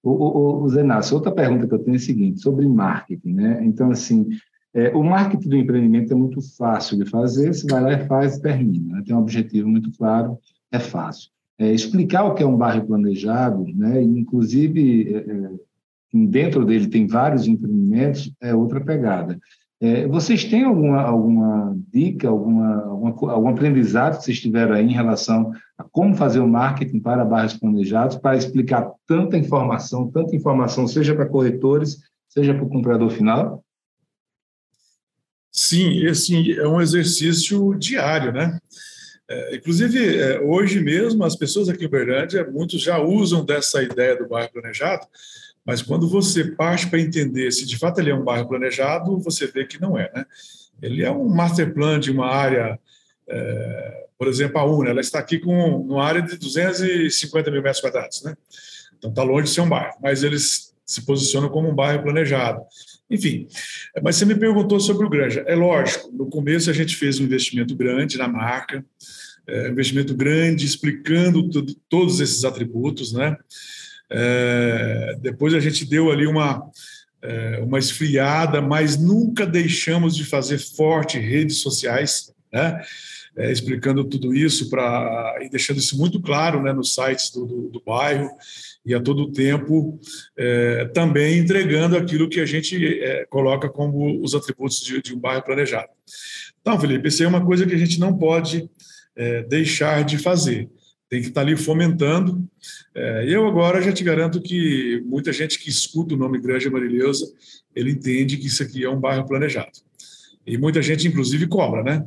O, 0.04 0.12
o, 0.12 0.64
o 0.64 0.70
Zenácio, 0.70 1.16
outra 1.16 1.32
pergunta 1.32 1.68
que 1.68 1.74
eu 1.74 1.80
tenho 1.80 1.96
é 1.96 1.98
a 1.98 2.00
seguinte, 2.00 2.42
sobre 2.42 2.68
marketing, 2.68 3.34
né? 3.34 3.66
Então, 3.66 3.90
assim, 3.90 4.28
é, 4.74 4.90
o 4.90 5.04
marketing 5.04 5.50
do 5.50 5.58
empreendimento 5.58 6.14
é 6.14 6.16
muito 6.16 6.42
fácil 6.56 6.98
de 6.98 7.10
fazer, 7.10 7.54
você 7.54 7.66
vai 7.68 7.82
lá 7.82 7.94
e 7.94 8.08
faz 8.08 8.38
e 8.38 8.42
termina. 8.42 8.98
Né? 8.98 9.04
Tem 9.06 9.16
um 9.16 9.20
objetivo 9.20 9.68
muito 9.68 9.92
claro, 9.98 10.38
é 10.72 10.80
fácil. 10.80 11.30
É, 11.60 11.72
explicar 11.72 12.24
o 12.24 12.34
que 12.34 12.42
é 12.42 12.46
um 12.46 12.58
bairro 12.58 12.86
planejado, 12.86 13.66
né? 13.76 14.02
inclusive 14.02 15.14
é, 15.14 15.18
é 15.18 15.52
dentro 16.14 16.66
dele 16.66 16.88
tem 16.88 17.08
vários 17.08 17.48
empreendimentos, 17.48 18.32
é 18.42 18.54
outra 18.54 18.80
pegada. 18.80 19.40
É, 19.82 20.08
vocês 20.08 20.46
têm 20.46 20.64
alguma, 20.64 21.02
alguma 21.02 21.76
dica, 21.92 22.30
alguma, 22.30 22.84
alguma, 22.84 23.32
algum 23.34 23.50
aprendizado 23.50 24.18
que 24.18 24.24
vocês 24.24 24.40
tiveram 24.40 24.76
aí 24.76 24.86
em 24.86 24.94
relação 24.94 25.52
a 25.78 25.84
como 25.84 26.16
fazer 26.16 26.40
o 26.40 26.48
marketing 26.48 27.02
para 27.02 27.26
bairros 27.26 27.56
planejados, 27.56 28.16
para 28.16 28.38
explicar 28.38 28.90
tanta 29.06 29.38
informação, 29.38 30.10
tanta 30.10 30.36
informação, 30.36 30.88
seja 30.88 31.14
para 31.14 31.26
corretores, 31.26 31.98
seja 32.30 32.54
para 32.54 32.64
o 32.64 32.70
comprador 32.70 33.10
final? 33.10 33.62
Sim, 35.52 36.06
esse 36.06 36.58
é 36.58 36.68
um 36.68 36.80
exercício 36.80 37.76
diário, 37.76 38.32
né? 38.32 38.58
É, 39.30 39.56
inclusive, 39.56 40.18
é, 40.18 40.40
hoje 40.40 40.80
mesmo, 40.80 41.24
as 41.24 41.36
pessoas 41.36 41.68
aqui 41.68 41.84
em 41.84 41.88
Uberlândia, 41.88 42.50
muitos 42.50 42.82
já 42.82 43.00
usam 43.00 43.44
dessa 43.44 43.84
ideia 43.84 44.18
do 44.18 44.28
bairro 44.28 44.52
planejado, 44.52 45.06
mas 45.66 45.82
quando 45.82 46.08
você 46.08 46.52
parte 46.52 46.88
para 46.88 47.00
entender 47.00 47.52
se 47.52 47.66
de 47.66 47.78
fato 47.78 48.00
ele 48.00 48.10
é 48.10 48.16
um 48.16 48.24
bairro 48.24 48.48
planejado, 48.48 49.20
você 49.20 49.48
vê 49.48 49.66
que 49.66 49.80
não 49.80 49.98
é, 49.98 50.12
né? 50.14 50.26
Ele 50.82 51.04
é 51.04 51.12
um 51.12 51.30
master 51.30 51.74
plan 51.74 52.00
de 52.00 52.12
uma 52.12 52.28
área, 52.28 52.78
é, 53.28 54.06
por 54.18 54.28
exemplo, 54.28 54.60
a 54.60 54.66
UNA, 54.66 54.90
ela 54.90 55.02
está 55.02 55.20
aqui 55.20 55.40
com 55.40 55.54
uma 55.78 56.04
área 56.04 56.22
de 56.22 56.38
250 56.38 57.52
mil 57.52 57.62
metros 57.62 57.82
quadrados, 57.82 58.22
né? 58.24 58.36
Então 58.98 59.10
está 59.10 59.24
longe 59.24 59.46
de 59.46 59.50
ser 59.52 59.62
um 59.62 59.70
bairro, 59.70 59.96
mas 60.02 60.24
eles 60.24 60.74
se 60.86 61.06
posicionam 61.06 61.50
como 61.50 61.70
um 61.70 61.76
bairro 61.76 62.04
planejado. 62.04 62.62
Enfim, 63.10 63.48
mas 64.02 64.16
você 64.16 64.26
me 64.26 64.36
perguntou 64.36 64.80
sobre 64.80 65.06
o 65.06 65.10
Granja. 65.10 65.44
É 65.48 65.56
lógico, 65.56 66.12
no 66.12 66.28
começo 66.28 66.70
a 66.70 66.74
gente 66.74 66.96
fez 66.96 67.20
um 67.20 67.24
investimento 67.24 67.76
grande 67.76 68.18
na 68.18 68.28
marca, 68.28 68.84
é, 69.48 69.70
investimento 69.70 70.16
grande 70.16 70.66
explicando 70.66 71.50
todos 71.90 72.20
esses 72.20 72.44
atributos, 72.44 73.14
né? 73.14 73.38
É, 74.10 75.16
depois 75.20 75.54
a 75.54 75.60
gente 75.60 75.86
deu 75.86 76.12
ali 76.12 76.28
uma, 76.28 76.64
é, 77.22 77.60
uma 77.62 77.80
esfriada, 77.80 78.62
mas 78.62 78.98
nunca 78.98 79.46
deixamos 79.46 80.16
de 80.16 80.24
fazer 80.24 80.60
forte 80.60 81.18
redes 81.18 81.58
sociais, 81.58 82.32
né? 82.52 82.82
É, 83.36 83.52
explicando 83.52 84.04
tudo 84.04 84.32
isso 84.32 84.70
para 84.70 85.40
e 85.42 85.50
deixando 85.50 85.80
isso 85.80 85.98
muito 85.98 86.22
claro 86.22 86.62
né, 86.62 86.72
nos 86.72 86.94
sites 86.94 87.32
do, 87.32 87.48
do, 87.48 87.70
do 87.70 87.82
bairro 87.84 88.30
e 88.86 88.94
a 88.94 89.02
todo 89.02 89.32
tempo 89.32 90.00
é, 90.38 90.86
também 90.94 91.40
entregando 91.40 91.98
aquilo 91.98 92.30
que 92.30 92.40
a 92.40 92.46
gente 92.46 93.02
é, 93.02 93.26
coloca 93.26 93.68
como 93.68 94.22
os 94.22 94.36
atributos 94.36 94.84
de, 94.84 95.02
de, 95.02 95.16
um 95.16 95.20
bairro 95.20 95.42
planejado. 95.42 95.90
Então, 96.62 96.80
Felipe, 96.80 97.08
isso 97.08 97.24
é 97.24 97.28
uma 97.28 97.44
coisa 97.44 97.66
que 97.66 97.74
a 97.74 97.78
gente 97.78 98.00
não 98.00 98.16
pode 98.16 98.70
é, 99.16 99.42
deixar 99.42 100.04
de 100.04 100.20
fazer 100.20 100.70
tem 101.14 101.22
que 101.22 101.28
estar 101.28 101.42
ali 101.42 101.56
fomentando. 101.56 102.44
É, 102.96 103.26
eu 103.28 103.46
agora 103.48 103.80
já 103.80 103.92
te 103.92 104.04
garanto 104.04 104.42
que 104.42 105.00
muita 105.06 105.32
gente 105.32 105.60
que 105.60 105.70
escuta 105.70 106.16
o 106.16 106.18
nome 106.18 106.42
Granja 106.42 106.72
Marilhosa, 106.72 107.32
ele 107.76 107.92
entende 107.92 108.36
que 108.36 108.48
isso 108.48 108.64
aqui 108.64 108.84
é 108.84 108.90
um 108.90 109.00
bairro 109.00 109.24
planejado. 109.28 109.70
E 110.44 110.58
muita 110.58 110.82
gente, 110.82 111.08
inclusive, 111.08 111.46
cobra, 111.46 111.84
né? 111.84 112.04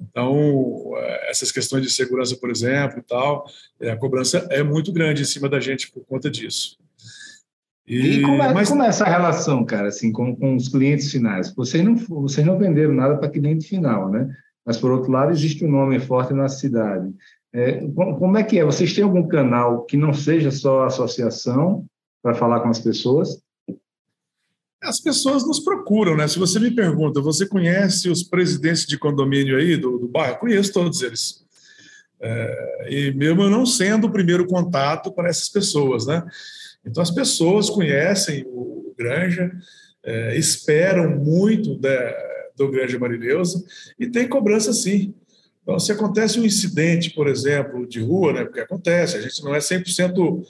Então, 0.00 0.92
é, 0.96 1.30
essas 1.30 1.50
questões 1.50 1.82
de 1.82 1.90
segurança, 1.90 2.36
por 2.36 2.48
exemplo, 2.48 3.00
e 3.00 3.02
tal, 3.02 3.50
é, 3.80 3.90
a 3.90 3.96
cobrança 3.96 4.46
é 4.48 4.62
muito 4.62 4.92
grande 4.92 5.22
em 5.22 5.26
cima 5.26 5.48
da 5.48 5.58
gente 5.58 5.90
por 5.90 6.04
conta 6.06 6.30
disso. 6.30 6.78
E, 7.84 8.18
e 8.18 8.22
como, 8.22 8.40
é, 8.44 8.54
mas... 8.54 8.68
como 8.68 8.84
é 8.84 8.86
essa 8.86 9.06
relação, 9.06 9.64
cara, 9.64 9.88
assim, 9.88 10.12
com, 10.12 10.36
com 10.36 10.54
os 10.54 10.68
clientes 10.68 11.10
finais? 11.10 11.52
Vocês 11.52 11.82
não, 11.82 11.96
vocês 11.96 12.46
não 12.46 12.56
venderam 12.56 12.94
nada 12.94 13.16
para 13.16 13.28
cliente 13.28 13.66
final, 13.66 14.08
né? 14.08 14.32
Mas, 14.64 14.78
por 14.78 14.92
outro 14.92 15.10
lado, 15.10 15.32
existe 15.32 15.64
um 15.64 15.70
nome 15.70 15.98
forte 15.98 16.32
na 16.32 16.48
cidade. 16.48 17.12
É, 17.56 17.80
como 17.94 18.36
é 18.36 18.44
que 18.44 18.58
é? 18.58 18.64
Vocês 18.64 18.92
têm 18.92 19.02
algum 19.02 19.26
canal 19.26 19.86
que 19.86 19.96
não 19.96 20.12
seja 20.12 20.50
só 20.50 20.84
associação 20.84 21.86
para 22.22 22.34
falar 22.34 22.60
com 22.60 22.68
as 22.68 22.78
pessoas? 22.78 23.40
As 24.82 25.00
pessoas 25.00 25.46
nos 25.46 25.58
procuram, 25.58 26.14
né? 26.14 26.28
Se 26.28 26.38
você 26.38 26.60
me 26.60 26.70
pergunta, 26.70 27.18
você 27.18 27.48
conhece 27.48 28.10
os 28.10 28.22
presidentes 28.22 28.84
de 28.84 28.98
condomínio 28.98 29.56
aí 29.56 29.74
do, 29.74 29.98
do 29.98 30.06
bairro? 30.06 30.38
Conheço 30.38 30.70
todos 30.70 31.00
eles. 31.00 31.46
É, 32.20 32.88
e 32.90 33.14
mesmo 33.14 33.42
eu 33.42 33.48
não 33.48 33.64
sendo 33.64 34.06
o 34.06 34.12
primeiro 34.12 34.46
contato 34.46 35.10
para 35.10 35.30
essas 35.30 35.48
pessoas, 35.48 36.06
né? 36.06 36.22
Então 36.84 37.02
as 37.02 37.10
pessoas 37.10 37.70
conhecem 37.70 38.44
o 38.48 38.94
Granja, 38.98 39.50
é, 40.04 40.36
esperam 40.36 41.16
muito 41.16 41.74
da, 41.78 42.14
do 42.54 42.70
Granja 42.70 42.98
Marileusa 42.98 43.64
e 43.98 44.06
tem 44.06 44.28
cobrança 44.28 44.74
sim. 44.74 45.14
Então, 45.66 45.80
se 45.80 45.90
acontece 45.90 46.38
um 46.38 46.44
incidente, 46.44 47.10
por 47.10 47.26
exemplo, 47.26 47.88
de 47.88 48.00
rua, 48.00 48.32
né, 48.32 48.44
porque 48.44 48.60
acontece, 48.60 49.16
a 49.16 49.20
gente 49.20 49.42
não 49.42 49.52
é 49.52 49.58
100%, 49.58 50.44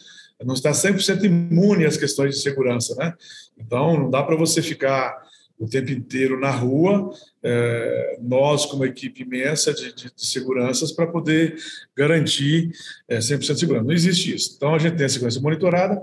não 0.45 0.53
está 0.53 0.73
100% 0.73 1.25
imune 1.25 1.87
às 1.87 1.97
questões 1.97 2.35
de 2.35 2.43
segurança, 2.43 2.95
né? 2.97 3.15
Então, 3.59 3.99
não 3.99 4.11
dá 4.11 4.23
para 4.23 4.37
você 4.37 4.61
ficar 4.61 5.17
o 5.59 5.67
tempo 5.67 5.91
inteiro 5.91 6.39
na 6.39 6.51
rua, 6.51 7.11
é, 7.43 8.19
nós, 8.21 8.67
como 8.67 8.85
equipe 8.85 9.23
imensa 9.23 9.73
de, 9.73 9.95
de, 9.95 10.13
de 10.15 10.27
seguranças, 10.27 10.93
para 10.93 11.07
poder 11.07 11.57
garantir 11.97 12.71
é, 13.09 13.17
100% 13.17 13.55
de 13.55 13.61
segurança. 13.61 13.87
Não 13.87 13.95
existe 13.95 14.35
isso. 14.35 14.53
Então, 14.55 14.75
a 14.75 14.79
gente 14.79 14.97
tem 14.97 15.07
a 15.07 15.09
segurança 15.09 15.41
monitorada, 15.41 15.99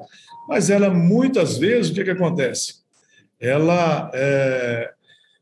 mas 0.49 0.71
ela, 0.71 0.89
muitas 0.89 1.59
vezes, 1.59 1.91
o 1.91 1.93
que, 1.93 2.03
que 2.03 2.09
acontece? 2.09 2.77
Ela, 3.39 4.09
é, 4.11 4.91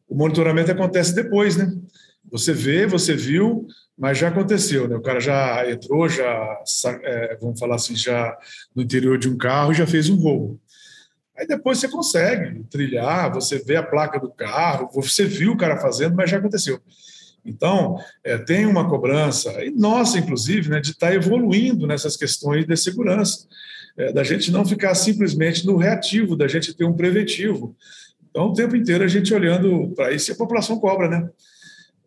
o 0.10 0.16
monitoramento 0.16 0.70
acontece 0.74 1.16
depois, 1.16 1.56
né? 1.56 1.74
Você 2.32 2.54
vê, 2.54 2.88
você 2.88 3.14
viu, 3.14 3.68
mas 3.98 4.18
já 4.18 4.30
aconteceu, 4.30 4.88
né? 4.88 4.96
O 4.96 5.02
cara 5.02 5.20
já 5.20 5.70
entrou, 5.70 6.08
já, 6.08 6.58
é, 7.04 7.38
vamos 7.42 7.60
falar 7.60 7.76
assim, 7.76 7.96
já 7.96 8.36
no 8.74 8.82
interior 8.82 9.18
de 9.18 9.30
um 9.30 9.38
carro, 9.38 9.74
já 9.74 9.86
fez 9.86 10.10
um 10.10 10.16
roubo. 10.16 10.60
Aí 11.38 11.46
depois 11.46 11.80
você 11.80 11.88
consegue 11.88 12.64
trilhar, 12.70 13.34
você 13.34 13.60
vê 13.60 13.76
a 13.76 13.84
placa 13.84 14.20
do 14.20 14.32
carro, 14.32 14.90
você 14.94 15.26
viu 15.26 15.52
o 15.52 15.58
cara 15.58 15.78
fazendo, 15.78 16.16
mas 16.16 16.30
já 16.30 16.38
aconteceu. 16.38 16.80
Então, 17.44 17.98
é, 18.24 18.38
tem 18.38 18.66
uma 18.66 18.88
cobrança, 18.88 19.52
e 19.64 19.72
nossa, 19.72 20.20
inclusive, 20.20 20.70
né, 20.70 20.80
de 20.80 20.92
estar 20.92 21.08
tá 21.08 21.14
evoluindo 21.14 21.88
nessas 21.88 22.16
questões 22.16 22.66
de 22.66 22.78
segurança, 22.78 23.48
é, 23.98 24.14
da 24.14 24.24
gente 24.24 24.52
não 24.52 24.64
ficar 24.64 24.94
simplesmente 24.96 25.66
no 25.66 25.76
reativo, 25.76 26.36
da 26.36 26.48
gente 26.48 26.74
ter 26.74 26.86
um 26.86 26.94
preventivo. 26.94 27.76
Então, 28.30 28.46
o 28.46 28.54
tempo 28.54 28.76
inteiro 28.76 29.04
a 29.04 29.08
gente 29.08 29.34
olhando 29.34 29.92
para 29.96 30.12
isso 30.12 30.32
e 30.32 30.34
a 30.34 30.38
população 30.38 30.80
cobra, 30.80 31.10
né? 31.10 31.30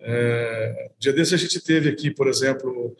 É, 0.06 0.90
dia 0.98 1.14
desse 1.14 1.34
a 1.34 1.38
gente 1.38 1.58
teve 1.60 1.88
aqui, 1.88 2.10
por 2.10 2.28
exemplo, 2.28 2.94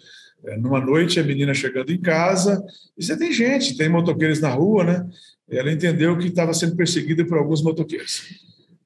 é, 0.45 0.57
numa 0.57 0.81
noite 0.81 1.21
a 1.21 1.23
menina 1.23 1.53
chegando 1.53 1.93
em 1.93 2.01
casa, 2.01 2.65
e 2.97 3.05
você 3.05 3.17
tem 3.17 3.31
gente, 3.31 3.77
tem 3.77 3.91
motoqueiros 3.91 4.41
na 4.41 4.49
rua, 4.49 4.85
né? 4.85 5.07
Ela 5.49 5.71
entendeu 5.71 6.17
que 6.17 6.29
estava 6.29 6.55
sendo 6.55 6.75
perseguida 6.75 7.25
por 7.27 7.37
alguns 7.37 7.63
motoqueiros. 7.63 8.23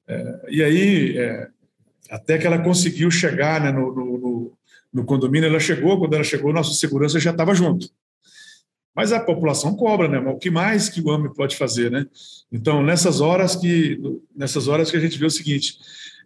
É, 0.05 0.39
e 0.49 0.61
aí, 0.61 1.17
é, 1.17 1.47
até 2.09 2.37
que 2.37 2.45
ela 2.45 2.61
conseguiu 2.61 3.09
chegar 3.09 3.61
né, 3.61 3.71
no, 3.71 3.95
no, 3.95 4.53
no, 4.91 5.05
condomínio, 5.05 5.47
ela 5.47 5.59
chegou, 5.59 5.97
quando 5.97 6.15
ela 6.15 6.23
chegou, 6.23 6.51
nosso 6.51 6.73
segurança 6.73 7.19
já 7.19 7.31
estava 7.31 7.55
junto. 7.55 7.89
Mas 8.93 9.13
a 9.13 9.19
população 9.19 9.77
cobra, 9.77 10.09
né? 10.09 10.19
O 10.19 10.37
que 10.37 10.49
mais 10.49 10.89
que 10.89 10.99
o 10.99 11.09
AME 11.09 11.33
pode 11.33 11.55
fazer, 11.55 11.89
né? 11.89 12.05
Então, 12.51 12.83
nessas 12.83 13.21
horas 13.21 13.55
que, 13.55 13.97
nessas 14.35 14.67
horas 14.67 14.91
que 14.91 14.97
a 14.97 14.99
gente 14.99 15.17
vê 15.17 15.25
o 15.25 15.31
seguinte, 15.31 15.77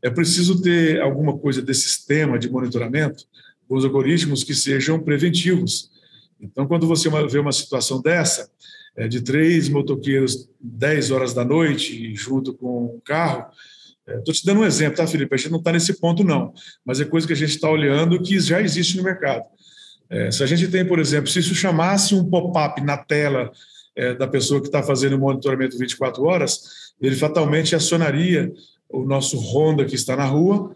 é 0.03 0.09
preciso 0.09 0.61
ter 0.61 1.01
alguma 1.01 1.37
coisa 1.37 1.61
desse 1.61 1.83
sistema 1.83 2.37
de 2.37 2.49
monitoramento, 2.49 3.23
os 3.69 3.85
algoritmos 3.85 4.43
que 4.43 4.53
sejam 4.53 4.99
preventivos. 4.99 5.89
Então, 6.39 6.67
quando 6.67 6.85
você 6.85 7.09
vê 7.29 7.39
uma 7.39 7.53
situação 7.53 8.01
dessa, 8.01 8.51
é, 8.97 9.07
de 9.07 9.21
três 9.21 9.69
motoqueiros 9.69 10.49
10 10.59 11.11
horas 11.11 11.33
da 11.33 11.45
noite 11.45 12.13
junto 12.13 12.53
com 12.53 12.95
um 12.95 13.01
carro, 13.03 13.45
estou 14.05 14.33
é, 14.33 14.35
te 14.35 14.45
dando 14.45 14.59
um 14.59 14.65
exemplo, 14.65 14.97
tá, 14.97 15.07
Felipe? 15.07 15.33
A 15.33 15.37
gente 15.37 15.51
não 15.51 15.59
está 15.59 15.71
nesse 15.71 15.99
ponto, 15.99 16.21
não, 16.21 16.53
mas 16.85 16.99
é 16.99 17.05
coisa 17.05 17.25
que 17.25 17.33
a 17.33 17.37
gente 17.37 17.51
está 17.51 17.69
olhando 17.69 18.21
que 18.21 18.37
já 18.41 18.61
existe 18.61 18.97
no 18.97 19.03
mercado. 19.03 19.45
É, 20.09 20.29
se 20.29 20.43
a 20.43 20.45
gente 20.45 20.67
tem, 20.67 20.85
por 20.85 20.99
exemplo, 20.99 21.29
se 21.29 21.39
isso 21.39 21.55
chamasse 21.55 22.13
um 22.13 22.29
pop-up 22.29 22.81
na 22.81 22.97
tela 22.97 23.51
é, 23.95 24.13
da 24.13 24.27
pessoa 24.27 24.59
que 24.59 24.67
está 24.67 24.83
fazendo 24.83 25.15
o 25.15 25.19
monitoramento 25.19 25.77
24 25.77 26.23
horas, 26.23 26.93
ele 27.01 27.15
fatalmente 27.15 27.73
acionaria 27.73 28.51
o 28.93 29.03
nosso 29.03 29.37
Honda 29.37 29.83
que 29.83 29.95
está 29.95 30.15
na 30.15 30.25
rua, 30.25 30.73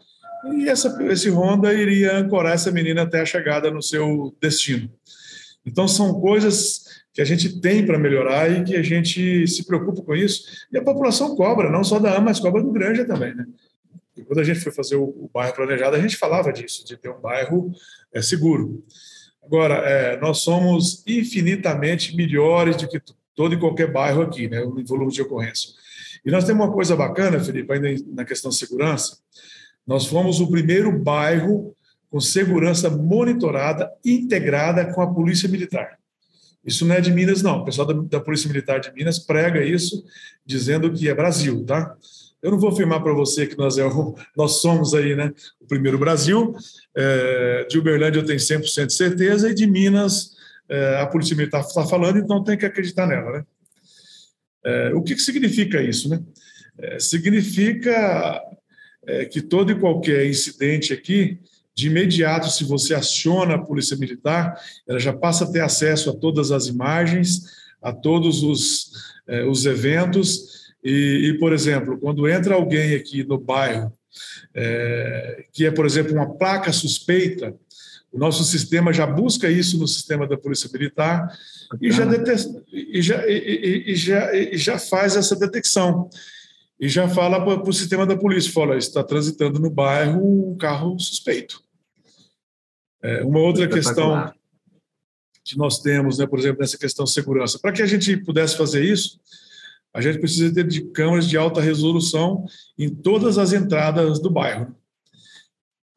e 0.53 0.67
essa, 0.67 0.97
esse 1.11 1.29
Honda 1.29 1.73
iria 1.73 2.17
ancorar 2.17 2.53
essa 2.53 2.71
menina 2.71 3.03
até 3.03 3.21
a 3.21 3.25
chegada 3.25 3.71
no 3.71 3.81
seu 3.81 4.35
destino. 4.41 4.89
Então, 5.65 5.87
são 5.87 6.19
coisas 6.19 6.85
que 7.13 7.21
a 7.21 7.25
gente 7.25 7.59
tem 7.59 7.85
para 7.85 7.99
melhorar 7.99 8.49
e 8.49 8.63
que 8.63 8.75
a 8.75 8.81
gente 8.81 9.47
se 9.47 9.65
preocupa 9.65 10.01
com 10.01 10.15
isso. 10.15 10.43
E 10.71 10.77
a 10.77 10.83
população 10.83 11.35
cobra, 11.35 11.69
não 11.69 11.83
só 11.83 11.99
da 11.99 12.11
AMA, 12.11 12.27
mas 12.27 12.39
cobra 12.39 12.61
do 12.61 12.71
Granja 12.71 13.05
também. 13.05 13.35
Né? 13.35 13.45
E 14.15 14.23
quando 14.23 14.39
a 14.39 14.43
gente 14.43 14.59
foi 14.59 14.71
fazer 14.71 14.95
o, 14.95 15.03
o 15.03 15.29
bairro 15.33 15.53
planejado, 15.53 15.95
a 15.95 15.99
gente 15.99 16.15
falava 16.15 16.53
disso, 16.53 16.85
de 16.85 16.95
ter 16.95 17.09
um 17.09 17.19
bairro 17.19 17.71
é, 18.13 18.21
seguro. 18.21 18.83
Agora, 19.43 19.75
é, 19.75 20.19
nós 20.19 20.39
somos 20.39 21.03
infinitamente 21.07 22.15
melhores 22.15 22.75
do 22.77 22.87
que 22.87 23.01
todo 23.35 23.53
e 23.53 23.59
qualquer 23.59 23.91
bairro 23.91 24.21
aqui, 24.21 24.47
né, 24.47 24.63
em 24.63 24.83
volume 24.83 25.11
de 25.11 25.21
ocorrência. 25.21 25.69
E 26.27 26.31
nós 26.31 26.43
temos 26.43 26.65
uma 26.65 26.73
coisa 26.73 26.93
bacana, 26.93 27.39
Felipe, 27.39 27.71
ainda 27.71 27.87
na 28.13 28.25
questão 28.25 28.51
de 28.51 28.57
segurança. 28.57 29.17
Nós 29.87 30.07
fomos 30.07 30.41
o 30.41 30.51
primeiro 30.51 30.91
bairro 30.91 31.73
com 32.11 32.19
segurança 32.19 32.89
monitorada, 32.89 33.89
integrada 34.03 34.93
com 34.93 35.01
a 35.01 35.07
Polícia 35.07 35.47
Militar. 35.47 35.97
Isso 36.65 36.85
não 36.85 36.95
é 36.95 36.99
de 36.99 37.13
Minas, 37.13 37.41
não. 37.41 37.61
O 37.61 37.63
pessoal 37.63 37.87
da, 37.87 37.93
da 37.93 38.19
Polícia 38.19 38.49
Militar 38.49 38.81
de 38.81 38.91
Minas 38.91 39.19
prega 39.19 39.63
isso, 39.63 40.03
dizendo 40.45 40.91
que 40.91 41.07
é 41.07 41.15
Brasil, 41.15 41.65
tá? 41.65 41.95
Eu 42.43 42.51
não 42.51 42.59
vou 42.59 42.71
afirmar 42.71 43.01
para 43.01 43.13
você 43.13 43.47
que 43.47 43.57
nós, 43.57 43.77
é 43.77 43.85
o, 43.85 44.13
nós 44.35 44.59
somos 44.59 44.93
aí, 44.93 45.15
né, 45.15 45.31
o 45.61 45.65
primeiro 45.65 45.97
Brasil. 45.97 46.53
É, 46.93 47.65
de 47.69 47.79
Uberlândia 47.79 48.19
eu 48.19 48.25
tenho 48.25 48.37
100% 48.37 48.87
de 48.87 48.93
certeza, 48.93 49.49
e 49.49 49.55
de 49.55 49.65
Minas 49.65 50.31
é, 50.67 50.99
a 50.99 51.07
Polícia 51.07 51.37
Militar 51.37 51.61
está 51.61 51.85
falando, 51.85 52.17
então 52.19 52.43
tem 52.43 52.57
que 52.57 52.65
acreditar 52.65 53.07
nela. 53.07 53.31
Né? 53.31 53.45
É, 54.65 54.93
o 54.93 55.01
que, 55.01 55.15
que, 55.15 55.21
significa 55.21 55.81
isso? 55.81 56.09
Né? 56.09 56.21
É, 56.79 56.99
significa 56.99 58.41
é, 59.05 59.25
que 59.25 59.41
todo 59.41 59.71
e 59.71 59.79
qualquer 59.79 60.25
incidente 60.27 60.93
aqui, 60.93 61.39
de 61.73 61.87
imediato, 61.87 62.49
se 62.49 62.63
você 62.63 62.95
aciona 62.95 63.55
a 63.55 63.61
Polícia 63.61 63.95
Militar, 63.95 64.59
ela 64.87 64.99
já 64.99 65.13
passa 65.13 65.45
a 65.45 65.51
ter 65.51 65.61
acesso 65.61 66.09
a 66.09 66.15
todas 66.15 66.51
as 66.51 66.65
imagens, 66.65 67.43
a 67.81 67.93
todos 67.93 68.41
os, 68.41 68.91
é, 69.27 69.43
os 69.45 69.65
eventos. 69.65 70.73
E, 70.83 71.29
e, 71.29 71.37
por 71.37 71.53
exemplo, 71.53 71.99
quando 71.99 72.27
entra 72.27 72.55
alguém 72.55 72.95
aqui 72.95 73.23
no 73.23 73.37
bairro, 73.37 73.93
é, 74.53 75.45
que 75.53 75.65
é, 75.65 75.71
por 75.71 75.85
exemplo, 75.85 76.13
uma 76.13 76.35
placa 76.35 76.71
suspeita, 76.73 77.55
o 78.17 78.19
nosso 78.19 78.43
sistema 78.43 78.91
já 78.91 79.05
busca 79.05 79.47
isso 79.47 79.77
no 79.77 79.87
sistema 79.87 80.27
da 80.27 80.35
Polícia 80.35 80.67
Militar 80.73 81.31
e 81.79 81.91
já, 81.91 82.03
e, 82.73 82.99
já, 82.99 83.27
e, 83.27 83.91
e, 83.91 83.95
já, 83.95 84.35
e 84.35 84.57
já 84.57 84.79
faz 84.79 85.15
essa 85.15 85.35
detecção. 85.35 86.09
E 86.79 86.89
já 86.89 87.07
fala 87.07 87.39
para 87.43 87.69
o 87.69 87.73
sistema 87.73 88.07
da 88.07 88.17
polícia, 88.17 88.51
fala, 88.51 88.75
está 88.75 89.03
transitando 89.03 89.59
no 89.59 89.69
bairro 89.69 90.51
um 90.51 90.57
carro 90.57 90.97
suspeito. 90.99 91.61
É, 93.03 93.23
uma 93.23 93.39
outra 93.39 93.67
questão 93.67 94.33
que 95.45 95.55
nós 95.55 95.79
temos, 95.79 96.17
né, 96.17 96.25
por 96.25 96.39
exemplo, 96.39 96.61
nessa 96.61 96.77
questão 96.77 97.05
de 97.05 97.11
segurança. 97.11 97.59
Para 97.59 97.71
que 97.71 97.83
a 97.83 97.87
gente 97.87 98.17
pudesse 98.17 98.57
fazer 98.57 98.83
isso, 98.83 99.19
a 99.93 100.01
gente 100.01 100.17
precisa 100.17 100.51
ter 100.51 100.67
de 100.67 100.81
câmeras 100.81 101.27
de 101.27 101.37
alta 101.37 101.61
resolução 101.61 102.45
em 102.79 102.89
todas 102.89 103.37
as 103.37 103.53
entradas 103.53 104.19
do 104.19 104.31
bairro. 104.31 104.75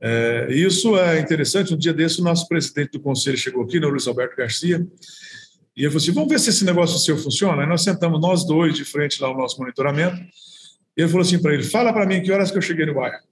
É, 0.01 0.49
isso 0.51 0.97
é 0.97 1.21
interessante. 1.21 1.75
Um 1.75 1.77
dia 1.77 1.93
desse, 1.93 2.21
o 2.21 2.25
nosso 2.25 2.49
presidente 2.49 2.93
do 2.93 3.01
conselho 3.01 3.37
chegou 3.37 3.65
aqui, 3.65 3.79
né, 3.79 3.87
Luiz 3.87 4.09
Alberto 4.09 4.35
Garcia, 4.35 4.87
e 5.77 5.83
ele 5.83 5.91
falou 5.91 6.03
assim: 6.03 6.13
vamos 6.13 6.31
ver 6.31 6.41
se 6.41 6.51
esse 6.51 6.65
negócio 6.65 6.99
seu 6.99 7.19
funciona. 7.19 7.63
Aí 7.63 7.69
nós 7.69 7.85
sentamos 7.85 8.21
nós 8.21 8.47
dois 8.47 8.75
de 8.75 8.85
frente 8.85 9.21
lá 9.21 9.29
ao 9.29 9.37
nosso 9.37 9.59
monitoramento. 9.59 10.17
E 10.97 11.03
ele 11.03 11.09
falou 11.09 11.23
assim 11.23 11.41
para 11.41 11.53
ele: 11.53 11.63
fala 11.63 11.93
para 11.93 12.07
mim 12.07 12.23
que 12.23 12.33
horas 12.33 12.51
que 12.51 12.57
eu 12.57 12.63
cheguei 12.63 12.87
no 12.87 12.95
bairro. 12.95 13.23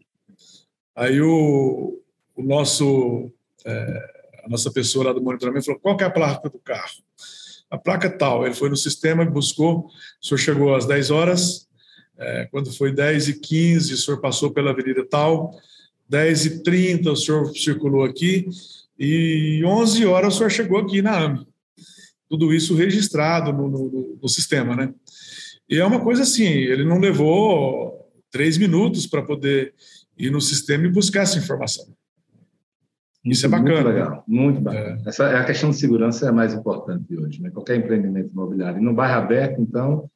Aí 0.95 1.21
o, 1.21 2.03
o 2.37 2.43
nosso, 2.43 3.31
é, 3.65 4.11
a 4.45 4.49
nossa 4.49 4.71
pessoa 4.71 5.07
lá 5.07 5.13
do 5.13 5.23
monitoramento 5.23 5.65
falou: 5.65 5.81
qual 5.81 5.97
que 5.97 6.05
é 6.05 6.07
a 6.07 6.11
placa 6.11 6.51
do 6.51 6.59
carro? 6.59 7.03
A 7.71 7.79
placa 7.79 8.11
tal. 8.11 8.45
Ele 8.45 8.55
foi 8.55 8.69
no 8.69 8.77
sistema 8.77 9.25
buscou. 9.25 9.87
O 10.23 10.27
senhor 10.27 10.39
chegou 10.39 10.75
às 10.75 10.87
10 10.87 11.11
horas. 11.11 11.67
É, 12.19 12.49
quando 12.51 12.73
foi 12.73 12.93
10 12.93 13.29
e 13.29 13.41
15, 13.41 13.95
o 13.95 13.97
senhor 13.97 14.21
passou 14.21 14.51
pela 14.51 14.71
avenida 14.71 15.07
tal 15.07 15.55
10h30 16.11 17.07
o 17.07 17.17
senhor 17.17 17.55
circulou 17.57 18.05
aqui 18.05 18.49
e 18.99 19.63
11 19.65 20.07
horas 20.07 20.35
o 20.35 20.39
senhor 20.39 20.51
chegou 20.51 20.79
aqui 20.79 21.03
na 21.03 21.19
AME. 21.19 21.47
Tudo 22.29 22.53
isso 22.53 22.75
registrado 22.75 23.53
no, 23.53 23.69
no, 23.69 24.19
no 24.21 24.29
sistema, 24.29 24.77
né? 24.77 24.93
E 25.69 25.79
é 25.79 25.85
uma 25.85 26.01
coisa 26.01 26.23
assim, 26.23 26.47
ele 26.47 26.85
não 26.85 26.99
levou 26.99 28.11
três 28.31 28.59
minutos 28.59 29.07
para 29.07 29.23
poder 29.23 29.75
ir 30.19 30.31
no 30.31 30.41
sistema 30.41 30.87
e 30.87 30.91
buscar 30.91 31.23
essa 31.23 31.39
informação. 31.39 31.87
Isso 33.25 33.45
é 33.45 33.49
bacana. 33.49 33.73
Muito 33.73 33.89
legal, 33.89 34.25
muito 34.27 34.61
bacana. 34.61 35.03
É. 35.05 35.09
Essa, 35.09 35.39
a 35.39 35.45
questão 35.45 35.71
de 35.71 35.77
segurança 35.77 36.27
é 36.27 36.29
a 36.29 36.33
mais 36.33 36.55
importante 36.55 37.15
hoje, 37.17 37.43
né? 37.43 37.51
Qualquer 37.51 37.77
empreendimento 37.77 38.33
imobiliário. 38.33 38.79
E 38.79 38.85
no 38.85 38.95
bairro 38.95 39.19
aberto, 39.19 39.61
então, 39.61 40.11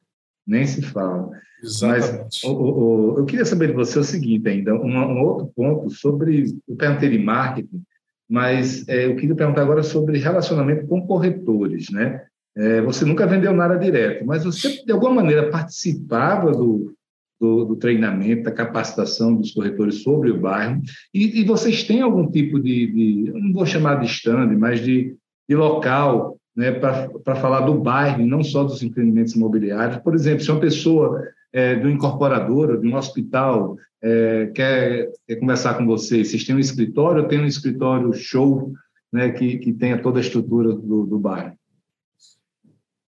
nem 0.45 0.65
se 0.65 0.81
fala. 0.81 1.29
Exatamente. 1.63 2.19
Mas 2.23 2.43
o, 2.43 2.51
o, 2.51 3.19
eu 3.19 3.25
queria 3.25 3.45
saber 3.45 3.67
de 3.67 3.73
você 3.73 3.97
o 3.97 4.03
seguinte 4.03 4.47
ainda, 4.49 4.75
um, 4.75 4.97
um 4.97 5.21
outro 5.21 5.51
ponto 5.55 5.89
sobre, 5.89 6.45
eu 6.67 6.75
perguntei 6.75 7.09
de 7.09 7.19
marketing, 7.19 7.81
mas 8.29 8.87
é, 8.87 9.05
eu 9.05 9.15
queria 9.15 9.35
perguntar 9.35 9.61
agora 9.61 9.83
sobre 9.83 10.17
relacionamento 10.17 10.87
com 10.87 11.05
corretores, 11.07 11.89
né? 11.89 12.25
É, 12.55 12.81
você 12.81 13.03
nunca 13.03 13.25
vendeu 13.25 13.53
nada 13.53 13.77
direto, 13.77 14.25
mas 14.25 14.43
você, 14.43 14.83
de 14.83 14.91
alguma 14.91 15.13
maneira, 15.15 15.49
participava 15.49 16.51
do, 16.51 16.93
do, 17.39 17.65
do 17.65 17.75
treinamento, 17.75 18.43
da 18.43 18.51
capacitação 18.51 19.35
dos 19.35 19.51
corretores 19.51 20.03
sobre 20.03 20.29
o 20.29 20.39
bairro, 20.39 20.81
e, 21.13 21.41
e 21.41 21.43
vocês 21.45 21.83
têm 21.83 22.01
algum 22.01 22.29
tipo 22.29 22.59
de, 22.59 22.87
de, 22.87 23.31
não 23.33 23.53
vou 23.53 23.65
chamar 23.65 23.99
de 23.99 24.05
stand, 24.05 24.55
mas 24.57 24.81
de, 24.81 25.15
de 25.49 25.55
local 25.55 26.37
né, 26.55 26.71
para 26.71 27.35
falar 27.35 27.61
do 27.61 27.75
bairro 27.75 28.25
não 28.25 28.43
só 28.43 28.63
dos 28.63 28.83
empreendimentos 28.83 29.33
imobiliários. 29.33 29.97
Por 29.97 30.13
exemplo, 30.13 30.43
se 30.43 30.51
uma 30.51 30.59
pessoa 30.59 31.27
é, 31.51 31.75
do 31.75 31.89
incorporadora, 31.89 32.77
de 32.77 32.87
um 32.87 32.95
hospital, 32.95 33.77
é, 34.01 34.47
quer, 34.53 35.11
quer 35.27 35.35
conversar 35.35 35.75
com 35.75 35.85
vocês, 35.85 36.29
vocês 36.29 36.43
têm 36.43 36.55
um 36.55 36.59
escritório 36.59 37.27
tem 37.27 37.39
um 37.39 37.45
escritório 37.45 38.13
show 38.13 38.73
né, 39.11 39.31
que, 39.31 39.57
que 39.59 39.73
tenha 39.73 40.01
toda 40.01 40.19
a 40.19 40.21
estrutura 40.21 40.73
do, 40.73 41.05
do 41.05 41.19
bairro? 41.19 41.57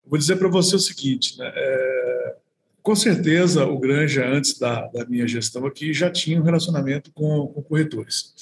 Vou 0.05 0.19
dizer 0.19 0.35
para 0.35 0.49
você 0.49 0.75
o 0.75 0.79
seguinte, 0.79 1.37
né, 1.37 1.51
é, 1.55 2.35
com 2.81 2.95
certeza 2.95 3.65
o 3.65 3.79
Granja, 3.79 4.27
antes 4.27 4.59
da, 4.59 4.87
da, 4.87 5.05
minha 5.05 5.25
gestão 5.25 5.65
aqui, 5.65 5.93
já 5.93 6.11
tinha 6.11 6.39
um 6.39 6.43
relacionamento 6.43 7.11
com, 7.13 7.47
com 7.47 7.63
corretores. 7.63 8.33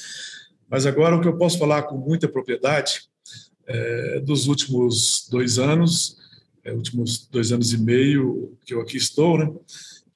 Mas 0.67 0.87
agora 0.87 1.15
o 1.15 1.21
que 1.21 1.27
eu 1.27 1.37
posso 1.37 1.59
falar 1.59 1.83
com 1.83 1.95
muita 1.95 2.27
propriedade 2.27 3.10
é, 3.67 4.19
dos 4.19 4.47
últimos 4.47 5.27
dois 5.29 5.59
anos, 5.59 6.17
é, 6.63 6.71
últimos 6.73 7.27
dois 7.27 7.51
anos 7.51 7.73
e 7.73 7.77
meio 7.77 8.57
que 8.65 8.73
eu 8.73 8.81
aqui 8.81 8.97
estou, 8.97 9.37
né? 9.37 9.51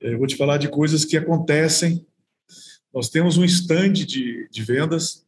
É, 0.02 0.14
eu 0.14 0.18
vou 0.18 0.28
te 0.28 0.36
falar 0.36 0.58
de 0.58 0.68
coisas 0.68 1.06
que 1.06 1.18
acontecem. 1.18 2.06
Nós 2.94 3.10
temos 3.10 3.38
um 3.38 3.44
stand 3.44 3.94
de, 3.94 4.48
de 4.50 4.64
vendas 4.64 5.26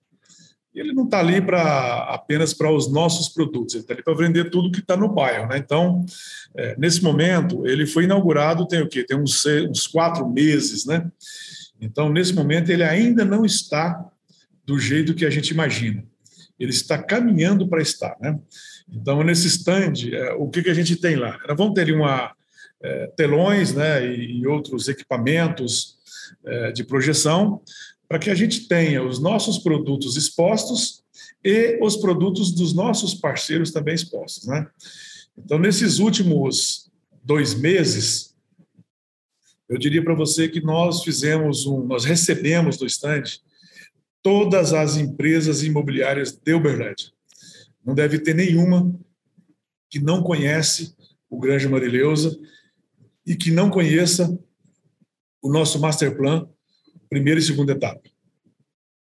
e 0.73 0.79
ele 0.79 0.93
não 0.93 1.05
está 1.05 1.19
ali 1.19 1.41
para 1.41 2.03
apenas 2.03 2.53
para 2.53 2.71
os 2.71 2.91
nossos 2.91 3.29
produtos, 3.29 3.73
ele 3.73 3.83
está 3.83 3.93
ali 3.93 4.03
para 4.03 4.13
vender 4.13 4.49
tudo 4.49 4.71
que 4.71 4.79
está 4.79 4.95
no 4.95 5.11
bairro, 5.11 5.47
né? 5.47 5.57
Então, 5.57 6.05
é, 6.55 6.75
nesse 6.77 7.03
momento, 7.03 7.65
ele 7.65 7.85
foi 7.87 8.03
inaugurado 8.03 8.67
tem 8.67 8.81
o 8.81 8.87
quê? 8.87 9.03
Tem 9.03 9.17
uns, 9.17 9.45
uns 9.69 9.87
quatro 9.87 10.29
meses, 10.29 10.85
né? 10.85 11.09
Então, 11.81 12.09
nesse 12.09 12.33
momento, 12.33 12.71
ele 12.71 12.83
ainda 12.83 13.25
não 13.25 13.45
está 13.45 14.05
do 14.65 14.77
jeito 14.79 15.15
que 15.15 15.25
a 15.25 15.29
gente 15.29 15.49
imagina 15.49 16.03
ele 16.59 16.71
está 16.71 16.97
caminhando 17.01 17.67
para 17.67 17.81
estar. 17.81 18.15
Né? 18.19 18.37
Então, 18.91 19.23
nesse 19.23 19.47
stand, 19.47 19.93
é, 20.11 20.33
o 20.33 20.49
que, 20.49 20.63
que 20.63 20.69
a 20.69 20.73
gente 20.73 20.95
tem 20.95 21.15
lá? 21.15 21.39
Vamos 21.55 21.73
ter 21.73 21.93
uma, 21.93 22.33
é, 22.81 23.07
telões 23.15 23.73
né, 23.73 24.05
e, 24.05 24.39
e 24.39 24.47
outros 24.47 24.87
equipamentos 24.87 25.97
é, 26.45 26.71
de 26.71 26.83
projeção 26.83 27.61
para 28.07 28.19
que 28.19 28.29
a 28.29 28.35
gente 28.35 28.67
tenha 28.67 29.03
os 29.03 29.19
nossos 29.19 29.59
produtos 29.59 30.15
expostos 30.15 31.03
e 31.43 31.77
os 31.81 31.97
produtos 31.97 32.51
dos 32.51 32.73
nossos 32.73 33.13
parceiros 33.13 33.71
também 33.71 33.95
expostos. 33.95 34.47
Né? 34.47 34.65
Então, 35.37 35.59
nesses 35.59 35.99
últimos 35.99 36.89
dois 37.23 37.53
meses, 37.53 38.35
eu 39.69 39.77
diria 39.77 40.03
para 40.03 40.15
você 40.15 40.47
que 40.47 40.61
nós 40.61 41.03
fizemos 41.03 41.65
um, 41.65 41.83
nós 41.85 42.05
recebemos 42.05 42.77
do 42.77 42.85
stand 42.85 43.23
todas 44.21 44.73
as 44.73 44.97
empresas 44.97 45.63
imobiliárias 45.63 46.31
de 46.31 46.53
Uberlândia. 46.53 47.11
Não 47.85 47.95
deve 47.95 48.19
ter 48.19 48.33
nenhuma 48.35 48.93
que 49.89 49.99
não 49.99 50.21
conhece 50.21 50.95
o 51.29 51.39
Grande 51.39 51.67
Marileusa 51.67 52.37
e 53.25 53.35
que 53.35 53.51
não 53.51 53.69
conheça 53.69 54.37
o 55.41 55.49
nosso 55.49 55.79
master 55.79 56.15
plan, 56.15 56.47
primeira 57.09 57.39
e 57.39 57.43
segunda 57.43 57.71
etapa. 57.71 58.01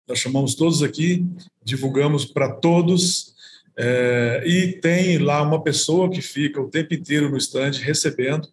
Nós 0.08 0.18
chamamos 0.18 0.54
todos 0.54 0.82
aqui, 0.82 1.26
divulgamos 1.64 2.24
para 2.24 2.52
todos, 2.52 3.34
é, 3.76 4.42
e 4.46 4.80
tem 4.80 5.18
lá 5.18 5.42
uma 5.42 5.62
pessoa 5.62 6.10
que 6.10 6.22
fica 6.22 6.60
o 6.60 6.70
tempo 6.70 6.94
inteiro 6.94 7.30
no 7.30 7.36
estande 7.36 7.80
recebendo, 7.80 8.48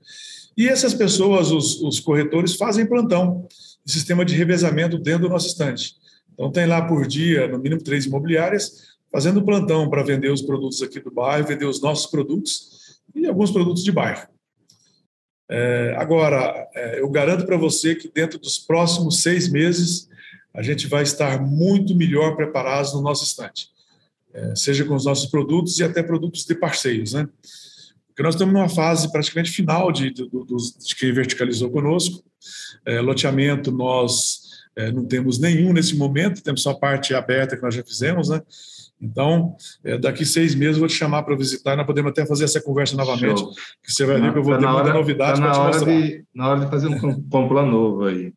e 0.57 0.67
essas 0.67 0.93
pessoas, 0.93 1.51
os, 1.51 1.81
os 1.81 1.99
corretores, 1.99 2.55
fazem 2.55 2.85
plantão, 2.85 3.47
sistema 3.85 4.23
de 4.23 4.35
revezamento 4.35 4.97
dentro 4.97 5.23
do 5.23 5.29
nosso 5.29 5.47
estande. 5.47 5.95
Então, 6.33 6.51
tem 6.51 6.65
lá 6.65 6.81
por 6.81 7.07
dia, 7.07 7.47
no 7.47 7.59
mínimo, 7.59 7.81
três 7.81 8.05
imobiliárias 8.05 8.93
fazendo 9.11 9.45
plantão 9.45 9.87
para 9.89 10.01
vender 10.01 10.31
os 10.31 10.41
produtos 10.41 10.81
aqui 10.81 10.99
do 10.99 11.11
bairro, 11.11 11.47
vender 11.47 11.65
os 11.65 11.79
nossos 11.79 12.07
produtos 12.07 12.99
e 13.13 13.27
alguns 13.27 13.51
produtos 13.51 13.83
de 13.83 13.91
bairro. 13.91 14.27
É, 15.49 15.93
agora, 15.97 16.67
é, 16.73 16.99
eu 16.99 17.09
garanto 17.09 17.45
para 17.45 17.57
você 17.57 17.93
que 17.93 18.09
dentro 18.09 18.39
dos 18.39 18.57
próximos 18.57 19.21
seis 19.21 19.47
meses 19.47 20.09
a 20.51 20.63
gente 20.63 20.87
vai 20.87 21.03
estar 21.03 21.39
muito 21.39 21.95
melhor 21.95 22.35
preparados 22.35 22.93
no 22.93 23.01
nosso 23.01 23.23
estante, 23.23 23.69
é, 24.33 24.55
seja 24.55 24.83
com 24.83 24.95
os 24.95 25.05
nossos 25.05 25.29
produtos 25.29 25.77
e 25.79 25.83
até 25.83 26.01
produtos 26.01 26.43
de 26.43 26.55
parceiros, 26.55 27.13
né? 27.13 27.29
Porque 28.07 28.23
nós 28.23 28.35
estamos 28.35 28.53
numa 28.53 28.69
fase 28.69 29.11
praticamente 29.11 29.51
final 29.51 29.91
de, 29.91 30.11
de, 30.11 30.27
de, 30.29 30.85
de 30.85 30.95
quem 30.95 31.11
verticalizou 31.11 31.69
conosco. 31.71 32.23
É, 32.85 33.01
loteamento, 33.01 33.71
nós 33.71 34.42
é, 34.75 34.91
não 34.91 35.05
temos 35.05 35.39
nenhum 35.39 35.73
nesse 35.73 35.95
momento, 35.95 36.43
temos 36.43 36.63
só 36.63 36.71
a 36.71 36.79
parte 36.79 37.13
aberta 37.13 37.55
que 37.55 37.61
nós 37.61 37.75
já 37.75 37.83
fizemos, 37.83 38.29
né? 38.29 38.41
Então, 39.01 39.55
é, 39.83 39.97
daqui 39.97 40.25
seis 40.25 40.55
meses 40.55 40.75
eu 40.75 40.81
vou 40.81 40.87
te 40.87 40.95
chamar 40.95 41.23
para 41.23 41.35
visitar 41.35 41.75
nós 41.75 41.85
podemos 41.85 42.11
até 42.11 42.25
fazer 42.25 42.45
essa 42.45 42.61
conversa 42.61 42.95
novamente, 42.95 43.39
Show. 43.39 43.51
que 43.83 43.91
você 43.91 44.05
vai 44.05 44.21
ver 44.21 44.31
que 44.31 44.39
eu 44.39 44.43
vou 44.43 44.53
tá 44.53 44.59
ter 44.59 44.65
hora, 44.65 44.83
muita 44.83 44.93
novidade 44.97 45.41
tá 45.41 45.45
para 45.45 45.53
te 45.53 45.67
mostrar. 45.67 45.91
De, 45.91 46.25
na 46.33 46.49
hora 46.49 46.59
de 46.61 46.69
fazer 46.69 46.87
um 46.87 47.29
complô 47.29 47.65
novo 47.65 48.05
aí. 48.05 48.33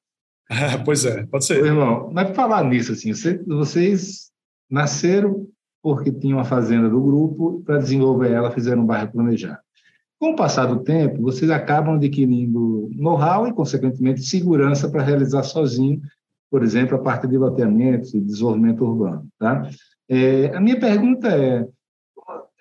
pois 0.85 1.05
é, 1.05 1.25
pode 1.27 1.45
ser. 1.45 1.63
Ô, 1.63 1.67
irmão, 1.67 2.11
mas 2.13 2.35
falar 2.35 2.65
nisso, 2.65 2.93
assim, 2.93 3.13
vocês 3.47 4.31
nasceram 4.71 5.47
porque 5.87 6.11
tinham 6.11 6.39
uma 6.39 6.45
fazenda 6.45 6.91
do 6.91 7.01
grupo, 7.01 7.63
para 7.65 7.79
desenvolver 7.79 8.33
ela, 8.33 8.51
fizeram 8.51 8.83
um 8.83 8.87
bairro 8.87 9.13
planejado. 9.13 9.59
Com 10.19 10.33
o 10.33 10.35
passar 10.35 10.67
do 10.67 10.83
tempo, 10.83 11.23
vocês 11.23 11.49
acabam 11.49 11.95
adquirindo 11.95 12.91
know-how 12.93 13.47
e, 13.47 13.53
consequentemente, 13.53 14.21
segurança 14.23 14.91
para 14.91 15.05
realizar 15.05 15.45
sozinho, 15.45 16.01
por 16.51 16.63
exemplo, 16.63 16.97
a 16.97 17.03
parte 17.03 17.27
de 17.27 17.37
loteamentos 17.37 18.15
e 18.15 18.21
desenvolvimento 18.21 18.85
urbano. 18.85 19.27
Tá? 19.39 19.69
É, 20.09 20.55
a 20.55 20.61
minha 20.61 20.79
pergunta 20.79 21.29
é: 21.29 21.67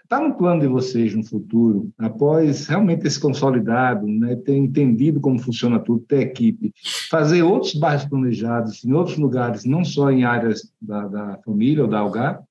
está 0.06 0.20
no 0.20 0.36
plano 0.36 0.62
de 0.62 0.68
vocês 0.68 1.14
no 1.14 1.24
futuro, 1.24 1.92
após 1.98 2.68
realmente 2.68 3.02
ter 3.02 3.10
se 3.10 3.20
consolidado, 3.20 4.06
né, 4.08 4.36
ter 4.36 4.56
entendido 4.56 5.20
como 5.20 5.40
funciona 5.40 5.80
tudo, 5.80 6.06
ter 6.08 6.22
equipe, 6.22 6.72
fazer 7.10 7.42
outros 7.42 7.74
bairros 7.74 8.06
planejados 8.06 8.86
em 8.86 8.94
outros 8.94 9.18
lugares, 9.18 9.66
não 9.66 9.84
só 9.84 10.12
em 10.12 10.24
áreas 10.24 10.72
da, 10.82 11.08
da 11.08 11.38
família 11.44 11.84
ou 11.84 11.90
da 11.90 12.00
Algar? 12.00 12.44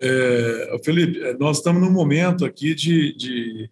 É, 0.00 0.78
Felipe, 0.84 1.20
é, 1.20 1.36
nós 1.36 1.58
estamos 1.58 1.82
num 1.82 1.92
momento 1.92 2.44
aqui 2.44 2.74
de, 2.74 3.16
de, 3.16 3.70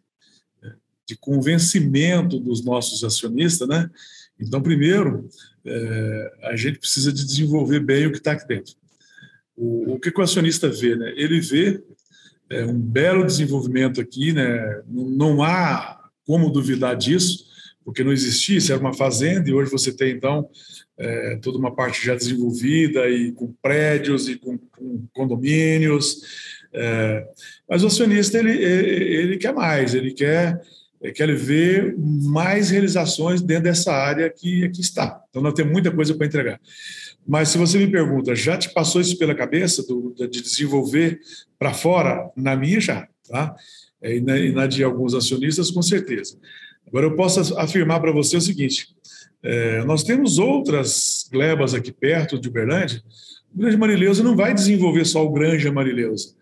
de 1.06 1.16
convencimento 1.16 2.40
dos 2.40 2.64
nossos 2.64 3.04
acionistas, 3.04 3.68
né? 3.68 3.90
Então, 4.40 4.60
primeiro, 4.60 5.28
é, 5.64 6.32
a 6.44 6.56
gente 6.56 6.78
precisa 6.78 7.12
de 7.12 7.24
desenvolver 7.24 7.80
bem 7.80 8.06
o 8.06 8.12
que 8.12 8.18
está 8.18 8.32
aqui 8.32 8.46
dentro. 8.46 8.74
O, 9.56 9.94
o 9.94 10.00
que, 10.00 10.12
o 10.16 10.22
acionista 10.22 10.68
vê? 10.68 10.96
Né? 10.96 11.12
Ele 11.16 11.40
vê 11.40 11.82
é, 12.50 12.64
um 12.64 12.78
belo 12.78 13.24
desenvolvimento 13.24 14.00
aqui, 14.00 14.32
né? 14.32 14.82
não, 14.86 15.10
não 15.10 15.42
há 15.42 16.00
como 16.26 16.50
duvidar 16.50 16.96
disso, 16.96 17.46
porque 17.84 18.02
não 18.02 18.12
existia, 18.12 18.56
isso 18.56 18.72
era 18.72 18.80
uma 18.80 18.94
fazenda, 18.94 19.48
e 19.48 19.52
hoje 19.52 19.70
você 19.70 19.92
tem, 19.92 20.12
então, 20.12 20.48
é, 20.98 21.36
toda 21.36 21.58
uma 21.58 21.74
parte 21.74 22.04
já 22.04 22.14
desenvolvida, 22.14 23.08
e 23.10 23.30
com 23.32 23.52
prédios, 23.60 24.28
e 24.28 24.36
com, 24.36 24.56
com 24.58 25.06
condomínios. 25.12 26.64
É, 26.72 27.26
mas 27.68 27.84
o 27.84 27.86
acionista, 27.86 28.38
ele, 28.38 28.52
ele 28.52 29.36
quer 29.36 29.52
mais, 29.52 29.94
ele 29.94 30.12
quer, 30.12 30.60
ele 31.04 31.12
quer 31.12 31.34
ver 31.36 31.94
mais 31.98 32.70
realizações 32.70 33.42
dentro 33.42 33.64
dessa 33.64 33.92
área 33.92 34.30
que 34.30 34.64
aqui 34.64 34.80
está. 34.80 35.22
Então, 35.28 35.42
nós 35.42 35.52
temos 35.52 35.70
muita 35.70 35.90
coisa 35.90 36.14
para 36.14 36.26
entregar. 36.26 36.58
Mas 37.26 37.50
se 37.50 37.58
você 37.58 37.76
me 37.76 37.86
pergunta, 37.86 38.34
já 38.34 38.56
te 38.56 38.72
passou 38.72 39.02
isso 39.02 39.18
pela 39.18 39.34
cabeça 39.34 39.86
do, 39.86 40.14
de 40.16 40.40
desenvolver 40.40 41.20
para 41.58 41.74
fora? 41.74 42.30
Na 42.34 42.56
minha 42.56 42.80
já, 42.80 43.06
tá? 43.28 43.54
É, 44.00 44.16
e 44.16 44.20
na, 44.22 44.38
e 44.38 44.50
na 44.50 44.66
de 44.66 44.82
alguns 44.82 45.12
acionistas, 45.14 45.70
com 45.70 45.82
certeza. 45.82 46.38
Agora, 46.86 47.06
eu 47.06 47.14
posso 47.14 47.58
afirmar 47.58 48.00
para 48.00 48.10
você 48.10 48.38
o 48.38 48.40
seguinte: 48.40 48.88
é, 49.42 49.84
nós 49.84 50.02
temos 50.02 50.38
outras 50.38 51.28
glebas 51.30 51.74
aqui 51.74 51.92
perto 51.92 52.38
de 52.38 52.48
Uberlândia. 52.48 53.02
O 53.54 53.58
Grande 53.58 53.76
Marileuza 53.76 54.22
não 54.22 54.34
vai 54.34 54.54
desenvolver 54.54 55.04
só 55.04 55.22
o 55.22 55.32
Granja 55.32 55.70
Marileuza. 55.70 56.34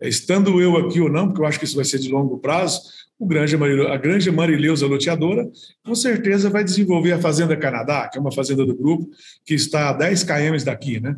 É, 0.00 0.08
estando 0.08 0.60
eu 0.60 0.76
aqui 0.76 1.00
ou 1.00 1.08
não, 1.08 1.28
porque 1.28 1.40
eu 1.40 1.46
acho 1.46 1.58
que 1.58 1.64
isso 1.64 1.76
vai 1.76 1.84
ser 1.84 2.00
de 2.00 2.08
longo 2.08 2.38
prazo, 2.38 2.82
o 3.18 3.26
Granja 3.26 3.58
Marileuza, 3.58 3.92
a 3.92 3.96
Granja 3.96 4.32
Marileuza 4.32 4.86
Loteadora, 4.86 5.50
com 5.84 5.94
certeza 5.94 6.48
vai 6.48 6.62
desenvolver 6.62 7.12
a 7.12 7.20
Fazenda 7.20 7.56
Canadá, 7.56 8.08
que 8.08 8.16
é 8.16 8.20
uma 8.20 8.30
fazenda 8.30 8.64
do 8.64 8.76
grupo, 8.76 9.10
que 9.44 9.54
está 9.54 9.90
a 9.90 9.92
10 9.92 10.22
km 10.22 10.64
daqui, 10.64 11.00
né? 11.00 11.16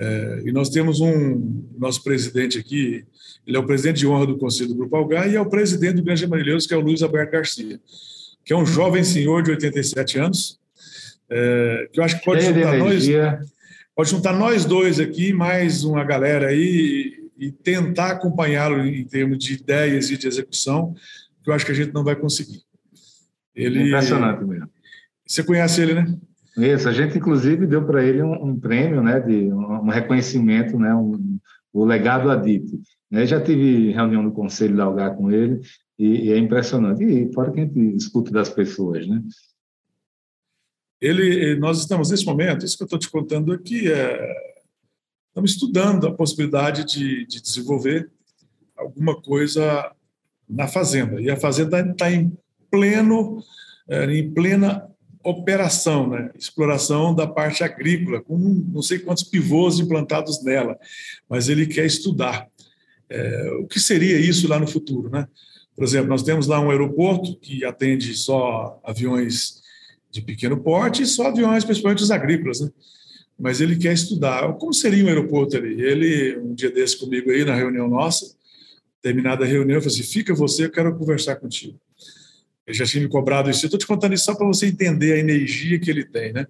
É, 0.00 0.42
e 0.46 0.52
nós 0.52 0.70
temos 0.70 1.00
um 1.00 1.66
nosso 1.76 2.02
presidente 2.04 2.56
aqui, 2.56 3.04
ele 3.44 3.56
é 3.56 3.60
o 3.60 3.66
presidente 3.66 3.98
de 3.98 4.06
honra 4.06 4.26
do 4.26 4.38
Conselho 4.38 4.68
do 4.68 4.76
Grupo 4.76 4.96
Algar 4.96 5.28
e 5.28 5.34
é 5.34 5.40
o 5.40 5.50
presidente 5.50 5.96
do 5.96 6.04
Grande 6.04 6.26
Marileuza, 6.26 6.68
que 6.68 6.72
é 6.72 6.76
o 6.76 6.80
Luiz 6.80 7.02
Alberto 7.02 7.32
Garcia, 7.32 7.80
que 8.44 8.52
é 8.52 8.56
um 8.56 8.64
jovem 8.64 9.02
senhor 9.02 9.42
de 9.42 9.50
87 9.50 10.18
anos, 10.18 10.58
é, 11.28 11.88
que 11.92 12.00
eu 12.00 12.04
acho 12.04 12.18
que 12.18 12.24
pode 12.24 12.42
juntar, 12.42 12.78
nós, 12.78 13.08
pode 13.94 14.10
juntar 14.10 14.32
nós 14.32 14.64
dois 14.64 15.00
aqui, 15.00 15.32
mais 15.32 15.82
uma 15.82 16.04
galera 16.04 16.46
aí, 16.46 17.17
e 17.38 17.52
tentar 17.52 18.10
acompanhá-lo 18.10 18.84
em 18.84 19.04
termos 19.04 19.38
de 19.38 19.54
ideias 19.54 20.10
e 20.10 20.16
de 20.16 20.26
execução, 20.26 20.94
que 21.42 21.48
eu 21.48 21.54
acho 21.54 21.64
que 21.64 21.72
a 21.72 21.74
gente 21.74 21.94
não 21.94 22.02
vai 22.02 22.16
conseguir. 22.16 22.62
Ele, 23.54 23.88
Impressionante 23.88 24.44
mesmo. 24.44 24.68
Você 25.26 25.44
conhece 25.44 25.80
ele, 25.80 25.94
né? 25.94 26.18
Isso, 26.56 26.88
a 26.88 26.92
gente 26.92 27.16
inclusive 27.16 27.66
deu 27.66 27.84
para 27.86 28.04
ele 28.04 28.22
um, 28.22 28.48
um, 28.48 28.58
prêmio, 28.58 29.02
né, 29.02 29.20
de 29.20 29.52
um, 29.52 29.88
reconhecimento, 29.88 30.76
né, 30.76 30.92
um, 30.92 31.38
o 31.72 31.84
legado 31.84 32.30
Adite. 32.30 32.80
Eu 33.10 33.26
já 33.26 33.40
tive 33.40 33.92
reunião 33.92 34.22
no 34.22 34.32
Conselho 34.32 34.76
da 34.76 34.84
Algar 34.84 35.16
com 35.16 35.30
ele 35.30 35.60
e, 35.98 36.26
e, 36.26 36.32
é 36.32 36.38
impressionante. 36.38 37.04
E 37.04 37.32
fora 37.32 37.52
que 37.52 37.60
a 37.60 37.64
gente 37.64 37.96
escuta 37.96 38.32
das 38.32 38.48
pessoas, 38.48 39.06
né? 39.06 39.22
Ele, 41.00 41.56
nós 41.60 41.78
estamos 41.78 42.10
nesse 42.10 42.26
momento, 42.26 42.64
isso 42.64 42.76
que 42.76 42.82
eu 42.82 42.86
estou 42.86 42.98
te 42.98 43.08
contando 43.08 43.52
aqui, 43.52 43.90
é, 43.90 44.34
estamos 45.38 45.52
estudando 45.52 46.06
a 46.06 46.12
possibilidade 46.12 46.84
de, 46.84 47.24
de 47.26 47.40
desenvolver 47.40 48.10
alguma 48.76 49.20
coisa 49.20 49.92
na 50.48 50.66
fazenda. 50.66 51.20
E 51.20 51.30
a 51.30 51.36
fazenda 51.36 51.80
está 51.80 52.10
em 52.10 52.32
pleno, 52.70 53.42
é, 53.88 54.04
em 54.12 54.30
plena 54.30 54.88
operação, 55.22 56.08
né? 56.08 56.30
exploração 56.36 57.14
da 57.14 57.26
parte 57.26 57.62
agrícola, 57.62 58.20
com 58.20 58.36
não 58.36 58.82
sei 58.82 58.98
quantos 58.98 59.22
pivôs 59.22 59.78
implantados 59.78 60.42
nela, 60.42 60.76
mas 61.28 61.48
ele 61.48 61.66
quer 61.66 61.86
estudar 61.86 62.48
é, 63.08 63.50
o 63.60 63.66
que 63.66 63.78
seria 63.78 64.18
isso 64.18 64.48
lá 64.48 64.58
no 64.58 64.66
futuro, 64.66 65.08
né? 65.08 65.26
Por 65.74 65.84
exemplo, 65.84 66.08
nós 66.08 66.22
temos 66.24 66.46
lá 66.46 66.60
um 66.60 66.70
aeroporto 66.70 67.36
que 67.38 67.64
atende 67.64 68.12
só 68.14 68.80
aviões 68.82 69.62
de 70.10 70.20
pequeno 70.20 70.60
porte 70.60 71.02
e 71.02 71.06
só 71.06 71.28
aviões, 71.28 71.64
principalmente 71.64 72.02
os 72.02 72.10
agrícolas, 72.10 72.60
né? 72.60 72.70
Mas 73.38 73.60
ele 73.60 73.76
quer 73.76 73.92
estudar 73.92 74.52
como 74.54 74.72
seria 74.72 75.04
um 75.04 75.08
aeroporto 75.08 75.56
ali. 75.56 75.80
Ele, 75.80 76.36
um 76.38 76.54
dia 76.54 76.70
desse 76.70 76.98
comigo 76.98 77.30
aí 77.30 77.44
na 77.44 77.54
reunião 77.54 77.88
nossa, 77.88 78.34
terminada 79.00 79.44
a 79.44 79.46
reunião, 79.46 79.76
eu 79.76 79.82
falei 79.82 79.94
assim: 79.94 80.02
fica 80.02 80.34
você, 80.34 80.64
eu 80.64 80.70
quero 80.70 80.96
conversar 80.96 81.36
contigo. 81.36 81.78
Ele 82.66 82.76
já 82.76 82.84
tinha 82.84 83.02
me 83.02 83.08
cobrado 83.08 83.48
isso. 83.48 83.64
Eu 83.64 83.68
estou 83.68 83.78
te 83.78 83.86
contando 83.86 84.14
isso 84.14 84.24
só 84.24 84.34
para 84.34 84.46
você 84.46 84.66
entender 84.66 85.12
a 85.12 85.18
energia 85.18 85.78
que 85.78 85.90
ele 85.90 86.04
tem, 86.04 86.32
né? 86.32 86.46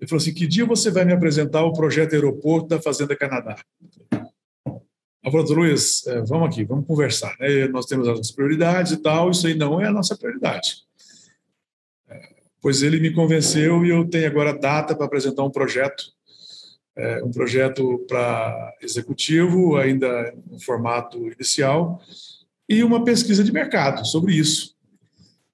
Ele 0.00 0.08
falou 0.08 0.20
assim: 0.20 0.34
que 0.34 0.46
dia 0.46 0.66
você 0.66 0.90
vai 0.90 1.04
me 1.04 1.12
apresentar 1.12 1.64
o 1.64 1.72
projeto 1.72 2.14
aeroporto 2.14 2.68
da 2.68 2.82
Fazenda 2.82 3.14
Canadá? 3.14 3.56
Eu 5.24 5.30
falei, 5.30 5.46
Luiz, 5.54 6.04
é, 6.08 6.20
vamos 6.22 6.48
aqui, 6.48 6.64
vamos 6.64 6.84
conversar. 6.84 7.36
Né? 7.38 7.68
Nós 7.68 7.86
temos 7.86 8.08
as 8.08 8.16
nossas 8.16 8.32
prioridades 8.32 8.90
e 8.90 8.96
tal, 8.96 9.30
isso 9.30 9.46
aí 9.46 9.54
não 9.54 9.80
é 9.80 9.86
a 9.86 9.92
nossa 9.92 10.16
prioridade. 10.16 10.78
Pois 12.62 12.82
ele 12.82 13.00
me 13.00 13.12
convenceu 13.12 13.84
e 13.84 13.90
eu 13.90 14.08
tenho 14.08 14.28
agora 14.28 14.56
data 14.56 14.94
para 14.94 15.04
apresentar 15.04 15.42
um 15.42 15.50
projeto, 15.50 16.04
é, 16.96 17.22
um 17.24 17.30
projeto 17.30 17.98
para 18.08 18.74
executivo, 18.80 19.76
ainda 19.76 20.32
no 20.48 20.60
formato 20.60 21.18
inicial, 21.28 22.00
e 22.68 22.84
uma 22.84 23.04
pesquisa 23.04 23.42
de 23.42 23.52
mercado 23.52 24.06
sobre 24.06 24.34
isso. 24.34 24.76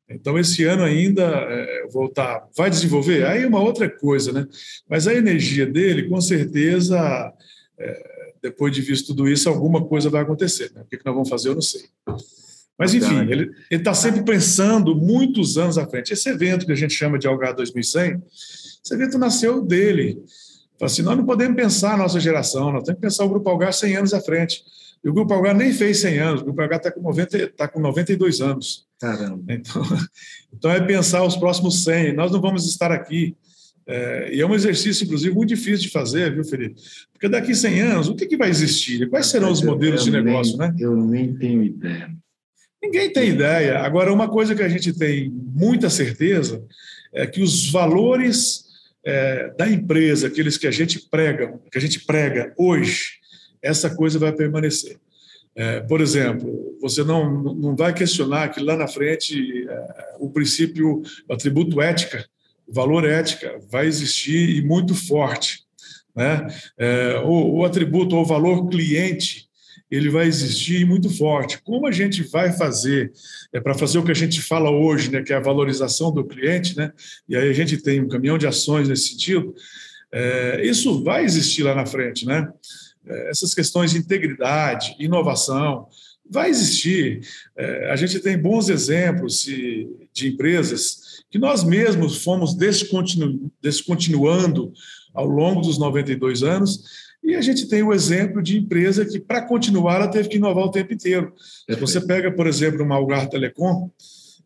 Então, 0.08 0.38
esse 0.38 0.64
ano 0.64 0.84
ainda, 0.84 1.24
é, 1.24 1.86
voltar, 1.88 2.46
vai 2.56 2.70
desenvolver? 2.70 3.26
Aí 3.26 3.42
é 3.42 3.46
uma 3.46 3.60
outra 3.60 3.90
coisa, 3.90 4.32
né? 4.32 4.46
Mas 4.88 5.06
a 5.06 5.14
energia 5.14 5.66
dele, 5.66 6.08
com 6.08 6.20
certeza, 6.20 7.32
é, 7.78 8.32
depois 8.42 8.74
de 8.74 8.80
visto 8.80 9.08
tudo 9.08 9.28
isso, 9.28 9.48
alguma 9.48 9.84
coisa 9.84 10.10
vai 10.10 10.22
acontecer. 10.22 10.72
Né? 10.74 10.82
O 10.82 10.84
que, 10.86 10.96
que 10.96 11.04
nós 11.04 11.14
vamos 11.14 11.28
fazer, 11.28 11.48
eu 11.50 11.54
não 11.54 11.62
sei. 11.62 11.86
Mas, 12.78 12.94
enfim, 12.94 13.20
ele 13.28 13.50
está 13.70 13.92
sempre 13.92 14.22
pensando 14.22 14.94
muitos 14.94 15.58
anos 15.58 15.76
à 15.76 15.86
frente. 15.86 16.12
Esse 16.12 16.28
evento 16.28 16.64
que 16.64 16.72
a 16.72 16.76
gente 16.76 16.94
chama 16.94 17.18
de 17.18 17.26
Algar 17.26 17.54
2100, 17.54 18.22
esse 18.84 18.94
evento 18.94 19.18
nasceu 19.18 19.60
dele. 19.60 20.22
Fala 20.78 20.90
assim, 20.90 21.02
nós 21.02 21.16
não 21.16 21.26
podemos 21.26 21.56
pensar 21.56 21.94
a 21.94 21.96
nossa 21.96 22.20
geração, 22.20 22.72
nós 22.72 22.84
temos 22.84 23.00
que 23.00 23.06
pensar 23.06 23.24
o 23.24 23.28
Grupo 23.28 23.50
Algar 23.50 23.72
100 23.72 23.96
anos 23.96 24.14
à 24.14 24.20
frente. 24.20 24.62
E 25.02 25.08
o 25.08 25.12
Grupo 25.12 25.34
Algar 25.34 25.56
nem 25.56 25.72
fez 25.72 25.98
100 25.98 26.18
anos, 26.18 26.40
o 26.40 26.44
Grupo 26.44 26.62
Algar 26.62 26.78
está 26.78 26.92
com, 26.92 27.02
90, 27.02 27.48
tá 27.56 27.66
com 27.66 27.80
92 27.80 28.40
anos. 28.40 28.86
Caramba. 29.00 29.42
Então, 29.52 29.82
então 30.54 30.70
é 30.70 30.80
pensar 30.80 31.24
os 31.24 31.36
próximos 31.36 31.82
100. 31.82 32.14
Nós 32.14 32.30
não 32.30 32.40
vamos 32.40 32.64
estar 32.64 32.92
aqui 32.92 33.36
é, 33.88 34.34
e 34.34 34.40
é 34.42 34.46
um 34.46 34.54
exercício, 34.54 35.04
inclusive, 35.04 35.34
muito 35.34 35.48
difícil 35.48 35.86
de 35.86 35.88
fazer, 35.88 36.34
viu, 36.34 36.44
Felipe? 36.44 36.78
Porque 37.10 37.26
daqui 37.26 37.52
a 37.52 37.54
100 37.54 37.80
anos, 37.80 38.08
o 38.08 38.14
que, 38.14 38.26
que 38.26 38.36
vai 38.36 38.50
existir? 38.50 39.08
Quais 39.08 39.26
serão 39.26 39.50
os 39.50 39.62
modelos 39.62 40.04
de 40.04 40.10
negócio, 40.10 40.58
nem, 40.58 40.68
né? 40.68 40.76
Eu 40.78 40.94
nem 40.94 41.34
tenho 41.34 41.64
ideia. 41.64 42.10
Ninguém 42.82 43.12
tem 43.12 43.30
ideia. 43.30 43.80
Agora, 43.80 44.12
uma 44.12 44.28
coisa 44.28 44.54
que 44.54 44.62
a 44.62 44.68
gente 44.68 44.92
tem 44.92 45.30
muita 45.30 45.90
certeza 45.90 46.64
é 47.12 47.26
que 47.26 47.40
os 47.40 47.70
valores 47.70 48.64
é, 49.04 49.50
da 49.56 49.68
empresa, 49.68 50.28
aqueles 50.28 50.56
que 50.56 50.66
a 50.66 50.70
gente 50.70 51.00
prega, 51.10 51.58
que 51.70 51.78
a 51.78 51.80
gente 51.80 52.00
prega 52.00 52.52
hoje, 52.56 53.18
essa 53.62 53.90
coisa 53.90 54.18
vai 54.18 54.32
permanecer. 54.32 54.98
É, 55.56 55.80
por 55.80 56.00
exemplo, 56.00 56.76
você 56.80 57.02
não, 57.02 57.42
não 57.42 57.74
vai 57.74 57.92
questionar 57.92 58.48
que 58.50 58.60
lá 58.60 58.76
na 58.76 58.86
frente 58.86 59.66
é, 59.68 60.16
o 60.20 60.30
princípio, 60.30 61.02
o 61.28 61.32
atributo 61.32 61.80
ética, 61.80 62.24
o 62.64 62.72
valor 62.72 63.04
ética 63.04 63.58
vai 63.68 63.86
existir 63.86 64.56
e 64.56 64.62
muito 64.62 64.94
forte. 64.94 65.64
Né? 66.14 66.46
É, 66.78 67.18
o, 67.24 67.56
o 67.56 67.64
atributo 67.64 68.14
ou 68.14 68.24
valor 68.24 68.68
cliente 68.68 69.47
ele 69.90 70.10
vai 70.10 70.26
existir 70.26 70.84
muito 70.84 71.08
forte. 71.10 71.60
Como 71.62 71.86
a 71.86 71.92
gente 71.92 72.22
vai 72.22 72.52
fazer 72.52 73.12
é 73.52 73.60
para 73.60 73.74
fazer 73.74 73.98
o 73.98 74.04
que 74.04 74.10
a 74.10 74.14
gente 74.14 74.42
fala 74.42 74.70
hoje, 74.70 75.10
né, 75.10 75.22
que 75.22 75.32
é 75.32 75.36
a 75.36 75.40
valorização 75.40 76.12
do 76.12 76.24
cliente, 76.24 76.76
né? 76.76 76.92
E 77.28 77.34
aí 77.36 77.48
a 77.48 77.52
gente 77.52 77.78
tem 77.78 78.00
um 78.00 78.08
caminhão 78.08 78.36
de 78.36 78.46
ações 78.46 78.88
nesse 78.88 79.08
sentido. 79.10 79.54
É, 80.12 80.62
isso 80.64 81.02
vai 81.02 81.24
existir 81.24 81.62
lá 81.62 81.74
na 81.74 81.86
frente, 81.86 82.26
né? 82.26 82.48
É, 83.06 83.30
essas 83.30 83.54
questões 83.54 83.92
de 83.92 83.98
integridade, 83.98 84.94
inovação, 84.98 85.86
vai 86.30 86.50
existir. 86.50 87.20
É, 87.56 87.90
a 87.90 87.96
gente 87.96 88.18
tem 88.20 88.36
bons 88.36 88.68
exemplos 88.68 89.44
de, 89.44 89.88
empresas 90.28 91.22
que 91.30 91.38
nós 91.38 91.62
mesmos 91.62 92.22
fomos 92.22 92.54
descontinu, 92.54 93.50
descontinuando 93.62 94.72
ao 95.14 95.26
longo 95.26 95.60
dos 95.60 95.78
92 95.78 96.42
anos 96.42 97.07
e 97.22 97.34
a 97.34 97.40
gente 97.40 97.68
tem 97.68 97.82
o 97.82 97.92
exemplo 97.92 98.42
de 98.42 98.58
empresa 98.58 99.04
que, 99.04 99.18
para 99.18 99.42
continuar, 99.42 99.96
ela 99.96 100.08
teve 100.08 100.28
que 100.28 100.36
inovar 100.36 100.64
o 100.64 100.70
tempo 100.70 100.94
inteiro. 100.94 101.32
Se 101.68 101.76
você 101.76 102.00
pega, 102.00 102.32
por 102.32 102.46
exemplo, 102.46 102.82
uma 102.82 102.94
Algar 102.94 103.28
Telecom, 103.28 103.90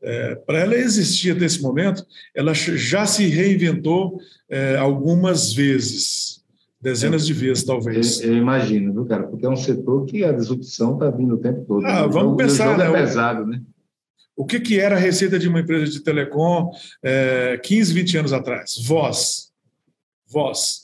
é, 0.03 0.35
para 0.35 0.59
ela 0.59 0.75
existir 0.75 1.31
até 1.31 1.45
esse 1.45 1.63
momento, 1.63 2.05
ela 2.35 2.53
já 2.53 3.07
se 3.07 3.25
reinventou 3.27 4.19
é, 4.51 4.77
algumas 4.77 5.53
vezes, 5.53 6.43
dezenas 6.81 7.25
de 7.25 7.33
vezes, 7.33 7.63
talvez. 7.63 8.21
Eu, 8.21 8.33
eu, 8.33 8.39
imagino, 8.39 8.93
viu, 8.93 9.05
cara? 9.05 9.23
Porque 9.29 9.47
é 9.47 9.49
um 9.49 9.57
setor 9.57 10.05
que 10.07 10.25
a 10.25 10.33
disrupção 10.33 10.95
está 10.95 11.09
vindo 11.09 11.35
o 11.35 11.39
tempo 11.39 11.65
todo. 11.65 11.87
Ah, 11.87 12.03
né? 12.03 12.09
vamos 12.09 12.37
pensar, 12.37 12.75
é 12.75 12.79
né? 12.79 12.89
É 12.89 12.93
pesado, 12.93 13.47
né? 13.47 13.63
O 14.35 14.45
que, 14.45 14.59
que 14.59 14.81
era 14.81 14.97
a 14.97 14.99
receita 14.99 15.39
de 15.39 15.47
uma 15.47 15.61
empresa 15.61 15.87
de 15.87 16.01
telecom 16.01 16.73
é, 17.03 17.61
15, 17.63 17.95
20 17.95 18.19
anos 18.19 18.33
atrás? 18.33 18.83
Voz. 18.85 19.53
Voz. 20.27 20.82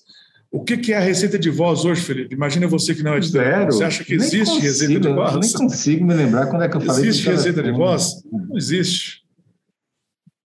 O 0.50 0.64
que, 0.64 0.78
que 0.78 0.92
é 0.92 0.96
a 0.96 1.00
receita 1.00 1.38
de 1.38 1.50
voz 1.50 1.84
hoje, 1.84 2.00
Felipe? 2.00 2.34
Imagina 2.34 2.66
você 2.66 2.94
que 2.94 3.02
não 3.02 3.12
é 3.12 3.20
de 3.20 3.28
Zero. 3.28 3.66
Você 3.66 3.84
acha 3.84 4.02
que 4.02 4.14
existe 4.14 4.54
consigo, 4.54 4.60
receita 4.60 5.00
de 5.00 5.14
voz? 5.14 5.34
Eu 5.34 5.40
nem 5.40 5.52
consigo 5.52 6.04
me 6.06 6.14
lembrar 6.14 6.46
quando 6.46 6.62
é 6.62 6.68
que 6.68 6.76
eu 6.76 6.80
falei 6.80 7.06
Existe 7.06 7.28
receita 7.28 7.62
de 7.62 7.70
voz? 7.70 8.22
Não 8.24 8.56
existe. 8.56 9.22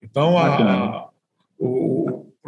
Então, 0.02 0.38
a, 0.38 1.09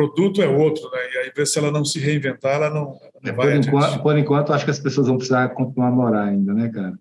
produto 0.06 0.42
é 0.42 0.48
outro, 0.48 0.82
né? 0.90 0.98
E 1.14 1.40
aí, 1.40 1.46
se 1.46 1.58
ela 1.58 1.70
não 1.70 1.84
se 1.84 1.98
reinventar, 1.98 2.56
ela 2.56 2.70
não, 2.70 2.94
ela 3.02 3.12
não 3.22 3.30
é, 3.30 3.32
por 3.32 3.52
enquanto, 3.52 4.02
por 4.02 4.18
enquanto, 4.18 4.52
acho 4.52 4.64
que 4.64 4.70
as 4.70 4.80
pessoas 4.80 5.06
vão 5.06 5.16
precisar 5.16 5.48
continuar 5.50 5.88
a 5.88 5.92
morar 5.92 6.24
ainda, 6.24 6.52
né, 6.52 6.68
cara? 6.68 6.94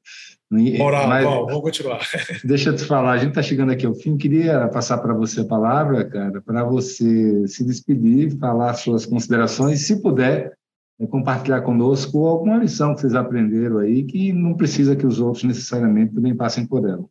Morar, 0.50 1.08
Mas, 1.08 1.24
bom, 1.24 1.46
vamos 1.46 1.62
continuar. 1.62 2.02
Deixa 2.44 2.70
eu 2.70 2.76
te 2.76 2.84
falar, 2.84 3.14
a 3.14 3.18
gente 3.18 3.30
está 3.30 3.42
chegando 3.42 3.72
aqui 3.72 3.86
ao 3.86 3.96
fim. 3.96 4.18
Queria 4.18 4.68
passar 4.68 4.98
para 4.98 5.14
você 5.14 5.42
a 5.42 5.46
palavra, 5.46 6.04
cara, 6.04 6.42
para 6.42 6.64
você 6.66 7.48
se 7.48 7.64
despedir, 7.64 8.38
falar 8.38 8.74
suas 8.74 9.06
considerações, 9.06 9.88
se 9.88 10.02
puder, 10.02 10.52
é 11.00 11.08
compartilhar 11.08 11.62
conosco 11.62 12.28
alguma 12.28 12.58
lição 12.58 12.94
que 12.94 13.02
vocês 13.02 13.16
aprenderam 13.16 13.78
aí, 13.78 14.04
que 14.04 14.34
não 14.34 14.54
precisa 14.54 14.96
que 14.96 15.08
os 15.08 15.20
outros 15.20 15.46
necessariamente 15.46 16.14
também 16.14 16.36
passem 16.36 16.66
por 16.66 16.88
ela. 16.88 17.06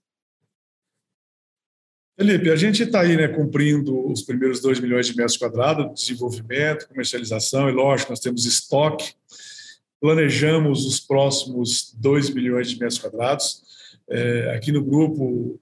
Felipe, 2.21 2.51
a 2.51 2.57
gente 2.57 2.83
está 2.83 3.01
aí 3.01 3.17
né, 3.17 3.29
cumprindo 3.29 4.07
os 4.13 4.21
primeiros 4.21 4.61
2 4.61 4.79
milhões 4.81 5.07
de 5.07 5.17
metros 5.17 5.39
quadrados, 5.39 5.99
desenvolvimento, 5.99 6.87
comercialização, 6.87 7.67
e 7.67 7.73
lógico, 7.73 8.11
nós 8.11 8.21
temos 8.21 8.45
estoque 8.45 9.15
planejamos 9.99 10.85
os 10.85 11.01
próximos 11.01 11.95
2 11.97 12.31
milhões 12.31 12.71
de 12.71 12.79
metros 12.79 12.99
quadrados. 12.99 13.63
É, 14.09 14.55
aqui 14.55 14.71
no 14.71 14.83
grupo, 14.83 15.59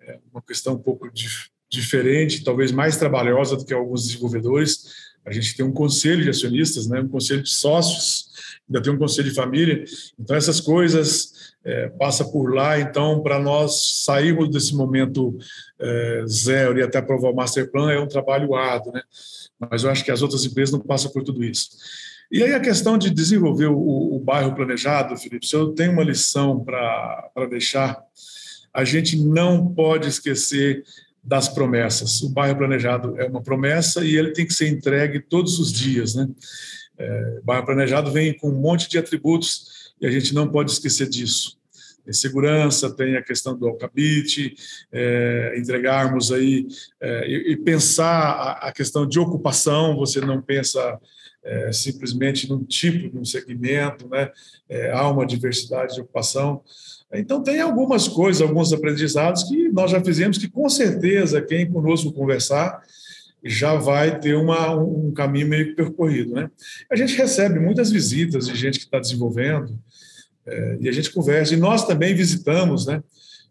é 0.00 0.18
uma 0.32 0.42
questão 0.42 0.74
um 0.74 0.78
pouco 0.78 1.10
dif 1.10 1.50
diferente, 1.70 2.42
talvez 2.42 2.72
mais 2.72 2.96
trabalhosa 2.96 3.54
do 3.54 3.62
que 3.62 3.74
alguns 3.74 4.06
desenvolvedores. 4.06 5.07
A 5.28 5.32
gente 5.32 5.56
tem 5.56 5.64
um 5.64 5.72
conselho 5.72 6.22
de 6.22 6.30
acionistas, 6.30 6.86
né, 6.86 7.00
um 7.00 7.08
conselho 7.08 7.42
de 7.42 7.50
sócios, 7.50 8.28
ainda 8.68 8.82
tem 8.82 8.92
um 8.92 8.98
conselho 8.98 9.28
de 9.28 9.34
família. 9.34 9.84
Então, 10.18 10.34
essas 10.34 10.60
coisas 10.60 11.54
é, 11.64 11.88
passa 11.90 12.24
por 12.24 12.54
lá. 12.54 12.80
Então, 12.80 13.22
para 13.22 13.38
nós 13.38 14.04
sairmos 14.04 14.50
desse 14.50 14.74
momento 14.74 15.36
é, 15.78 16.24
zero 16.26 16.78
e 16.78 16.82
até 16.82 16.98
aprovar 16.98 17.30
o 17.30 17.36
master 17.36 17.70
plan 17.70 17.92
é 17.92 18.00
um 18.00 18.08
trabalho 18.08 18.54
árduo, 18.54 18.92
né? 18.92 19.02
Mas 19.58 19.84
eu 19.84 19.90
acho 19.90 20.04
que 20.04 20.10
as 20.10 20.22
outras 20.22 20.44
empresas 20.44 20.72
não 20.72 20.80
passam 20.80 21.10
por 21.10 21.22
tudo 21.22 21.44
isso. 21.44 21.70
E 22.30 22.42
aí 22.42 22.54
a 22.54 22.60
questão 22.60 22.96
de 22.96 23.10
desenvolver 23.10 23.66
o, 23.66 24.16
o 24.16 24.20
bairro 24.20 24.54
planejado, 24.54 25.16
Felipe, 25.16 25.46
se 25.46 25.56
eu 25.56 25.68
tenho 25.72 25.92
uma 25.92 26.04
lição 26.04 26.62
para 26.62 27.46
deixar, 27.50 28.02
a 28.72 28.84
gente 28.84 29.18
não 29.18 29.66
pode 29.66 30.08
esquecer 30.08 30.84
das 31.22 31.48
promessas. 31.48 32.22
O 32.22 32.30
bairro 32.30 32.56
planejado 32.56 33.20
é 33.20 33.26
uma 33.26 33.42
promessa 33.42 34.04
e 34.04 34.16
ele 34.16 34.32
tem 34.32 34.46
que 34.46 34.54
ser 34.54 34.68
entregue 34.68 35.20
todos 35.20 35.58
os 35.58 35.72
dias, 35.72 36.14
né? 36.14 36.28
É, 36.98 37.40
bairro 37.44 37.64
planejado 37.64 38.10
vem 38.10 38.36
com 38.36 38.48
um 38.50 38.60
monte 38.60 38.88
de 38.88 38.98
atributos 38.98 39.92
e 40.00 40.06
a 40.06 40.10
gente 40.10 40.34
não 40.34 40.48
pode 40.48 40.72
esquecer 40.72 41.08
disso. 41.08 41.58
Tem 42.04 42.12
segurança, 42.12 42.90
tem 42.90 43.16
a 43.16 43.22
questão 43.22 43.56
do 43.56 43.68
alcabite, 43.68 44.54
é, 44.90 45.54
entregarmos 45.58 46.32
aí 46.32 46.66
é, 47.00 47.28
e, 47.28 47.52
e, 47.52 47.56
pensar 47.56 48.30
a, 48.30 48.68
a, 48.68 48.72
questão 48.72 49.06
de 49.06 49.20
ocupação. 49.20 49.94
Você 49.96 50.20
não 50.20 50.40
pensa 50.40 50.98
é, 51.42 51.72
simplesmente 51.72 52.48
num 52.48 52.62
tipo, 52.64 53.16
num 53.16 53.24
segmento, 53.24 54.08
né? 54.08 54.30
É, 54.68 54.90
há 54.90 55.08
uma 55.08 55.26
diversidade 55.26 55.94
de 55.94 56.00
ocupação. 56.00 56.62
Então, 57.12 57.42
tem 57.42 57.60
algumas 57.60 58.06
coisas, 58.06 58.42
alguns 58.42 58.72
aprendizados 58.72 59.44
que 59.44 59.68
nós 59.70 59.90
já 59.90 60.02
fizemos, 60.02 60.36
que 60.36 60.48
com 60.48 60.68
certeza 60.68 61.40
quem 61.40 61.70
conosco 61.70 62.12
conversar 62.12 62.82
já 63.42 63.74
vai 63.76 64.18
ter 64.18 64.34
uma, 64.34 64.74
um 64.74 65.10
caminho 65.12 65.48
meio 65.48 65.74
percorrido. 65.74 66.34
Né? 66.34 66.50
A 66.90 66.96
gente 66.96 67.16
recebe 67.16 67.58
muitas 67.58 67.90
visitas 67.90 68.46
de 68.46 68.54
gente 68.54 68.78
que 68.78 68.84
está 68.84 68.98
desenvolvendo 68.98 69.78
é, 70.44 70.78
e 70.80 70.88
a 70.88 70.92
gente 70.92 71.10
conversa. 71.10 71.54
E 71.54 71.56
nós 71.56 71.86
também 71.86 72.14
visitamos, 72.14 72.86
né? 72.86 73.02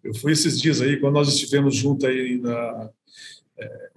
Eu 0.03 0.13
fui 0.13 0.31
esses 0.31 0.61
dias 0.61 0.79
aí, 0.81 0.97
quando 0.97 1.15
nós 1.15 1.27
estivemos 1.27 1.75
juntos 1.75 2.05
aí 2.05 2.37
na, 2.37 2.89
é, 3.57 3.89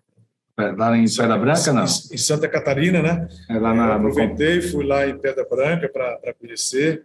Lá 0.76 0.96
em 0.96 1.04
Pedra 1.04 1.38
Branca, 1.38 1.72
não? 1.72 1.84
Em 1.84 2.18
Santa 2.18 2.48
Catarina, 2.48 3.02
né? 3.02 3.28
É 3.48 3.58
lá 3.58 3.74
na, 3.74 3.88
eu 3.88 3.92
aproveitei, 3.94 4.60
fui 4.60 4.84
lá 4.84 5.06
em 5.06 5.18
Pedra 5.18 5.46
Branca 5.48 5.88
para 5.88 6.34
conhecer. 6.34 7.04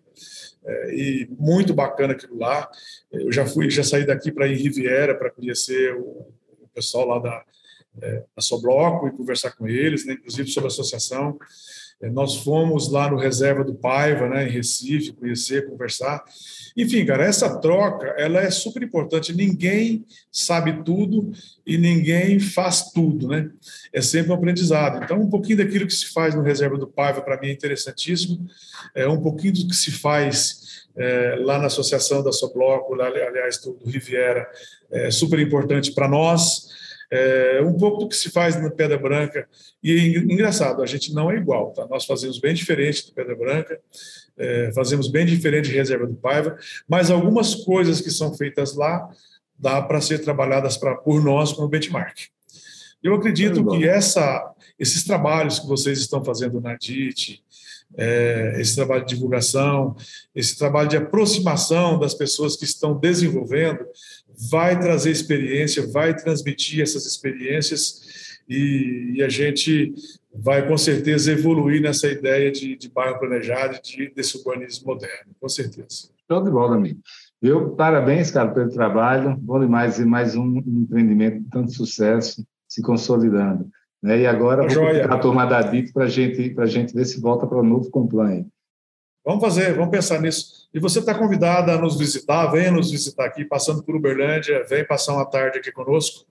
É, 0.66 0.96
e 0.96 1.30
muito 1.38 1.74
bacana 1.74 2.14
aquilo 2.14 2.38
lá. 2.40 2.70
Eu 3.12 3.32
já 3.32 3.46
fui, 3.46 3.70
já 3.70 3.84
saí 3.84 4.06
daqui 4.06 4.32
para 4.32 4.48
ir 4.48 4.54
em 4.54 4.64
Riviera 4.64 5.16
para 5.16 5.30
conhecer 5.30 5.94
o, 5.96 6.28
o, 6.62 6.68
pessoal 6.74 7.08
lá 7.08 7.20
da, 7.20 7.44
é, 8.02 8.24
da 8.36 8.42
Sobloco 8.42 9.08
e 9.08 9.12
conversar 9.12 9.52
com 9.52 9.68
eles, 9.68 10.06
né, 10.06 10.14
inclusive 10.14 10.50
sobre 10.50 10.68
a 10.68 10.72
associação. 10.72 11.38
É, 12.02 12.10
nós 12.10 12.38
fomos 12.38 12.92
lá 12.92 13.10
no 13.10 13.18
Reserva 13.18 13.64
do 13.64 13.74
Paiva, 13.74 14.28
né, 14.28 14.48
em 14.48 14.52
Recife, 14.52 15.14
conhecer, 15.14 15.68
conversar. 15.70 16.24
Enfim, 16.76 17.06
cara, 17.06 17.24
essa 17.24 17.58
troca 17.60 18.08
ela 18.18 18.42
é 18.42 18.52
super 18.52 18.84
importante. 18.84 19.34
Ninguém 19.34 20.06
sabe 20.32 20.84
tudo 20.84 21.32
e 21.66 21.78
ninguém 21.78 22.40
faz 22.40 22.92
tudo, 22.92 23.30
né? 23.30 23.50
É 23.94 24.02
sempre 24.02 24.32
um 24.32 24.36
aprendizado. 24.36 25.04
Então, 25.04 25.22
um 25.22 25.30
pouquinho 25.30 25.58
daquilo 25.58 25.88
que 25.88 25.94
se 25.94 26.08
faz 26.08 26.36
no 26.36 26.42
Reserva 26.42 26.78
do 26.78 26.88
Paiva, 26.88 27.22
para 27.22 27.40
mim, 27.40 27.48
é 27.48 27.54
interessantíssimo. 27.54 28.46
É 28.94 29.08
um 29.08 29.22
pouquinho 29.22 29.54
do 29.54 29.68
que 29.70 29.76
se 29.76 29.92
faz 29.92 30.88
é, 30.98 31.36
lá 31.40 31.58
na 31.60 31.68
Associação 31.68 32.24
da 32.24 32.32
Sobloco, 32.32 32.94
aliás, 33.02 33.58
do, 33.60 33.74
do 33.74 33.90
Riviera, 33.90 34.48
é 34.92 35.12
super 35.12 35.40
importante 35.40 35.92
para 35.94 36.08
nós 36.08 36.70
é, 37.12 37.62
um 37.64 37.74
pouco 37.74 38.00
do 38.00 38.10
que 38.10 38.16
se 38.16 38.30
faz 38.30 38.62
na 38.62 38.70
Pedra 38.70 38.98
Branca. 38.98 39.48
E 39.84 40.18
engraçado, 40.18 40.82
a 40.82 40.86
gente 40.86 41.14
não 41.14 41.32
é 41.32 41.38
igual, 41.38 41.72
tá? 41.72 41.88
Nós 41.88 42.06
fazemos 42.06 42.40
bem 42.40 42.54
diferente 42.54 43.06
do 43.06 43.14
Pedra 43.14 43.36
Branca, 43.36 43.80
é, 44.38 44.72
fazemos 44.74 45.08
bem 45.08 45.26
diferente 45.26 45.70
de 45.70 45.76
Reserva 45.76 46.08
do 46.08 46.16
Paiva, 46.16 46.58
mas 46.88 47.10
algumas 47.10 47.56
coisas 47.56 48.02
que 48.02 48.12
são 48.12 48.34
feitas 48.34 48.76
lá 48.76 49.10
dá 49.58 49.82
para 49.82 50.02
ser 50.02 50.20
trabalhadas 50.20 50.78
pra, 50.78 50.96
por 50.96 51.24
nós 51.24 51.54
como 51.54 51.68
benchmark. 51.68 52.28
Eu 53.02 53.14
acredito 53.14 53.66
que 53.68 53.88
essa, 53.88 54.52
esses 54.80 55.04
trabalhos 55.04 55.60
que 55.60 55.68
vocês 55.68 56.00
estão 56.00 56.24
fazendo 56.26 56.60
na 56.60 56.76
DIT, 56.76 57.44
é, 57.98 58.56
esse 58.60 58.76
trabalho 58.76 59.06
de 59.06 59.14
divulgação, 59.14 59.96
esse 60.34 60.58
trabalho 60.58 60.90
de 60.90 60.98
aproximação 60.98 62.00
das 62.00 62.14
pessoas 62.14 62.56
que 62.56 62.66
estão 62.66 62.98
desenvolvendo, 62.98 63.86
vai 64.50 64.80
trazer 64.80 65.12
experiência, 65.12 65.88
vai 65.92 66.16
transmitir 66.16 66.82
essas 66.82 67.06
experiências 67.06 68.40
e, 68.48 69.14
e 69.16 69.24
a 69.24 69.30
gente 69.30 69.94
vai 70.34 70.68
com 70.68 70.78
certeza 70.78 71.32
evoluir 71.32 71.82
nessa 71.82 72.08
ideia 72.08 72.52
de, 72.52 72.76
de 72.76 72.90
bairro 72.90 73.20
planejado, 73.20 73.80
de, 73.82 74.12
desse 74.14 74.38
urbanismo 74.38 74.88
moderno, 74.88 75.34
com 75.40 75.50
certeza. 75.50 76.10
Show 76.30 76.44
de 76.44 76.52
bola, 76.52 76.76
amigo. 76.76 77.00
Eu, 77.42 77.72
parabéns, 77.72 78.32
cara, 78.32 78.52
pelo 78.52 78.70
trabalho. 78.70 79.36
Bom 79.38 79.60
demais 79.60 80.00
e 80.00 80.06
mais 80.06 80.36
um 80.36 80.58
empreendimento 80.58 81.44
de 81.44 81.50
tanto 81.50 81.72
sucesso 81.72 82.46
se 82.68 82.82
consolidando. 82.82 83.70
Né? 84.02 84.22
E 84.22 84.28
agora 84.28 84.68
vou 84.68 84.88
a 84.88 85.20
turma 85.20 85.46
da 85.46 85.62
DIT 85.62 85.94
para 85.94 86.08
gente, 86.08 86.56
a 86.60 86.66
gente 86.66 86.94
ver 86.94 87.06
se 87.06 87.22
volta 87.22 87.46
para 87.46 87.60
o 87.60 87.64
novo 87.64 87.90
compliance. 87.90 88.50
Vamos 89.24 89.44
fazer, 89.44 89.74
vamos 89.74 89.92
pensar 89.92 90.22
nisso. 90.22 90.55
E 90.76 90.80
você 90.80 91.00
está 91.00 91.16
convidada 91.16 91.72
a 91.72 91.78
nos 91.78 91.98
visitar, 91.98 92.48
venha 92.48 92.70
nos 92.70 92.92
visitar 92.92 93.24
aqui, 93.24 93.46
passando 93.46 93.82
por 93.82 93.96
Uberlândia, 93.96 94.66
vem 94.70 94.86
passar 94.86 95.14
uma 95.14 95.26
tarde 95.26 95.60
aqui 95.60 95.72
conosco 95.72 96.26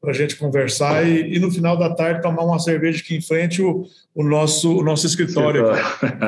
para 0.00 0.10
a 0.10 0.14
gente 0.14 0.36
conversar 0.36 1.06
e, 1.06 1.36
e, 1.36 1.38
no 1.38 1.50
final 1.50 1.76
da 1.76 1.94
tarde 1.94 2.22
tomar 2.22 2.44
uma 2.44 2.58
cerveja 2.58 3.02
aqui 3.02 3.14
em 3.16 3.20
frente 3.20 3.60
o, 3.60 3.84
o 4.14 4.24
nosso, 4.24 4.74
o 4.74 4.82
nosso 4.82 5.06
escritório. 5.06 5.66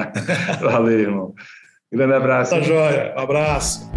Valeu, 0.60 1.00
irmão. 1.00 1.34
Grande 1.90 2.12
abraço. 2.12 2.50
Tá 2.50 2.60
joia. 2.60 3.14
Um 3.16 3.20
abraço. 3.20 3.90